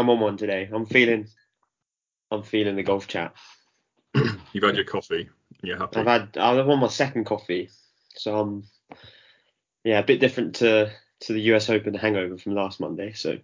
I'm 0.00 0.08
on 0.08 0.18
one 0.18 0.38
today. 0.38 0.68
I'm 0.72 0.86
feeling, 0.86 1.26
I'm 2.30 2.42
feeling 2.42 2.74
the 2.74 2.82
golf 2.82 3.06
chat. 3.06 3.34
You've 4.14 4.64
had 4.64 4.76
your 4.76 4.84
coffee. 4.86 5.28
You're 5.62 5.76
happy. 5.76 6.00
I've 6.00 6.06
had, 6.06 6.38
I've 6.38 6.66
on 6.66 6.80
my 6.80 6.88
second 6.88 7.26
coffee, 7.26 7.68
so 8.16 8.38
I'm, 8.38 8.64
yeah, 9.84 9.98
a 9.98 10.02
bit 10.02 10.20
different 10.20 10.56
to 10.56 10.90
to 11.20 11.34
the 11.34 11.40
US 11.52 11.68
Open 11.68 11.92
hangover 11.92 12.38
from 12.38 12.54
last 12.54 12.80
Monday. 12.80 13.12
So, 13.12 13.36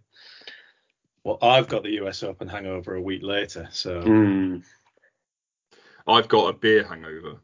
Well, 1.25 1.37
I've 1.43 1.69
got 1.69 1.83
the 1.83 2.01
US 2.03 2.23
Open 2.23 2.49
hangover 2.49 2.95
a 2.95 3.03
week 3.03 3.23
later, 3.23 3.69
so 3.71 4.01
mm, 4.01 4.63
I've 6.07 6.29
got 6.29 6.49
a 6.49 6.53
beer 6.55 6.85
hangover 6.89 7.37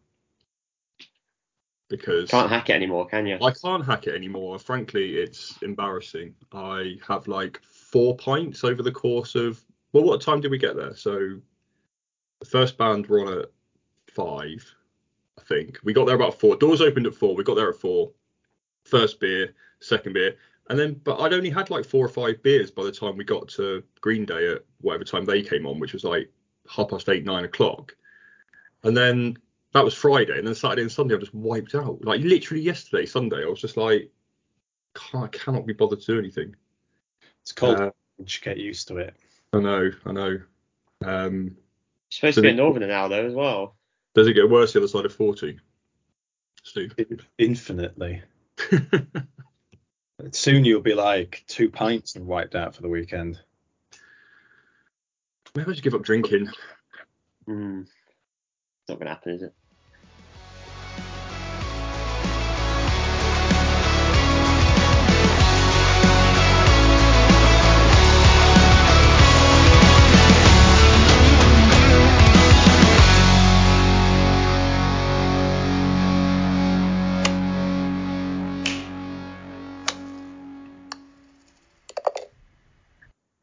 because 1.90 2.30
can't 2.30 2.48
hack 2.48 2.70
it 2.70 2.72
anymore, 2.72 3.06
can 3.08 3.26
you? 3.26 3.36
I 3.42 3.50
can't 3.50 3.84
hack 3.84 4.06
it 4.06 4.14
anymore. 4.14 4.58
Frankly, 4.58 5.16
it's 5.16 5.60
embarrassing. 5.60 6.34
I 6.50 6.96
have 7.06 7.28
like 7.28 7.60
four 7.92 8.16
pints 8.16 8.64
over 8.64 8.82
the 8.82 8.90
course 8.90 9.34
of. 9.34 9.62
Well, 9.92 10.04
what 10.04 10.22
time 10.22 10.40
did 10.40 10.50
we 10.50 10.58
get 10.58 10.74
there? 10.74 10.96
So 10.96 11.38
the 12.40 12.46
first 12.46 12.78
band 12.78 13.06
were 13.06 13.20
on 13.20 13.38
at 13.40 13.50
five, 14.10 14.74
I 15.38 15.42
think. 15.42 15.78
We 15.84 15.92
got 15.92 16.06
there 16.06 16.16
about 16.16 16.40
four. 16.40 16.56
Doors 16.56 16.80
opened 16.80 17.06
at 17.06 17.14
four. 17.14 17.36
We 17.36 17.44
got 17.44 17.56
there 17.56 17.68
at 17.68 17.76
four. 17.76 18.10
First 18.84 19.20
beer, 19.20 19.54
second 19.80 20.14
beer, 20.14 20.34
and 20.68 20.78
then 20.78 21.00
but 21.04 21.20
I'd 21.20 21.34
only 21.34 21.50
had 21.50 21.70
like 21.70 21.84
four 21.84 22.04
or 22.04 22.08
five 22.08 22.42
beers 22.42 22.70
by 22.70 22.82
the 22.82 22.90
time 22.90 23.16
we 23.16 23.22
got 23.24 23.46
to 23.50 23.82
Green 24.00 24.24
Day 24.24 24.52
at 24.52 24.64
whatever 24.80 25.04
time 25.04 25.24
they 25.24 25.42
came 25.42 25.66
on, 25.66 25.78
which 25.78 25.92
was 25.92 26.02
like 26.02 26.32
half 26.68 26.88
past 26.88 27.08
eight, 27.08 27.24
nine 27.24 27.44
o'clock. 27.44 27.94
And 28.82 28.96
then 28.96 29.36
that 29.72 29.84
was 29.84 29.94
Friday, 29.94 30.36
and 30.38 30.46
then 30.46 30.54
Saturday 30.54 30.82
and 30.82 30.90
Sunday 30.90 31.14
I 31.14 31.18
just 31.18 31.34
wiped 31.34 31.74
out. 31.74 32.04
Like 32.04 32.22
literally 32.22 32.62
yesterday, 32.62 33.06
Sunday, 33.06 33.44
I 33.44 33.48
was 33.48 33.60
just 33.60 33.76
like, 33.76 34.10
I 35.14 35.28
cannot 35.28 35.66
be 35.66 35.72
bothered 35.72 36.00
to 36.00 36.12
do 36.12 36.18
anything. 36.18 36.56
It's 37.42 37.52
cold. 37.52 37.80
Uh, 37.80 37.90
Just 38.24 38.42
get 38.42 38.56
used 38.58 38.88
to 38.88 38.96
it. 38.98 39.14
I 39.52 39.58
know, 39.60 39.90
I 40.06 40.12
know. 40.12 40.40
Um, 41.04 41.56
It's 42.08 42.16
supposed 42.16 42.36
so 42.36 42.42
to 42.42 42.48
be 42.48 42.48
the- 42.48 42.54
a 42.54 42.64
northerner 42.64 42.86
now 42.86 43.08
though 43.08 43.26
as 43.26 43.34
well. 43.34 43.76
does 44.14 44.26
it 44.28 44.34
get 44.34 44.48
worse 44.48 44.72
the 44.72 44.78
other 44.78 44.88
side 44.88 45.04
of 45.04 45.14
forty, 45.14 45.58
Steve? 46.62 46.94
Infinitely. 47.38 48.22
Soon 50.30 50.64
you'll 50.64 50.80
be 50.82 50.94
like 50.94 51.42
two 51.48 51.68
pints 51.70 52.14
and 52.14 52.26
wiped 52.26 52.54
out 52.54 52.74
for 52.76 52.82
the 52.82 52.88
weekend. 52.88 53.40
Maybe 55.54 55.70
I 55.70 55.74
should 55.74 55.82
give 55.84 55.94
up 55.94 56.02
drinking. 56.02 56.48
Mm. 57.48 57.82
It's 57.82 58.88
not 58.88 58.98
gonna 58.98 59.10
happen, 59.10 59.32
is 59.34 59.42
it? 59.42 59.54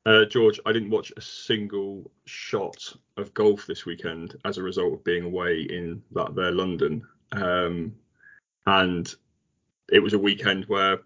Uh, 0.10 0.26
George, 0.26 0.60
I 0.66 0.74
didn't 0.74 0.90
watch 0.90 1.14
a 1.16 1.22
single 1.22 2.10
shot 2.26 2.96
of 3.18 3.32
golf 3.36 3.68
this 3.68 3.86
weekend 3.86 4.38
as 4.44 4.58
a 4.58 4.64
result 4.64 4.92
of 4.92 5.04
being 5.04 5.24
away 5.24 5.62
in 5.62 6.02
that 6.14 6.34
there 6.34 6.52
London. 6.52 7.08
Um, 7.32 7.94
and 8.66 9.14
it 9.92 10.00
was 10.00 10.14
a 10.14 10.20
weekend 10.20 10.66
where 10.66 11.02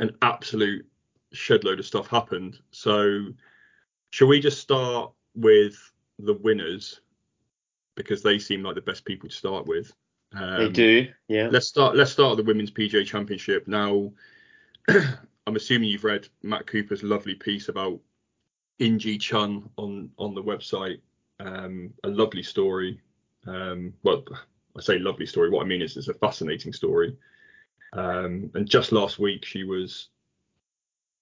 an 0.00 0.16
absolute 0.22 0.86
shedload 1.34 1.78
of 1.78 1.84
stuff 1.84 2.06
happened. 2.06 2.58
So, 2.70 3.26
shall 4.08 4.28
we 4.28 4.40
just 4.40 4.60
start 4.60 5.12
with 5.34 5.76
the 6.18 6.34
winners 6.34 7.02
because 7.96 8.22
they 8.22 8.38
seem 8.38 8.62
like 8.62 8.76
the 8.76 8.80
best 8.80 9.04
people 9.04 9.28
to 9.28 9.34
start 9.34 9.66
with? 9.66 9.92
Um, 10.34 10.56
they 10.56 10.68
do, 10.70 11.08
yeah. 11.28 11.48
Let's 11.52 11.66
start. 11.66 11.96
Let's 11.96 12.12
start 12.12 12.34
with 12.34 12.46
the 12.46 12.50
women's 12.50 12.70
PGA 12.70 13.04
Championship 13.04 13.68
now. 13.68 14.10
I'm 15.46 15.56
assuming 15.56 15.90
you've 15.90 16.04
read 16.04 16.28
Matt 16.42 16.66
Cooper's 16.66 17.04
lovely 17.04 17.34
piece 17.34 17.68
about 17.68 18.00
In 18.78 18.98
Gee 18.98 19.18
Chun 19.18 19.68
on 19.76 20.10
on 20.18 20.34
the 20.34 20.42
website. 20.42 21.00
Um, 21.40 21.92
a 22.04 22.08
lovely 22.08 22.42
story. 22.42 23.00
Um, 23.46 23.94
well, 24.02 24.24
I 24.76 24.80
say 24.80 24.98
lovely 24.98 25.26
story. 25.26 25.50
What 25.50 25.64
I 25.64 25.68
mean 25.68 25.82
is 25.82 25.96
it's 25.96 26.08
a 26.08 26.14
fascinating 26.14 26.72
story. 26.72 27.16
Um, 27.92 28.50
and 28.54 28.68
just 28.68 28.92
last 28.92 29.18
week 29.18 29.44
she 29.44 29.64
was 29.64 30.08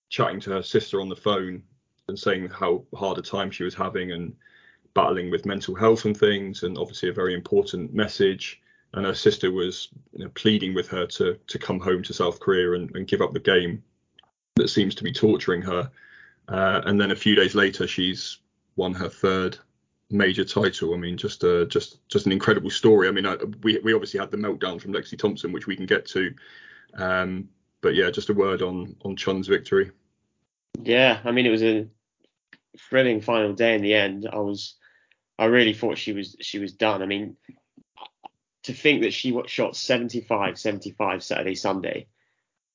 chatting 0.09 0.41
to 0.41 0.51
her 0.51 0.63
sister 0.63 1.01
on 1.01 1.09
the 1.09 1.17
phone 1.17 1.63
and 2.09 2.19
saying 2.19 2.49
how 2.49 2.85
hard 2.95 3.19
a 3.19 3.23
time 3.23 3.51
she 3.51 3.65
was 3.65 3.75
having 3.75 4.13
and 4.13 4.35
battling 4.95 5.31
with 5.31 5.47
mental 5.47 5.75
health 5.75 6.05
and 6.05 6.17
things, 6.17 6.63
and 6.63 6.79
obviously 6.79 7.09
a 7.09 7.13
very 7.13 7.35
important 7.35 7.93
message. 7.93 8.61
And 8.93 9.05
her 9.07 9.15
sister 9.15 9.51
was 9.51 9.89
you 10.13 10.25
know, 10.25 10.31
pleading 10.35 10.75
with 10.75 10.89
her 10.89 11.07
to 11.07 11.39
to 11.47 11.59
come 11.59 11.81
home 11.81 12.03
to 12.05 12.15
South 12.15 12.41
Korea 12.41 12.73
and, 12.73 12.95
and 12.95 13.07
give 13.07 13.21
up 13.21 13.33
the 13.33 13.41
game 13.41 13.83
that 14.57 14.69
seems 14.69 14.95
to 14.97 15.05
be 15.05 15.13
torturing 15.13 15.63
her. 15.63 15.91
Uh, 16.49 16.83
and 16.85 17.01
then 17.01 17.11
a 17.11 17.17
few 17.17 17.35
days 17.35 17.55
later, 17.55 17.87
she's 17.87 18.39
won 18.77 18.95
her 18.95 19.09
third 19.09 19.59
major 20.11 20.45
title. 20.45 20.95
I 20.95 20.97
mean, 20.97 21.17
just 21.17 21.45
a 21.45 21.67
just 21.67 22.07
just 22.09 22.27
an 22.27 22.33
incredible 22.33 22.71
story. 22.71 23.09
I 23.09 23.11
mean, 23.11 23.27
I, 23.27 23.37
we 23.63 23.79
we 23.79 23.95
obviously 23.95 24.21
had 24.21 24.31
the 24.31 24.37
meltdown 24.37 24.81
from 24.81 24.93
Lexi 24.93 25.19
Thompson, 25.19 25.53
which 25.53 25.67
we 25.67 25.77
can 25.77 25.87
get 25.87 26.07
to. 26.07 26.35
Um, 26.95 27.49
but 27.81 27.95
yeah, 27.95 28.11
just 28.11 28.31
a 28.31 28.35
word 28.35 28.63
on 28.63 28.97
on 29.05 29.17
Chun's 29.17 29.49
victory. 29.49 29.91
Yeah, 30.81 31.21
I 31.25 31.33
mean 31.33 31.47
it 31.47 31.51
was 31.51 31.63
a 31.63 31.89
thrilling 32.79 33.21
final 33.21 33.53
day 33.53 33.75
in 33.75 33.83
the 33.83 33.95
end. 33.95 34.29
I 34.31 34.39
was 34.39 34.75
I 35.39 35.47
really 35.47 35.75
thought 35.75 35.99
she 35.99 36.13
was 36.13 36.37
she 36.41 36.59
was 36.59 36.73
done. 36.73 37.03
I 37.03 37.07
mean 37.07 37.37
to 38.65 38.73
think 38.73 39.03
that 39.03 39.13
she 39.13 39.39
shot 39.47 39.77
75 39.77 40.59
75 40.59 41.23
Saturday 41.23 41.55
Sunday 41.55 42.07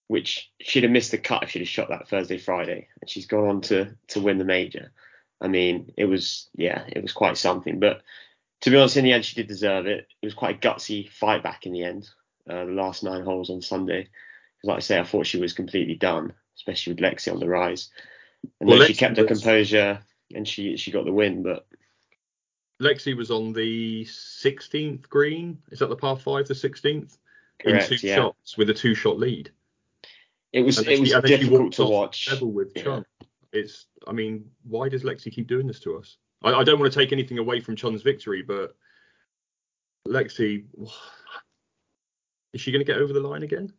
which 0.10 0.52
she'd 0.60 0.84
have 0.84 0.92
missed 0.92 1.12
the 1.12 1.18
cut 1.20 1.44
if 1.44 1.52
she'd 1.52 1.60
have 1.60 1.68
shot 1.68 1.90
that 1.90 2.10
Thursday 2.10 2.40
Friday 2.40 2.88
and 3.00 3.10
she's 3.10 3.28
gone 3.28 3.48
on 3.48 3.62
to 3.62 3.96
to 4.08 4.20
win 4.20 4.40
the 4.40 4.44
major. 4.44 4.92
I 5.40 5.48
mean 5.48 5.94
it 5.96 6.06
was 6.06 6.50
yeah, 6.56 6.84
it 6.88 7.02
was 7.02 7.14
quite 7.14 7.38
something 7.38 7.80
but 7.80 8.02
to 8.62 8.72
be 8.72 8.76
honest 8.78 8.98
in 8.98 9.06
the 9.06 9.14
end 9.14 9.24
she 9.24 9.36
did 9.36 9.48
deserve 9.48 9.86
it. 9.86 10.08
It 10.22 10.26
was 10.26 10.34
quite 10.34 10.56
a 10.56 10.68
gutsy 10.68 11.08
fight 11.10 11.44
back 11.44 11.66
in 11.66 11.74
the 11.74 11.84
end. 11.84 12.10
Uh, 12.50 12.66
the 12.66 12.72
last 12.72 13.04
nine 13.04 13.24
holes 13.24 13.52
on 13.52 13.62
Sunday. 13.62 14.04
'Cause 14.04 14.68
Like 14.68 14.78
I 14.78 14.80
say, 14.80 15.00
I 15.00 15.04
thought 15.04 15.28
she 15.28 15.38
was 15.40 15.54
completely 15.54 15.96
done, 15.96 16.34
especially 16.58 16.94
with 16.94 17.04
Lexi 17.04 17.32
on 17.32 17.40
the 17.40 17.48
rise. 17.48 17.92
And 18.60 18.68
Well, 18.68 18.80
then 18.80 18.88
she 18.88 18.94
Lexi 18.94 18.98
kept 18.98 19.18
her 19.18 19.26
composure 19.26 20.00
and 20.34 20.48
she 20.48 20.76
she 20.76 20.90
got 20.92 21.06
the 21.06 21.14
win. 21.14 21.44
But 21.44 21.68
Lexi 22.82 23.16
was 23.16 23.30
on 23.30 23.54
the 23.54 24.06
16th 24.06 25.08
green. 25.08 25.62
Is 25.70 25.80
that 25.80 25.88
the 25.90 25.96
par 25.96 26.18
five, 26.18 26.48
the 26.48 26.56
16th? 26.56 27.18
correct, 27.60 27.92
in 27.92 27.98
two 28.00 28.08
yeah, 28.08 28.16
shots 28.16 28.58
with 28.58 28.70
a 28.70 28.74
two 28.74 28.96
shot 28.96 29.20
lead. 29.20 29.52
It 30.54 30.62
was 30.62 30.80
it 30.80 31.00
was 31.00 31.10
she- 31.10 31.16
and 31.16 31.24
then 31.24 31.32
she 31.32 31.38
difficult 31.38 31.74
to 31.74 31.86
watch. 31.86 32.30
With 32.42 32.72
Yeah. 32.76 32.84
Chun. 32.84 33.06
It's, 33.52 33.88
I 34.08 34.12
mean, 34.12 34.46
why 34.64 34.90
does 34.90 35.04
Lexi 35.04 35.32
keep 35.32 35.48
doing 35.48 35.66
this 35.66 35.80
to 35.82 35.98
us? 35.98 36.18
I, 36.44 36.54
I 36.54 36.64
don't 36.64 36.80
want 36.80 36.92
to 36.92 37.00
take 37.00 37.12
anything 37.12 37.40
away 37.40 37.60
from 37.62 37.76
Chun's 37.76 38.04
victory, 38.04 38.44
but 38.44 38.76
Lexi, 40.08 40.66
is 42.54 42.62
she 42.62 42.72
going 42.72 42.86
to 42.86 42.92
get 42.92 43.02
over 43.02 43.14
the 43.14 43.20
line 43.20 43.44
again? 43.44 43.74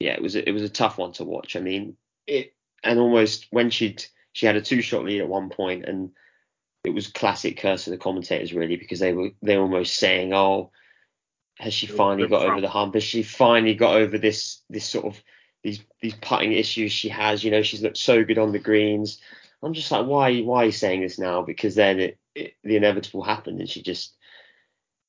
Yeah, 0.00 0.12
it 0.12 0.22
was 0.22 0.36
a, 0.36 0.48
it 0.48 0.52
was 0.52 0.62
a 0.62 0.68
tough 0.68 0.98
one 0.98 1.12
to 1.12 1.24
watch. 1.24 1.56
I 1.56 1.60
mean, 1.60 1.96
it 2.26 2.54
and 2.82 2.98
almost 2.98 3.46
when 3.50 3.70
she'd 3.70 4.04
she 4.32 4.46
had 4.46 4.56
a 4.56 4.60
two 4.60 4.82
shot 4.82 5.04
lead 5.04 5.20
at 5.20 5.28
one 5.28 5.48
point 5.48 5.84
and 5.84 6.10
it 6.84 6.90
was 6.90 7.06
classic 7.06 7.58
curse 7.58 7.86
of 7.86 7.92
the 7.92 7.98
commentators 7.98 8.52
really 8.52 8.76
because 8.76 8.98
they 8.98 9.12
were 9.12 9.30
they 9.42 9.56
were 9.56 9.62
almost 9.62 9.96
saying, 9.96 10.34
oh, 10.34 10.70
has 11.58 11.72
she 11.72 11.86
finally 11.86 12.28
got 12.28 12.42
over 12.42 12.60
the 12.60 12.68
hump? 12.68 12.94
Has 12.94 13.04
she 13.04 13.22
finally 13.22 13.74
got 13.74 13.96
over 13.96 14.18
this 14.18 14.62
this 14.68 14.84
sort 14.84 15.06
of 15.06 15.22
these 15.64 15.80
these 16.00 16.14
putting 16.14 16.52
issues 16.52 16.92
she 16.92 17.08
has? 17.08 17.42
You 17.42 17.50
know, 17.50 17.62
she's 17.62 17.82
looked 17.82 17.96
so 17.96 18.22
good 18.22 18.38
on 18.38 18.52
the 18.52 18.60
greens. 18.60 19.20
I'm 19.62 19.72
just 19.72 19.90
like, 19.90 20.06
why 20.06 20.40
why 20.42 20.62
are 20.62 20.66
you 20.66 20.72
saying 20.72 21.00
this 21.00 21.18
now? 21.18 21.42
Because 21.42 21.74
then 21.74 21.98
it, 21.98 22.18
it 22.34 22.54
the 22.62 22.76
inevitable 22.76 23.24
happened 23.24 23.58
and 23.58 23.68
she 23.68 23.82
just 23.82 24.14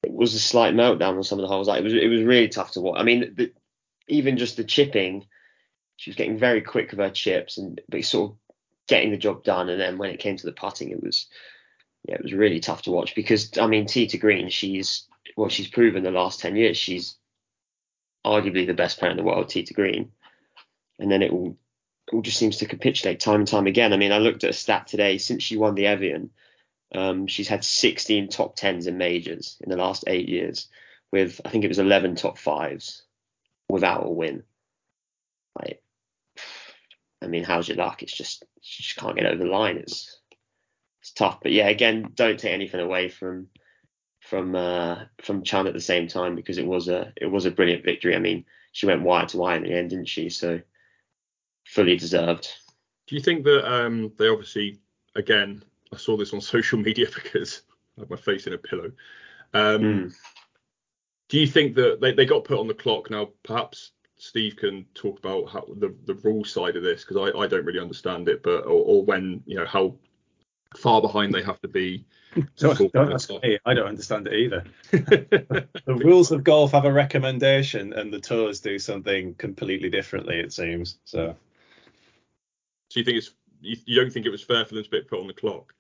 it 0.04 0.13
was 0.13 0.34
a 0.34 0.40
slight 0.40 0.74
meltdown 0.74 1.18
on 1.18 1.24
some 1.24 1.40
of 1.40 1.44
the 1.44 1.50
holes. 1.50 1.68
Like 1.68 1.81
it 1.81 1.84
was 1.84 1.94
it 1.94 2.07
was 2.07 2.24
really 2.24 2.48
tough 2.48 2.72
to 2.72 2.81
watch. 2.81 3.00
I 3.00 3.04
mean, 3.04 3.36
the, 3.36 3.52
even 4.07 4.38
just 4.38 4.56
the 4.56 4.63
chipping, 4.63 5.25
she 5.98 6.10
was 6.10 6.16
getting 6.16 6.38
very 6.38 6.62
quick 6.62 6.92
with 6.92 7.00
her 7.00 7.10
chips 7.10 7.58
and 7.58 7.81
but 7.90 8.04
sort 8.06 8.31
of 8.31 8.38
getting 8.88 9.12
the 9.12 9.18
job 9.18 9.44
done. 9.44 9.69
And 9.69 9.80
then 9.80 9.98
when 9.98 10.10
it 10.10 10.19
came 10.19 10.38
to 10.38 10.46
the 10.46 10.54
putting, 10.54 10.90
it 10.90 11.04
was 11.04 11.28
yeah, 12.08 12.16
it 12.16 12.24
was 12.24 12.34
really 12.34 12.62
tough 12.62 12.84
to 12.84 12.92
watch 12.92 13.13
because 13.13 13.58
I 13.58 13.68
mean, 13.68 13.88
to 13.88 14.18
Green, 14.18 14.50
she's 14.50 15.06
well, 15.36 15.50
she's 15.50 15.68
proven 15.68 16.04
the 16.04 16.12
last 16.12 16.40
ten 16.40 16.56
years 16.56 16.78
she's 16.78 17.18
arguably 18.25 18.66
the 18.66 18.74
best 18.74 18.98
player 18.98 19.12
in 19.12 19.18
the 19.18 19.24
world, 19.24 19.50
to 19.50 19.74
Green, 19.74 20.12
and 21.00 21.12
then 21.12 21.21
it 21.21 21.31
all 21.31 21.57
all 22.12 22.21
just 22.21 22.38
seems 22.38 22.57
to 22.57 22.68
capitulate 22.68 23.19
time 23.19 23.39
and 23.39 23.47
time 23.47 23.68
again. 23.68 23.92
I 23.92 23.97
mean, 23.97 24.12
I 24.12 24.19
looked 24.19 24.44
at 24.44 24.51
a 24.51 24.53
stat 24.53 24.88
today 24.88 25.18
since 25.18 25.42
she 25.42 25.57
won 25.57 25.75
the 25.75 25.88
Evian. 25.88 26.30
Um, 26.94 27.27
she's 27.27 27.47
had 27.47 27.63
16 27.63 28.30
top 28.30 28.56
tens 28.56 28.86
in 28.86 28.97
majors 28.97 29.57
in 29.62 29.69
the 29.69 29.77
last 29.77 30.03
eight 30.07 30.30
years, 30.30 30.68
with 31.12 31.42
I 31.44 31.50
think 31.50 31.63
it 31.63 31.69
was 31.69 31.80
11 31.80 32.15
top 32.15 32.38
fives 32.38 33.03
without 33.69 34.06
a 34.06 34.09
win. 34.09 34.44
Like, 35.59 35.81
I 37.21 37.27
mean, 37.27 37.44
how's 37.44 37.68
your 37.68 37.77
luck? 37.77 38.03
It's 38.03 38.15
just 38.15 38.44
you 38.57 38.83
just 38.83 38.98
can't 38.98 39.15
get 39.15 39.25
over 39.25 39.44
the 39.44 39.50
line. 39.50 39.77
It's 39.77 40.19
it's 41.01 41.12
tough. 41.12 41.39
But 41.41 41.53
yeah, 41.53 41.68
again, 41.68 42.12
don't 42.13 42.39
take 42.39 42.53
anything 42.53 42.80
away 42.80 43.09
from 43.09 43.48
from 44.21 44.56
uh, 44.56 45.06
from 45.21 45.44
Chun 45.44 45.68
at 45.68 45.74
the 45.74 45.81
same 45.81 46.07
time 46.07 46.36
because 46.36 46.57
it 46.57 46.68
was 46.68 46.88
a 46.88 47.13
it 47.15 47.27
was 47.27 47.45
a 47.45 47.51
brilliant 47.51 47.83
victory. 47.83 48.15
I 48.15 48.19
mean, 48.19 48.45
she 48.71 48.86
went 48.86 49.01
wire 49.01 49.25
to 49.27 49.38
wire 49.38 49.57
in 49.57 49.63
the 49.63 49.74
end, 49.74 49.89
didn't 49.89 50.09
she? 50.09 50.30
So 50.30 50.62
fully 51.65 51.97
deserved. 51.97 52.47
Do 53.07 53.15
you 53.15 53.21
think 53.21 53.44
that 53.44 53.71
um, 53.71 54.12
they 54.17 54.27
obviously 54.27 54.79
again? 55.15 55.63
I 55.94 55.97
saw 55.97 56.17
this 56.17 56.33
on 56.33 56.41
social 56.56 56.79
media 56.79 57.07
because 57.13 57.62
I 57.97 58.01
have 58.01 58.09
my 58.09 58.17
face 58.17 58.47
in 58.47 58.53
a 58.53 58.57
pillow. 58.57 58.91
Um, 59.53 59.81
Mm. 59.81 60.15
Do 61.27 61.39
you 61.39 61.47
think 61.47 61.75
that 61.75 62.01
they, 62.01 62.12
they 62.13 62.25
got 62.25 62.44
put 62.44 62.59
on 62.59 62.67
the 62.67 62.73
clock 62.73 63.09
now? 63.09 63.29
Perhaps 63.44 63.94
Steve 64.17 64.56
can 64.57 64.85
talk 64.94 65.17
about 65.19 65.50
how 65.50 65.65
the 65.77 65.94
the 66.06 66.13
rule 66.15 66.45
side 66.45 66.75
of 66.75 66.83
this 66.83 67.03
because 67.03 67.17
I, 67.17 67.38
I 67.38 67.47
don't 67.47 67.65
really 67.65 67.79
understand 67.79 68.29
it, 68.29 68.44
but 68.44 68.65
or, 68.65 68.83
or 68.83 69.03
when 69.03 69.41
you 69.45 69.57
know 69.57 69.65
how 69.65 69.95
far 70.77 71.01
behind 71.01 71.33
they 71.33 71.41
have 71.41 71.62
to 71.62 71.67
be. 71.67 72.06
Don't, 72.57 72.91
don't 72.91 73.13
ask 73.13 73.29
stuff. 73.29 73.41
me. 73.44 73.57
I 73.65 73.73
don't 73.73 73.88
understand 73.88 74.27
it 74.27 74.33
either. 74.33 74.65
The 75.85 75.95
rules 75.95 76.31
of 76.31 76.44
golf 76.44 76.73
have 76.73 76.83
a 76.83 76.91
recommendation, 76.91 77.94
and 77.94 78.12
the 78.12 78.19
tours 78.19 78.59
do 78.59 78.77
something 78.77 79.35
completely 79.35 79.89
differently. 79.89 80.39
It 80.39 80.51
seems 80.51 81.00
so. 81.06 81.33
So 82.95 83.01
you 83.01 83.03
think 83.06 83.18
it's 83.18 83.31
you, 83.59 83.75
you 83.86 84.00
don't 84.00 84.09
think 84.09 84.25
it 84.25 84.30
was 84.30 84.42
fair 84.42 84.63
for 84.63 84.74
them 84.74 84.83
to 84.86 84.89
be 84.89 85.01
put 85.01 85.19
on 85.19 85.27
the 85.27 85.33
clock? 85.33 85.74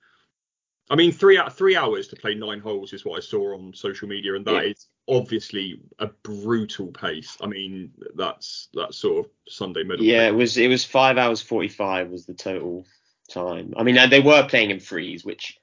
I 0.89 0.95
mean, 0.95 1.13
three 1.13 1.37
out 1.37 1.55
three 1.55 1.77
hours 1.77 2.09
to 2.09 2.17
play 2.17 2.35
nine 2.35 2.59
holes 2.59 2.91
is 2.91 3.05
what 3.05 3.15
I 3.15 3.21
saw 3.21 3.55
on 3.57 3.73
social 3.73 4.09
media, 4.09 4.35
and 4.35 4.45
that 4.45 4.65
is 4.65 4.89
Yeah. 5.07 5.15
obviously 5.15 5.79
a 5.99 6.07
brutal 6.07 6.87
pace. 6.87 7.37
I 7.39 7.47
mean, 7.47 7.93
that's 8.15 8.67
that 8.73 8.93
sort 8.93 9.25
of 9.25 9.31
Sunday 9.47 9.83
middle. 9.83 10.03
Yeah, 10.03 10.25
pace. 10.25 10.33
it 10.33 10.35
was 10.35 10.57
it 10.57 10.67
was 10.67 10.83
five 10.83 11.17
hours 11.17 11.41
forty 11.41 11.69
five 11.69 12.09
was 12.09 12.25
the 12.25 12.33
total 12.33 12.85
time. 13.29 13.73
I 13.77 13.83
mean, 13.83 13.97
they 14.09 14.19
were 14.19 14.45
playing 14.49 14.71
in 14.71 14.81
threes, 14.81 15.23
which 15.23 15.57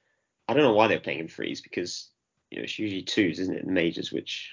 I 0.47 0.55
don't 0.55 0.63
know 0.63 0.73
why 0.73 0.87
they're 0.87 0.99
playing 0.99 1.19
in 1.19 1.27
threes 1.27 1.61
because 1.61 2.09
you 2.49 2.57
know 2.57 2.63
it's 2.63 2.79
usually 2.79 3.03
twos, 3.03 3.37
isn't 3.37 3.55
it, 3.55 3.63
in 3.63 3.73
majors? 3.75 4.11
Which 4.11 4.51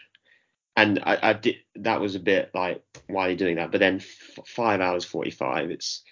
and 0.76 0.98
I, 1.02 1.30
I 1.30 1.32
did 1.32 1.56
that 1.76 2.02
was 2.02 2.14
a 2.14 2.20
bit 2.20 2.50
like 2.52 2.84
why 3.06 3.28
are 3.28 3.30
you 3.30 3.36
doing 3.36 3.56
that? 3.56 3.70
But 3.72 3.80
then 3.80 3.96
f- 3.96 4.46
five 4.46 4.82
hours 4.82 5.06
forty 5.06 5.30
five, 5.30 5.70
it's 5.70 6.02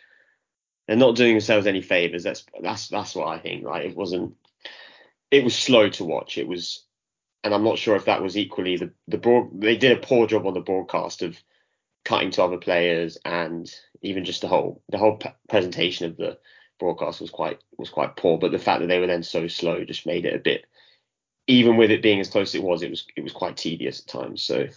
they're 0.88 0.96
not 0.96 1.16
doing 1.16 1.34
themselves 1.34 1.66
any 1.66 1.82
favors. 1.82 2.24
That's 2.24 2.44
that's 2.60 2.88
that's 2.88 3.14
what 3.14 3.28
I 3.28 3.38
think. 3.38 3.64
Like 3.64 3.84
it 3.84 3.96
wasn't. 3.96 4.34
It 5.30 5.44
was 5.44 5.54
slow 5.54 5.90
to 5.90 6.04
watch. 6.04 6.38
It 6.38 6.48
was, 6.48 6.84
and 7.44 7.54
I'm 7.54 7.62
not 7.62 7.78
sure 7.78 7.94
if 7.94 8.06
that 8.06 8.22
was 8.22 8.36
equally 8.36 8.78
the 8.78 8.90
the 9.06 9.18
broad. 9.18 9.60
They 9.60 9.76
did 9.76 9.92
a 9.92 10.00
poor 10.00 10.26
job 10.26 10.46
on 10.46 10.54
the 10.54 10.60
broadcast 10.60 11.22
of 11.22 11.38
cutting 12.04 12.30
to 12.30 12.42
other 12.42 12.56
players 12.56 13.18
and 13.26 13.70
even 14.00 14.24
just 14.24 14.40
the 14.40 14.48
whole 14.48 14.82
the 14.88 14.96
whole 14.96 15.16
p- 15.18 15.28
presentation 15.48 16.06
of 16.06 16.16
the 16.16 16.38
broadcast 16.78 17.20
was 17.20 17.30
quite 17.30 17.60
was 17.76 17.90
quite 17.90 18.16
poor. 18.16 18.38
But 18.38 18.50
the 18.50 18.58
fact 18.58 18.80
that 18.80 18.86
they 18.86 18.98
were 18.98 19.06
then 19.06 19.22
so 19.22 19.46
slow 19.46 19.84
just 19.84 20.06
made 20.06 20.24
it 20.24 20.34
a 20.34 20.38
bit. 20.38 20.64
Even 21.46 21.76
with 21.76 21.90
it 21.90 22.02
being 22.02 22.20
as 22.20 22.30
close 22.30 22.50
as 22.50 22.54
it 22.56 22.62
was, 22.62 22.82
it 22.82 22.90
was 22.90 23.06
it 23.14 23.22
was 23.22 23.32
quite 23.32 23.58
tedious 23.58 24.00
at 24.00 24.06
times. 24.06 24.42
So 24.42 24.68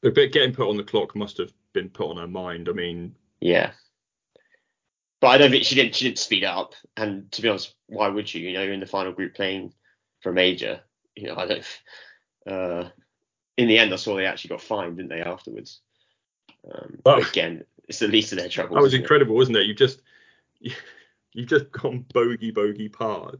But 0.00 0.14
getting 0.14 0.54
put 0.54 0.68
on 0.70 0.78
the 0.78 0.82
clock 0.82 1.14
must 1.14 1.36
have 1.36 1.52
been 1.74 1.90
put 1.90 2.08
on 2.08 2.16
her 2.16 2.26
mind. 2.26 2.70
I 2.70 2.72
mean, 2.72 3.14
yeah. 3.40 3.72
But 5.22 5.28
I 5.28 5.38
don't 5.38 5.52
think 5.52 5.64
she 5.64 5.76
didn't 5.76 5.94
she 5.94 6.06
didn't 6.06 6.18
speed 6.18 6.42
up. 6.42 6.74
And 6.96 7.30
to 7.30 7.42
be 7.42 7.48
honest, 7.48 7.76
why 7.86 8.08
would 8.08 8.34
you? 8.34 8.40
You 8.40 8.54
know, 8.54 8.62
you're 8.64 8.72
in 8.72 8.80
the 8.80 8.86
final 8.86 9.12
group 9.12 9.34
playing 9.34 9.72
for 10.20 10.30
a 10.30 10.34
major. 10.34 10.80
You 11.14 11.28
know, 11.28 11.36
I 11.36 11.46
don't. 11.46 11.64
Uh, 12.44 12.88
in 13.56 13.68
the 13.68 13.78
end, 13.78 13.92
I 13.92 13.96
saw 13.96 14.16
they 14.16 14.26
actually 14.26 14.48
got 14.48 14.62
fined, 14.62 14.96
didn't 14.96 15.10
they, 15.10 15.20
afterwards? 15.20 15.80
Um, 16.68 16.98
but 17.04 17.28
again, 17.28 17.64
it's 17.88 18.00
the 18.00 18.08
least 18.08 18.32
of 18.32 18.38
their 18.38 18.48
troubles. 18.48 18.74
that 18.74 18.82
was 18.82 18.94
it? 18.94 19.00
incredible, 19.02 19.36
wasn't 19.36 19.58
it? 19.58 19.66
You 19.66 19.74
just 19.74 20.02
you've 20.60 21.46
just 21.46 21.70
gone 21.70 22.04
bogey 22.12 22.50
bogey 22.50 22.88
par 22.88 23.34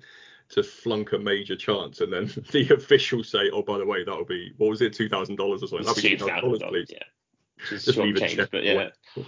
to 0.50 0.62
flunk 0.62 1.12
a 1.14 1.19
major 1.19 1.56
chance, 1.56 2.00
and 2.00 2.12
then 2.12 2.26
the 2.52 2.73
officials 2.75 3.29
say, 3.29 3.50
"Oh, 3.52 3.62
by 3.62 3.79
the 3.79 3.87
way, 3.87 4.05
that'll 4.05 4.25
be 4.25 4.52
what 4.56 4.70
was 4.70 4.82
it, 4.82 4.93
two 4.93 5.08
thousand 5.08 5.34
dollars 5.34 5.64
or 5.64 5.67
something? 5.67 5.84
That'll 5.84 6.00
be 6.00 6.11
two 6.11 6.17
thousand 6.17 6.61
dollars, 6.61 6.62
please." 6.62 6.90
yeah. 6.90 7.69
Just 7.69 7.93
short 7.93 8.06
leave 8.06 8.17
a 8.17 8.20
change, 8.20 8.37
check 8.37 8.50
but 8.52 8.62
yeah. 8.62 8.90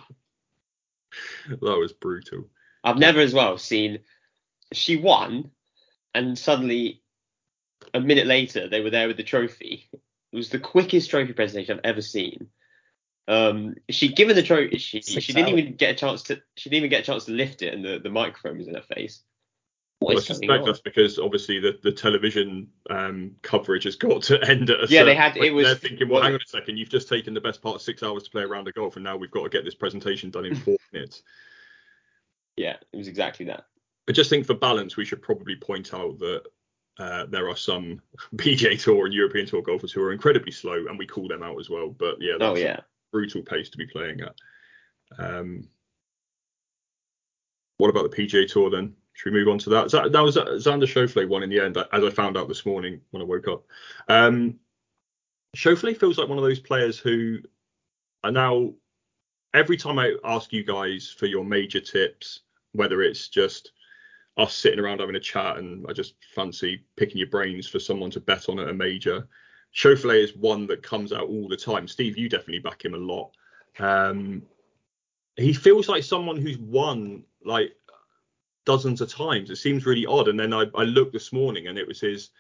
away. 1.49 1.59
That 1.63 1.79
was 1.79 1.93
brutal. 1.93 2.45
I've 2.83 2.99
never 2.99 3.21
as 3.21 3.33
well 3.33 3.57
seen 3.57 4.01
she 4.73 4.97
won 4.97 5.51
and 6.15 6.39
suddenly 6.39 7.03
a 7.93 8.01
minute 8.01 8.27
later 8.27 8.69
they 8.69 8.81
were 8.81 8.91
there 8.91 9.09
with 9.09 9.17
the 9.17 9.23
trophy. 9.23 9.89
It 9.93 10.37
was 10.37 10.51
the 10.51 10.59
quickest 10.59 11.11
trophy 11.11 11.33
presentation 11.33 11.79
I've 11.79 11.91
ever 11.91 12.03
seen. 12.03 12.49
Um, 13.27 13.77
she 13.89 14.09
given 14.09 14.37
the 14.37 14.43
trophy, 14.43 14.79
she 14.79 15.01
she 15.01 15.33
didn't 15.33 15.57
even 15.57 15.77
get 15.77 15.93
a 15.93 15.95
chance 15.95 16.25
to 16.25 16.43
she 16.57 16.69
didn't 16.69 16.85
even 16.85 16.91
get 16.91 17.03
a 17.03 17.07
chance 17.07 17.25
to 17.27 17.33
lift 17.33 17.63
it, 17.63 17.73
and 17.73 17.85
the, 17.85 17.99
the 17.99 18.11
microphone 18.11 18.59
was 18.59 18.69
in 18.69 18.75
her 18.75 18.83
face. 18.83 19.23
Well, 20.01 20.19
I 20.19 20.21
suspect 20.21 20.67
that's 20.67 20.81
because 20.81 21.19
obviously 21.19 21.61
the, 21.61 21.79
the 21.83 21.93
television 21.93 22.69
um, 22.91 23.33
coverage 23.43 23.85
has 23.85 23.97
got 23.97 24.23
to 24.25 24.43
end 24.51 24.69
at 24.69 24.85
a 24.85 24.87
Yeah, 24.89 25.05
they 25.05 25.15
had- 25.15 25.37
it 25.37 25.51
was- 25.53 25.67
They're 25.67 25.75
thinking, 25.77 26.09
well, 26.11 26.23
hang 26.23 26.35
on 26.35 26.41
a 26.45 26.47
second, 26.47 26.77
you've 26.77 26.91
just 26.91 27.09
taken 27.09 27.33
the 27.33 27.41
best 27.41 27.63
part 27.63 27.77
of 27.77 27.83
six 27.83 28.03
hours 28.03 28.25
to 28.25 28.31
play 28.31 28.43
around 28.43 28.51
a 28.51 28.53
round 28.55 28.69
of 28.69 28.75
golf, 28.75 28.97
and 28.97 29.05
now 29.05 29.17
we've 29.17 29.31
got 29.31 29.45
to 29.45 29.49
get 29.49 29.65
this 29.65 29.75
presentation 29.75 30.31
done 30.31 30.45
in 30.45 30.55
four 30.65 30.77
minutes. 30.93 31.23
Yeah, 32.57 32.77
it 32.93 32.97
was 32.97 33.09
exactly 33.09 33.47
that. 33.47 33.65
I 34.09 34.13
just 34.13 34.29
think 34.29 34.45
for 34.47 34.55
balance, 34.55 34.97
we 34.97 35.05
should 35.07 35.23
probably 35.23 35.57
point 35.57 35.95
out 35.95 36.19
that 36.19 36.43
uh, 36.99 37.27
there 37.27 37.49
are 37.49 37.57
some 37.57 38.03
PGA 38.37 38.81
Tour 38.83 39.07
and 39.07 39.15
European 39.15 39.47
Tour 39.47 39.63
golfers 39.63 39.91
who 39.93 40.03
are 40.03 40.13
incredibly 40.13 40.53
slow, 40.53 40.85
and 40.89 40.99
we 40.99 41.07
call 41.07 41.29
them 41.29 41.43
out 41.43 41.59
as 41.59 41.71
well. 41.71 41.89
But 41.89 42.17
yeah, 42.21 42.35
that's 42.39 42.51
Oh 42.51 42.57
a 42.57 42.61
yeah, 42.61 42.81
brutal 43.11 43.43
pace 43.43 43.71
to 43.71 43.79
be 43.79 43.87
playing 43.87 44.21
at. 44.21 44.35
Um, 45.19 45.69
what 47.79 47.89
about 47.89 48.11
the 48.11 48.17
PGA 48.17 48.47
Tour 48.47 48.69
then? 48.71 48.95
Should 49.15 49.33
we 49.33 49.39
move 49.39 49.49
on 49.49 49.59
to 49.61 49.71
that? 49.71 49.91
That, 49.93 50.13
that 50.13 50.21
was 50.21 50.37
Xander 50.37 50.87
Schauffele 50.87 51.29
one 51.29 51.43
in 51.43 51.51
the 51.51 51.61
end, 51.61 51.77
as 51.77 52.05
I 52.05 52.11
found 52.11 52.37
out 52.37 52.49
this 52.49 52.67
morning 52.67 53.01
when 53.11 53.23
I 53.23 53.25
woke 53.25 53.49
up. 53.49 53.65
Um, 54.09 54.59
feels 55.57 55.83
like 56.19 56.29
one 56.29 56.39
of 56.39 56.45
those 56.45 56.61
players 56.61 56.99
who 56.99 57.39
are 58.23 58.33
now. 58.33 58.73
Every 59.55 59.77
time 59.77 60.01
I 60.01 60.17
ask 60.25 60.53
you 60.53 60.65
guys 60.65 61.15
for 61.17 61.27
your 61.27 61.45
major 61.45 61.79
tips, 61.79 62.41
whether 62.73 63.03
it's 63.03 63.29
just 63.29 63.71
us 64.37 64.53
sitting 64.53 64.81
around 64.81 64.99
having 64.99 65.15
a 65.15 65.21
chat 65.21 65.59
and 65.59 65.87
I 65.89 65.93
just 65.93 66.15
fancy 66.35 66.85
picking 66.97 67.19
your 67.19 67.29
brains 67.29 67.69
for 67.69 67.79
someone 67.79 68.11
to 68.11 68.21
bet 68.21 68.49
on 68.49 68.59
at 68.59 68.69
a 68.69 68.75
major, 68.75 69.29
Schauffele 69.73 70.25
is 70.25 70.35
one 70.35 70.67
that 70.67 70.83
comes 70.83 71.13
out 71.13 71.29
all 71.29 71.49
the 71.49 71.57
time. 71.57 71.87
Steve, 71.87 72.19
you 72.19 72.29
definitely 72.29 72.59
back 72.59 72.85
him 72.85 72.95
a 72.95 72.99
lot. 72.99 73.31
Um, 73.79 74.43
he 75.37 75.53
feels 75.53 75.89
like 75.89 76.03
someone 76.03 76.37
who's 76.37 76.59
won 76.59 77.23
like 77.45 77.77
dozens 78.65 79.01
of 79.01 79.13
times. 79.13 79.51
It 79.51 79.57
seems 79.57 79.87
really 79.87 80.07
odd. 80.07 80.29
And 80.29 80.39
then 80.39 80.53
I, 80.53 80.67
I 80.75 80.85
looked 80.85 81.13
this 81.13 81.33
morning 81.33 81.67
and 81.67 81.79
it 81.79 81.87
was 81.87 82.01
his 82.01 82.31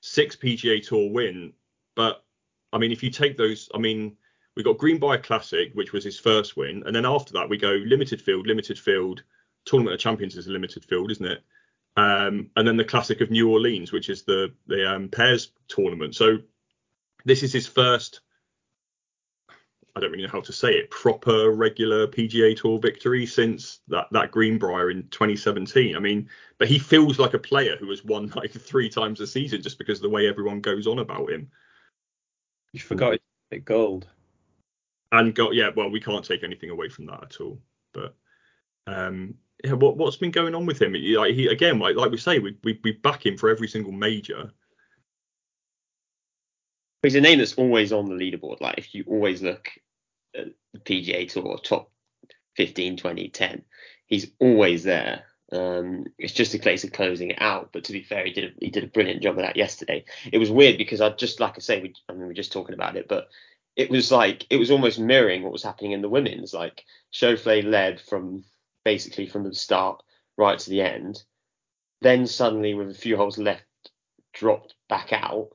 six 0.00 0.36
PGA 0.36 0.86
Tour 0.86 1.10
win. 1.10 1.52
But 1.94 2.24
I 2.72 2.78
mean, 2.78 2.92
if 2.92 3.02
you 3.02 3.10
take 3.10 3.36
those, 3.36 3.68
I 3.74 3.78
mean, 3.78 4.16
we 4.56 4.62
got 4.62 4.78
Green 4.78 4.98
Greenbrier 4.98 5.22
Classic, 5.22 5.70
which 5.74 5.92
was 5.92 6.04
his 6.04 6.18
first 6.18 6.56
win, 6.56 6.82
and 6.86 6.94
then 6.94 7.06
after 7.06 7.32
that 7.34 7.48
we 7.48 7.56
go 7.56 7.70
limited 7.70 8.20
field, 8.20 8.46
limited 8.46 8.78
field. 8.78 9.22
Tournament 9.64 9.94
of 9.94 10.00
Champions 10.00 10.36
is 10.36 10.48
a 10.48 10.50
limited 10.50 10.84
field, 10.84 11.10
isn't 11.12 11.24
it? 11.24 11.42
Um, 11.96 12.50
and 12.56 12.66
then 12.66 12.76
the 12.76 12.84
Classic 12.84 13.20
of 13.20 13.30
New 13.30 13.50
Orleans, 13.50 13.92
which 13.92 14.10
is 14.10 14.24
the 14.24 14.52
the 14.66 14.90
um, 14.90 15.08
pairs 15.08 15.52
tournament. 15.68 16.14
So 16.14 16.38
this 17.24 17.42
is 17.42 17.52
his 17.52 17.66
first. 17.66 18.20
I 19.94 20.00
don't 20.00 20.10
really 20.10 20.24
know 20.24 20.30
how 20.30 20.40
to 20.40 20.52
say 20.52 20.72
it. 20.72 20.90
Proper 20.90 21.50
regular 21.50 22.06
PGA 22.06 22.56
Tour 22.56 22.78
victory 22.78 23.26
since 23.26 23.80
that 23.88 24.06
that 24.12 24.30
Greenbrier 24.30 24.90
in 24.90 25.06
2017. 25.08 25.94
I 25.96 25.98
mean, 25.98 26.28
but 26.58 26.68
he 26.68 26.78
feels 26.78 27.18
like 27.18 27.34
a 27.34 27.38
player 27.38 27.76
who 27.76 27.90
has 27.90 28.04
won 28.04 28.28
like 28.36 28.52
three 28.52 28.88
times 28.88 29.20
a 29.20 29.26
season 29.26 29.60
just 29.62 29.78
because 29.78 29.98
of 29.98 30.02
the 30.02 30.08
way 30.08 30.28
everyone 30.28 30.60
goes 30.60 30.86
on 30.86 30.98
about 30.98 31.30
him. 31.30 31.50
You 32.72 32.80
forgot 32.80 33.18
it 33.50 33.64
gold. 33.66 34.06
and 35.12 35.34
got 35.34 35.54
yeah 35.54 35.68
well 35.76 35.90
we 35.90 36.00
can't 36.00 36.24
take 36.24 36.42
anything 36.42 36.70
away 36.70 36.88
from 36.88 37.04
that 37.04 37.22
at 37.22 37.38
all 37.38 37.60
but 37.92 38.16
um 38.86 39.34
yeah 39.62 39.74
what 39.74 39.98
what's 39.98 40.16
been 40.16 40.30
going 40.30 40.54
on 40.54 40.64
with 40.64 40.80
him 40.80 40.94
He- 40.94 41.18
like 41.18 41.34
he 41.34 41.48
again 41.48 41.78
like 41.78 41.96
like 41.96 42.10
we 42.10 42.16
say 42.16 42.38
we, 42.38 42.56
we 42.64 42.80
we 42.82 42.92
back 42.92 43.26
him 43.26 43.36
for 43.36 43.50
every 43.50 43.68
single 43.68 43.92
major 43.92 44.50
he's 47.02 47.14
a 47.14 47.20
name 47.20 47.38
that's 47.38 47.54
always 47.54 47.92
on 47.92 48.06
the 48.08 48.14
leaderboard. 48.14 48.60
Like 48.60 48.78
if 48.78 48.94
you 48.94 49.04
always 49.06 49.42
look 49.42 49.68
the 50.72 50.80
PGA 50.80 51.30
Tour 51.30 51.58
top 51.62 51.90
15, 52.56 52.96
20, 52.96 53.28
10, 53.28 53.62
he's 54.06 54.30
always 54.38 54.84
there. 54.84 55.24
Um, 55.52 56.06
it's 56.18 56.32
just 56.32 56.54
a 56.54 56.58
case 56.58 56.84
of 56.84 56.92
closing 56.92 57.30
it 57.30 57.40
out. 57.40 57.70
But 57.72 57.84
to 57.84 57.92
be 57.92 58.02
fair, 58.02 58.24
he 58.24 58.32
did 58.32 58.44
a, 58.44 58.52
he 58.58 58.70
did 58.70 58.84
a 58.84 58.88
brilliant 58.88 59.22
job 59.22 59.36
of 59.36 59.42
that 59.42 59.56
yesterday. 59.56 60.04
It 60.32 60.38
was 60.38 60.50
weird 60.50 60.78
because 60.78 61.00
I 61.00 61.10
just 61.10 61.40
like 61.40 61.54
I 61.56 61.60
say, 61.60 61.80
we, 61.80 61.94
I 62.08 62.12
mean, 62.12 62.26
we're 62.26 62.32
just 62.32 62.52
talking 62.52 62.74
about 62.74 62.96
it, 62.96 63.06
but 63.08 63.28
it 63.76 63.90
was 63.90 64.10
like 64.10 64.46
it 64.50 64.56
was 64.56 64.70
almost 64.70 64.98
mirroring 64.98 65.42
what 65.42 65.52
was 65.52 65.62
happening 65.62 65.92
in 65.92 66.02
the 66.02 66.08
women's. 66.08 66.54
Like 66.54 66.84
Schauffele 67.12 67.64
led 67.64 68.00
from 68.00 68.44
basically 68.84 69.26
from 69.26 69.44
the 69.44 69.54
start 69.54 70.02
right 70.36 70.58
to 70.58 70.70
the 70.70 70.82
end. 70.82 71.22
Then 72.00 72.26
suddenly, 72.26 72.74
with 72.74 72.90
a 72.90 72.94
few 72.94 73.16
holes 73.16 73.38
left, 73.38 73.64
dropped 74.32 74.74
back 74.88 75.12
out, 75.12 75.50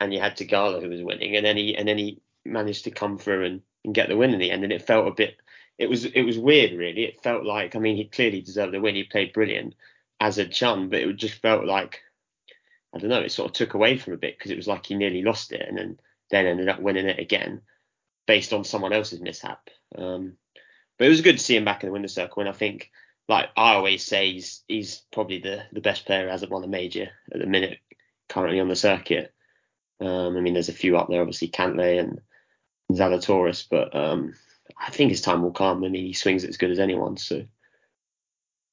and 0.00 0.12
you 0.12 0.20
had 0.20 0.36
Theegala 0.36 0.80
who 0.80 0.88
was 0.88 1.02
winning, 1.02 1.36
and 1.36 1.44
then 1.44 1.56
he 1.56 1.76
and 1.76 1.86
then 1.86 1.98
he 1.98 2.20
managed 2.44 2.84
to 2.84 2.90
come 2.90 3.18
through 3.18 3.44
and, 3.44 3.62
and 3.86 3.94
get 3.94 4.08
the 4.08 4.16
win 4.16 4.34
in 4.34 4.40
the 4.40 4.50
end. 4.50 4.64
And 4.64 4.72
it 4.72 4.86
felt 4.86 5.08
a 5.08 5.12
bit 5.12 5.36
it 5.78 5.88
was 5.88 6.04
it 6.04 6.22
was 6.22 6.38
weird 6.38 6.72
really. 6.72 7.04
It 7.04 7.22
felt 7.22 7.44
like 7.44 7.74
I 7.74 7.78
mean 7.78 7.96
he 7.96 8.04
clearly 8.04 8.42
deserved 8.42 8.74
the 8.74 8.80
win. 8.80 8.94
He 8.94 9.04
played 9.04 9.32
brilliant 9.32 9.74
as 10.20 10.38
a 10.38 10.46
Chun, 10.46 10.88
but 10.88 11.00
it 11.00 11.16
just 11.16 11.40
felt 11.40 11.64
like 11.64 12.00
I 12.94 12.98
don't 12.98 13.10
know. 13.10 13.20
It 13.20 13.32
sort 13.32 13.50
of 13.50 13.54
took 13.54 13.74
away 13.74 13.96
from 13.96 14.12
a 14.12 14.18
bit 14.18 14.36
because 14.36 14.50
it 14.50 14.56
was 14.56 14.68
like 14.68 14.86
he 14.86 14.94
nearly 14.94 15.22
lost 15.22 15.52
it 15.52 15.66
and 15.66 15.78
then 15.78 15.98
then 16.30 16.46
ended 16.46 16.68
up 16.68 16.80
winning 16.80 17.06
it 17.06 17.18
again 17.18 17.62
based 18.26 18.52
on 18.52 18.64
someone 18.64 18.92
else's 18.92 19.20
mishap. 19.20 19.70
Um, 19.96 20.36
but 20.98 21.06
it 21.06 21.10
was 21.10 21.20
good 21.20 21.38
to 21.38 21.44
see 21.44 21.56
him 21.56 21.64
back 21.64 21.82
in 21.82 21.88
the 21.88 21.92
winner 21.92 22.08
circle, 22.08 22.40
and 22.40 22.48
I 22.48 22.52
think 22.52 22.90
like 23.28 23.48
I 23.56 23.74
always 23.74 24.04
say 24.04 24.32
he's 24.32 24.62
he's 24.66 25.02
probably 25.12 25.38
the 25.38 25.64
the 25.72 25.80
best 25.80 26.06
player 26.06 26.24
who 26.24 26.30
hasn't 26.30 26.50
won 26.50 26.64
a 26.64 26.68
major 26.68 27.10
at 27.32 27.38
the 27.38 27.46
minute 27.46 27.78
currently 28.28 28.60
on 28.60 28.68
the 28.68 28.76
circuit. 28.76 29.32
Um, 30.00 30.36
I 30.36 30.40
mean, 30.40 30.54
there's 30.54 30.68
a 30.68 30.74
few 30.74 30.96
up 30.96 31.08
there, 31.08 31.20
obviously 31.20 31.48
Cantlay 31.48 31.98
and 31.98 32.20
Zalatoris, 32.92 33.66
but 33.68 33.94
um, 33.94 34.34
I 34.78 34.90
think 34.90 35.10
his 35.10 35.20
time 35.20 35.42
will 35.42 35.52
come. 35.52 35.80
Mean, 35.80 35.94
he 35.94 36.12
swings 36.12 36.44
it 36.44 36.50
as 36.50 36.56
good 36.56 36.70
as 36.70 36.78
anyone. 36.78 37.16
So 37.16 37.44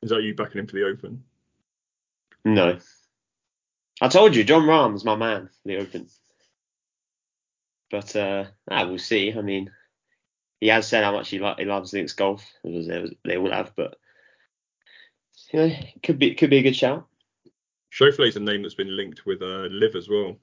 is 0.01 0.10
that 0.10 0.22
you 0.22 0.36
backing 0.36 0.60
him 0.60 0.67
for 0.67 0.75
the 0.75 0.86
Open? 0.86 1.24
No, 2.46 2.77
I 4.01 4.08
told 4.10 4.36
you, 4.36 4.43
Jon 4.43 4.67
Rahm's 4.67 5.05
my 5.05 5.15
man 5.15 5.48
for 5.62 5.67
the 5.67 5.77
Open. 5.77 6.08
But 7.89 8.15
uh, 8.15 8.46
ah, 8.70 8.88
we'll 8.88 8.98
see. 8.98 9.34
I 9.34 9.41
mean, 9.41 9.72
he 10.60 10.67
has 10.67 10.88
said 10.88 11.03
how 11.03 11.13
much 11.13 11.29
he, 11.29 11.39
lo- 11.39 11.55
he 11.58 11.65
loves 11.65 11.93
links 11.93 12.13
golf, 12.13 12.43
as 12.65 12.88
they 13.24 13.38
all 13.38 13.51
have. 13.51 13.74
But 13.75 13.98
you 15.51 15.60
know, 15.60 15.75
could 16.01 16.20
be 16.20 16.36
could 16.36 16.50
be 16.50 16.58
a 16.58 16.63
good 16.63 16.75
shout. 16.75 17.08
Schauffele's 17.91 18.36
a 18.36 18.39
name 18.39 18.63
that's 18.63 18.74
been 18.74 18.98
linked 18.98 19.25
with 19.25 19.41
uh, 19.41 19.67
LIV 19.70 19.96
as 19.96 20.10
well. 20.10 20.36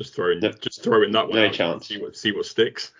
Just 0.00 0.14
throwing, 0.14 0.40
no, 0.40 0.50
just 0.52 0.82
throwing 0.82 1.12
that 1.12 1.28
one. 1.28 1.36
No 1.36 1.50
chance. 1.50 1.88
See 1.88 1.98
what 1.98 2.16
see 2.16 2.32
what 2.32 2.46
sticks. 2.46 2.90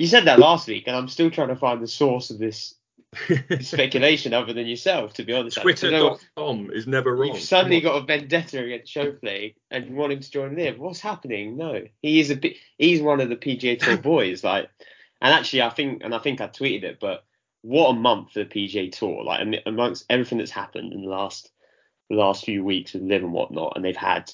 You 0.00 0.08
said 0.08 0.24
that 0.24 0.40
last 0.40 0.66
week, 0.66 0.88
and 0.88 0.96
I'm 0.96 1.06
still 1.06 1.30
trying 1.30 1.48
to 1.48 1.56
find 1.56 1.80
the 1.80 1.86
source 1.86 2.30
of 2.30 2.38
this 2.40 2.74
speculation 3.60 4.34
other 4.34 4.52
than 4.52 4.66
yourself, 4.66 5.14
to 5.14 5.22
be 5.22 5.32
honest. 5.32 5.62
Twitter.com 5.62 6.72
is 6.72 6.88
never 6.88 7.14
wrong. 7.14 7.28
You've 7.28 7.44
suddenly 7.44 7.80
got 7.80 8.02
a 8.02 8.04
vendetta 8.04 8.64
against 8.64 8.92
Schauffele 8.92 9.54
and 9.70 9.86
you 9.86 9.94
want 9.94 10.12
him 10.12 10.18
to 10.18 10.28
join 10.28 10.56
LIV. 10.56 10.80
What's 10.80 10.98
happening? 10.98 11.56
No, 11.56 11.84
he 12.02 12.18
is 12.18 12.32
a 12.32 12.56
he's 12.76 13.00
one 13.00 13.20
of 13.20 13.28
the 13.28 13.36
PGA 13.36 13.78
Tour 13.78 13.98
boys. 14.02 14.42
Like, 14.42 14.68
and 15.22 15.32
actually, 15.32 15.62
I 15.62 15.70
think, 15.70 16.02
and 16.02 16.12
I 16.12 16.18
think 16.18 16.40
I 16.40 16.48
tweeted 16.48 16.82
it, 16.82 16.98
but 17.00 17.24
what 17.62 17.90
a 17.90 17.94
month 17.94 18.32
for 18.32 18.40
the 18.40 18.46
PGA 18.46 18.90
Tour. 18.90 19.22
Like 19.22 19.62
amongst 19.64 20.06
everything 20.10 20.38
that's 20.38 20.50
happened 20.50 20.92
in 20.92 21.02
the 21.02 21.08
last 21.08 21.52
the 22.10 22.16
last 22.16 22.44
few 22.44 22.64
weeks 22.64 22.94
with 22.94 23.02
LIV 23.04 23.22
and 23.22 23.32
whatnot, 23.32 23.74
and 23.76 23.84
they've 23.84 23.96
had 23.96 24.32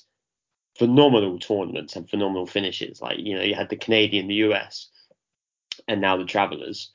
phenomenal 0.77 1.39
tournaments 1.39 1.97
and 1.97 2.09
phenomenal 2.09 2.47
finishes. 2.47 3.01
Like 3.01 3.19
you 3.19 3.37
know, 3.37 3.43
you 3.43 3.55
had 3.55 3.69
the 3.69 3.77
Canadian, 3.77 4.29
the 4.29 4.47
US, 4.47 4.89
and 5.89 6.01
now 6.01 6.17
the 6.17 6.25
Travelers. 6.25 6.91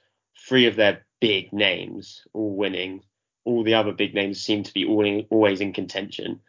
Three 0.47 0.67
of 0.67 0.75
their 0.75 1.05
big 1.19 1.51
names 1.53 2.23
all 2.33 2.55
winning. 2.55 3.03
All 3.45 3.63
the 3.63 3.75
other 3.75 3.91
big 3.91 4.13
names 4.13 4.41
seem 4.41 4.63
to 4.63 4.73
be 4.73 4.85
all 4.85 5.05
in, 5.05 5.25
always 5.29 5.61
in 5.61 5.73
contention. 5.73 6.41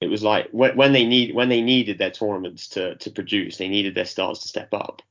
It 0.00 0.08
was 0.08 0.22
like 0.22 0.48
when, 0.52 0.76
when 0.76 0.92
they 0.92 1.04
need 1.04 1.34
when 1.34 1.48
they 1.48 1.60
needed 1.60 1.98
their 1.98 2.10
tournaments 2.10 2.68
to 2.68 2.96
to 2.96 3.10
produce, 3.10 3.56
they 3.56 3.68
needed 3.68 3.94
their 3.94 4.04
stars 4.04 4.40
to 4.40 4.48
step 4.48 4.72
up. 4.72 5.02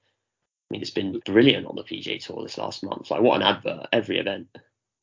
I 0.69 0.73
mean, 0.73 0.81
it's 0.81 0.91
been 0.91 1.21
brilliant 1.25 1.65
on 1.65 1.75
the 1.75 1.83
PGA 1.83 2.23
Tour 2.23 2.43
this 2.43 2.57
last 2.57 2.83
month. 2.83 3.09
Like, 3.09 3.21
what 3.21 3.37
an 3.37 3.47
advert 3.47 3.87
every 3.93 4.19
event. 4.19 4.47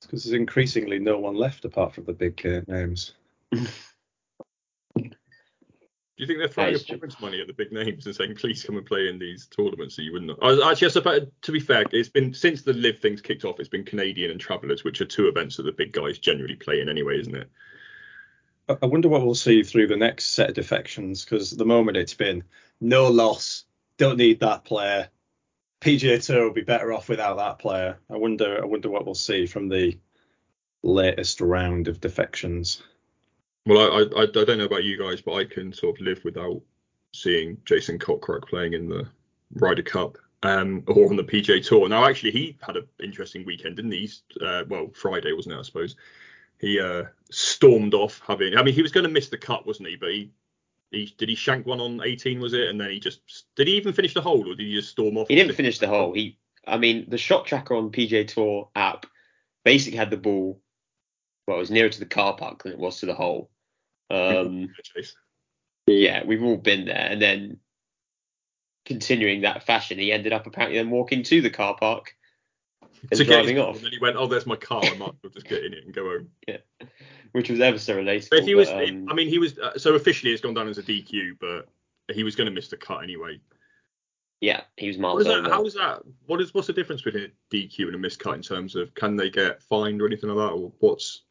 Because 0.02 0.24
there's 0.24 0.38
increasingly 0.38 0.98
no 0.98 1.18
one 1.18 1.36
left 1.36 1.64
apart 1.64 1.94
from 1.94 2.04
the 2.04 2.12
big 2.12 2.44
uh, 2.44 2.60
names. 2.70 3.12
Do 6.16 6.22
you 6.22 6.28
think 6.28 6.38
they're 6.38 6.48
throwing 6.48 6.76
appointments 6.76 7.20
money 7.20 7.40
at 7.40 7.48
the 7.48 7.52
big 7.52 7.72
names 7.72 8.06
and 8.06 8.14
saying, 8.14 8.36
please 8.36 8.62
come 8.62 8.76
and 8.76 8.86
play 8.86 9.08
in 9.08 9.18
these 9.18 9.48
tournaments 9.48 9.96
so 9.96 10.02
you 10.02 10.12
wouldn't? 10.12 10.38
I 10.40 10.70
actually, 10.70 10.86
I 10.86 10.90
suppose, 10.90 11.26
to 11.42 11.52
be 11.52 11.58
fair, 11.58 11.84
it's 11.90 12.08
been 12.08 12.32
since 12.32 12.62
the 12.62 12.72
LIV 12.72 13.00
things 13.00 13.20
kicked 13.20 13.44
off, 13.44 13.58
it's 13.58 13.68
been 13.68 13.84
Canadian 13.84 14.30
and 14.30 14.40
Travellers, 14.40 14.84
which 14.84 15.00
are 15.00 15.06
two 15.06 15.26
events 15.26 15.56
that 15.56 15.64
the 15.64 15.72
big 15.72 15.92
guys 15.92 16.18
generally 16.18 16.54
play 16.54 16.80
in 16.80 16.88
anyway, 16.88 17.18
isn't 17.18 17.34
it? 17.34 17.50
I 18.68 18.86
wonder 18.86 19.08
what 19.08 19.24
we'll 19.24 19.34
see 19.34 19.64
through 19.64 19.88
the 19.88 19.96
next 19.96 20.26
set 20.26 20.50
of 20.50 20.54
defections 20.54 21.24
because 21.24 21.52
at 21.52 21.58
the 21.58 21.66
moment 21.66 21.96
it's 21.96 22.14
been 22.14 22.44
no 22.80 23.08
loss, 23.08 23.64
don't 23.98 24.16
need 24.16 24.40
that 24.40 24.64
player. 24.64 25.08
PGA 25.80 26.24
Tour 26.24 26.44
will 26.44 26.54
be 26.54 26.62
better 26.62 26.92
off 26.92 27.08
without 27.08 27.36
that 27.38 27.58
player. 27.58 27.98
I 28.08 28.16
wonder, 28.16 28.62
I 28.62 28.64
wonder 28.64 28.88
what 28.88 29.04
we'll 29.04 29.16
see 29.16 29.46
from 29.46 29.68
the 29.68 29.98
latest 30.82 31.40
round 31.40 31.88
of 31.88 32.00
defections. 32.00 32.82
Well, 33.66 33.78
I, 33.78 34.20
I, 34.20 34.22
I 34.22 34.26
don't 34.26 34.58
know 34.58 34.64
about 34.64 34.84
you 34.84 34.98
guys, 34.98 35.20
but 35.22 35.34
I 35.34 35.44
can 35.44 35.72
sort 35.72 35.98
of 35.98 36.06
live 36.06 36.22
without 36.24 36.60
seeing 37.14 37.56
Jason 37.64 37.98
Kokrak 37.98 38.48
playing 38.48 38.74
in 38.74 38.88
the 38.88 39.06
Ryder 39.54 39.82
Cup 39.82 40.18
um, 40.42 40.82
or 40.86 41.08
on 41.08 41.16
the 41.16 41.24
PGA 41.24 41.66
Tour. 41.66 41.88
Now, 41.88 42.04
actually, 42.04 42.32
he 42.32 42.58
had 42.60 42.76
an 42.76 42.86
interesting 43.02 43.44
weekend, 43.46 43.76
didn't 43.76 43.92
he? 43.92 44.10
Uh, 44.40 44.64
well, 44.68 44.90
Friday 44.94 45.32
wasn't 45.32 45.54
it? 45.54 45.58
I 45.58 45.62
suppose 45.62 45.96
he 46.58 46.78
uh, 46.78 47.04
stormed 47.30 47.94
off 47.94 48.20
having. 48.26 48.56
I 48.56 48.62
mean, 48.62 48.74
he 48.74 48.82
was 48.82 48.92
going 48.92 49.04
to 49.04 49.10
miss 49.10 49.28
the 49.28 49.38
cut, 49.38 49.66
wasn't 49.66 49.88
he? 49.88 49.96
But 49.96 50.10
he, 50.10 50.30
he 50.90 51.14
did 51.16 51.30
he 51.30 51.34
shank 51.34 51.66
one 51.66 51.80
on 51.80 52.02
18, 52.04 52.40
was 52.40 52.52
it? 52.52 52.68
And 52.68 52.80
then 52.80 52.90
he 52.90 53.00
just 53.00 53.20
did 53.56 53.68
he 53.68 53.76
even 53.76 53.94
finish 53.94 54.12
the 54.12 54.20
hole, 54.20 54.40
or 54.40 54.54
did 54.54 54.66
he 54.66 54.74
just 54.74 54.90
storm 54.90 55.16
off? 55.16 55.28
He 55.28 55.34
didn't 55.34 55.54
finish 55.54 55.78
the 55.78 55.88
hole. 55.88 56.12
He, 56.12 56.38
I 56.66 56.76
mean, 56.76 57.06
the 57.08 57.18
shot 57.18 57.46
tracker 57.46 57.74
on 57.74 57.90
PGA 57.90 58.28
Tour 58.28 58.68
app 58.76 59.06
basically 59.64 59.98
had 59.98 60.10
the 60.10 60.18
ball. 60.18 60.60
Well, 61.46 61.56
it 61.56 61.60
was 61.60 61.70
nearer 61.70 61.90
to 61.90 62.00
the 62.00 62.06
car 62.06 62.36
park 62.36 62.62
than 62.62 62.72
it 62.72 62.78
was 62.78 63.00
to 63.00 63.06
the 63.06 63.14
hole. 63.14 63.50
Um, 64.14 64.68
yeah, 65.86 66.22
we've 66.24 66.42
all 66.42 66.56
been 66.56 66.86
there. 66.86 67.08
And 67.10 67.20
then 67.20 67.58
continuing 68.84 69.42
that 69.42 69.64
fashion, 69.64 69.98
he 69.98 70.12
ended 70.12 70.32
up 70.32 70.46
apparently 70.46 70.78
then 70.78 70.90
walking 70.90 71.22
to 71.24 71.40
the 71.40 71.50
car 71.50 71.76
park 71.78 72.14
and 73.10 73.18
to 73.18 73.24
driving 73.24 73.58
off. 73.58 73.76
And 73.76 73.84
then 73.84 73.92
he 73.92 73.98
went, 73.98 74.16
"Oh, 74.16 74.26
there's 74.26 74.46
my 74.46 74.56
car. 74.56 74.82
I 74.82 74.96
might 74.96 75.08
as 75.08 75.14
well 75.22 75.32
just 75.32 75.46
get 75.46 75.64
in 75.64 75.74
it 75.74 75.84
and 75.84 75.94
go 75.94 76.04
home." 76.04 76.30
Yeah, 76.48 76.58
which 77.32 77.50
was 77.50 77.60
ever 77.60 77.78
so 77.78 77.96
relatable. 77.96 78.30
But 78.30 78.38
if 78.40 78.44
he 78.46 78.54
was, 78.54 78.68
but, 78.68 78.88
um, 78.88 79.06
I 79.08 79.14
mean, 79.14 79.28
he 79.28 79.38
was. 79.38 79.58
Uh, 79.58 79.76
so 79.78 79.94
officially, 79.94 80.32
it's 80.32 80.42
gone 80.42 80.54
down 80.54 80.68
as 80.68 80.78
a 80.78 80.82
DQ, 80.82 81.38
but 81.40 81.68
he 82.14 82.22
was 82.22 82.36
going 82.36 82.46
to 82.46 82.52
miss 82.52 82.68
the 82.68 82.76
cut 82.76 83.02
anyway. 83.02 83.40
Yeah, 84.40 84.62
he 84.76 84.88
was 84.88 84.98
miles 84.98 85.26
over. 85.26 85.48
How 85.48 85.64
is 85.64 85.74
that? 85.74 86.02
What 86.26 86.40
is 86.40 86.52
what's 86.52 86.66
the 86.66 86.72
difference 86.72 87.02
between 87.02 87.24
a 87.24 87.54
DQ 87.54 87.86
and 87.86 87.94
a 87.94 87.98
miscut 87.98 88.34
in 88.34 88.42
terms 88.42 88.76
of 88.76 88.94
can 88.94 89.16
they 89.16 89.30
get 89.30 89.62
fined 89.62 90.02
or 90.02 90.06
anything 90.06 90.30
like 90.30 90.48
that, 90.48 90.54
or 90.54 90.72
what's 90.80 91.22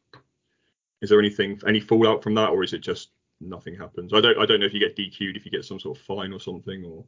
is 1.00 1.10
there 1.10 1.18
anything, 1.18 1.60
any 1.66 1.80
fallout 1.80 2.22
from 2.22 2.34
that, 2.34 2.50
or 2.50 2.62
is 2.62 2.72
it 2.72 2.80
just 2.80 3.10
nothing 3.40 3.76
happens? 3.76 4.12
I 4.12 4.20
don't, 4.20 4.38
I 4.38 4.46
don't 4.46 4.60
know 4.60 4.66
if 4.66 4.74
you 4.74 4.80
get 4.80 4.96
DQ'd 4.96 5.36
if 5.36 5.44
you 5.44 5.50
get 5.50 5.64
some 5.64 5.80
sort 5.80 5.98
of 5.98 6.04
fine 6.04 6.32
or 6.32 6.40
something, 6.40 6.84
or. 6.84 7.04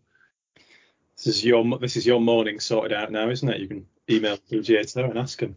This 1.16 1.28
is 1.28 1.44
your 1.46 1.78
this 1.78 1.96
is 1.96 2.06
your 2.06 2.20
morning 2.20 2.60
sorted 2.60 2.92
out 2.92 3.10
now, 3.10 3.30
isn't 3.30 3.48
it? 3.48 3.58
You 3.58 3.68
can 3.68 3.86
email 4.10 4.36
PGA 4.36 4.92
Tour 4.92 5.06
and 5.06 5.18
ask 5.18 5.40
them. 5.40 5.56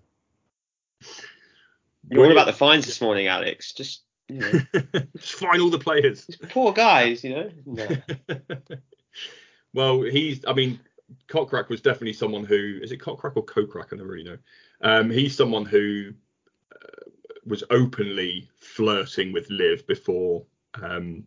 You're 2.09 2.25
all 2.25 2.31
about 2.31 2.47
the 2.47 2.53
fines 2.53 2.85
this 2.85 3.01
morning, 3.01 3.27
Alex. 3.27 3.73
Just 3.73 4.03
you 4.29 4.39
know. 4.39 4.51
just 5.17 5.35
fine 5.35 5.59
all 5.59 5.69
the 5.69 5.79
players. 5.79 6.25
Poor 6.49 6.71
guys, 6.71 7.23
you 7.23 7.35
know. 7.35 7.51
No. 7.65 7.87
well, 9.73 10.01
he's. 10.01 10.45
I 10.47 10.53
mean, 10.53 10.79
Kokrak 11.27 11.69
was 11.69 11.81
definitely 11.81 12.13
someone 12.13 12.45
who 12.45 12.79
is 12.81 12.91
it 12.91 12.99
Kokrak 12.99 13.35
or 13.35 13.45
Kokrak? 13.45 13.93
I 13.93 13.97
don't 13.97 14.07
really 14.07 14.23
know. 14.23 14.37
Um, 14.81 15.09
he's 15.09 15.35
someone 15.35 15.65
who 15.65 16.13
was 17.49 17.63
openly 17.69 18.49
flirting 18.59 19.33
with 19.33 19.49
LIV 19.49 19.85
before 19.87 20.45
um, 20.81 21.23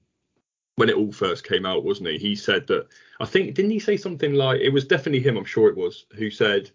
when 0.76 0.88
it 0.88 0.96
all 0.96 1.12
first 1.12 1.46
came 1.46 1.66
out, 1.66 1.84
wasn't 1.84 2.08
he? 2.08 2.18
He 2.18 2.34
said 2.34 2.66
that 2.68 2.86
I 3.20 3.26
think 3.26 3.54
didn't 3.54 3.72
he 3.72 3.78
say 3.78 3.96
something 3.96 4.32
like 4.32 4.60
it 4.60 4.72
was 4.72 4.86
definitely 4.86 5.20
him, 5.20 5.36
I'm 5.36 5.44
sure 5.44 5.68
it 5.68 5.76
was, 5.76 6.06
who 6.16 6.30
said 6.30 6.70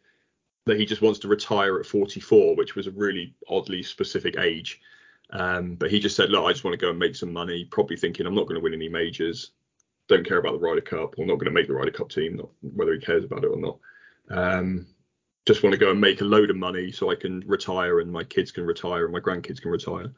that 0.66 0.80
he 0.80 0.86
just 0.86 1.02
wants 1.02 1.20
to 1.20 1.28
retire 1.28 1.80
at 1.80 1.86
44, 1.86 2.56
which 2.56 2.76
was 2.76 2.88
a 2.88 2.92
really 2.92 3.34
oddly 3.50 3.82
specific 3.82 4.38
age. 4.38 4.82
Um, 5.32 5.76
but 5.76 5.90
he 5.90 6.00
just 6.00 6.16
said, 6.16 6.30
look, 6.30 6.46
I 6.46 6.52
just 6.52 6.64
want 6.64 6.74
to 6.74 6.86
go 6.86 6.90
and 6.90 7.00
make 7.00 7.16
some 7.16 7.34
money, 7.34 7.66
probably 7.66 7.98
thinking 7.98 8.26
I'm 8.26 8.36
not 8.36 8.48
going 8.48 8.56
to 8.56 8.64
win 8.64 8.74
any 8.74 8.90
majors, 8.90 9.52
don't 10.08 10.26
care 10.26 10.38
about 10.38 10.54
the 10.54 10.60
Ryder 10.60 10.82
Cup, 10.82 11.16
or 11.18 11.26
not 11.26 11.36
going 11.36 11.46
to 11.46 11.52
make 11.52 11.68
the 11.68 11.74
Ryder 11.74 11.92
Cup 11.92 12.10
team, 12.10 12.36
not 12.36 12.50
whether 12.62 12.94
he 12.94 13.00
cares 13.00 13.24
about 13.24 13.44
it 13.44 13.52
or 13.52 13.58
not. 13.58 13.78
Um, 14.30 14.88
just 15.48 15.64
want 15.64 15.74
to 15.74 15.80
go 15.80 15.92
and 15.92 16.00
make 16.00 16.20
a 16.20 16.26
load 16.26 16.50
of 16.50 16.58
money 16.58 16.92
so 16.92 17.10
I 17.10 17.16
can 17.16 17.40
retire 17.48 18.02
and 18.02 18.12
my 18.12 18.24
kids 18.24 18.52
can 18.52 18.66
retire 18.66 19.06
and 19.06 19.14
my 19.14 19.22
grandkids 19.22 19.62
can 19.62 19.72
retire. 19.72 20.12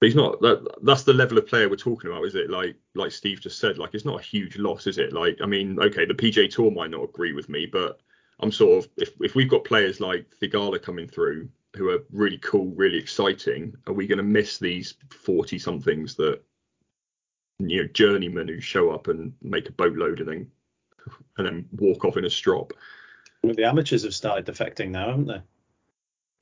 But 0.00 0.06
he's 0.06 0.16
not 0.16 0.40
that 0.42 0.76
that's 0.82 1.04
the 1.04 1.14
level 1.14 1.38
of 1.38 1.46
player 1.46 1.68
we're 1.70 1.76
talking 1.76 2.10
about, 2.10 2.24
is 2.24 2.34
it? 2.34 2.50
Like 2.50 2.76
like 2.94 3.12
Steve 3.12 3.40
just 3.40 3.58
said, 3.58 3.78
like 3.78 3.94
it's 3.94 4.04
not 4.04 4.20
a 4.20 4.24
huge 4.24 4.58
loss, 4.58 4.86
is 4.86 4.98
it? 4.98 5.12
Like 5.12 5.38
I 5.42 5.46
mean, 5.46 5.80
okay, 5.80 6.04
the 6.04 6.14
PGA 6.14 6.50
Tour 6.50 6.70
might 6.70 6.90
not 6.90 7.04
agree 7.04 7.32
with 7.32 7.48
me, 7.48 7.64
but 7.64 8.00
I'm 8.40 8.52
sort 8.52 8.84
of 8.84 8.90
if 8.98 9.12
if 9.20 9.34
we've 9.34 9.48
got 9.48 9.64
players 9.64 10.00
like 10.00 10.26
Theegala 10.42 10.82
coming 10.82 11.08
through 11.08 11.48
who 11.76 11.90
are 11.90 12.04
really 12.10 12.38
cool, 12.38 12.72
really 12.74 12.98
exciting, 12.98 13.74
are 13.86 13.94
we 13.94 14.06
going 14.06 14.18
to 14.18 14.24
miss 14.24 14.58
these 14.58 14.94
40 15.10 15.58
somethings 15.58 16.14
that 16.16 16.42
you 17.58 17.82
know 17.82 17.88
journeymen 17.88 18.48
who 18.48 18.60
show 18.60 18.90
up 18.90 19.08
and 19.08 19.32
make 19.42 19.68
a 19.68 19.72
boatload 19.72 20.20
and 20.20 20.28
then 20.28 20.50
and 21.38 21.46
then 21.46 21.68
walk 21.72 22.04
off 22.04 22.16
in 22.16 22.24
a 22.24 22.30
strop? 22.30 22.72
The 23.42 23.64
amateurs 23.64 24.02
have 24.02 24.14
started 24.14 24.46
defecting 24.46 24.90
now, 24.90 25.08
haven't 25.08 25.26
they? 25.26 25.40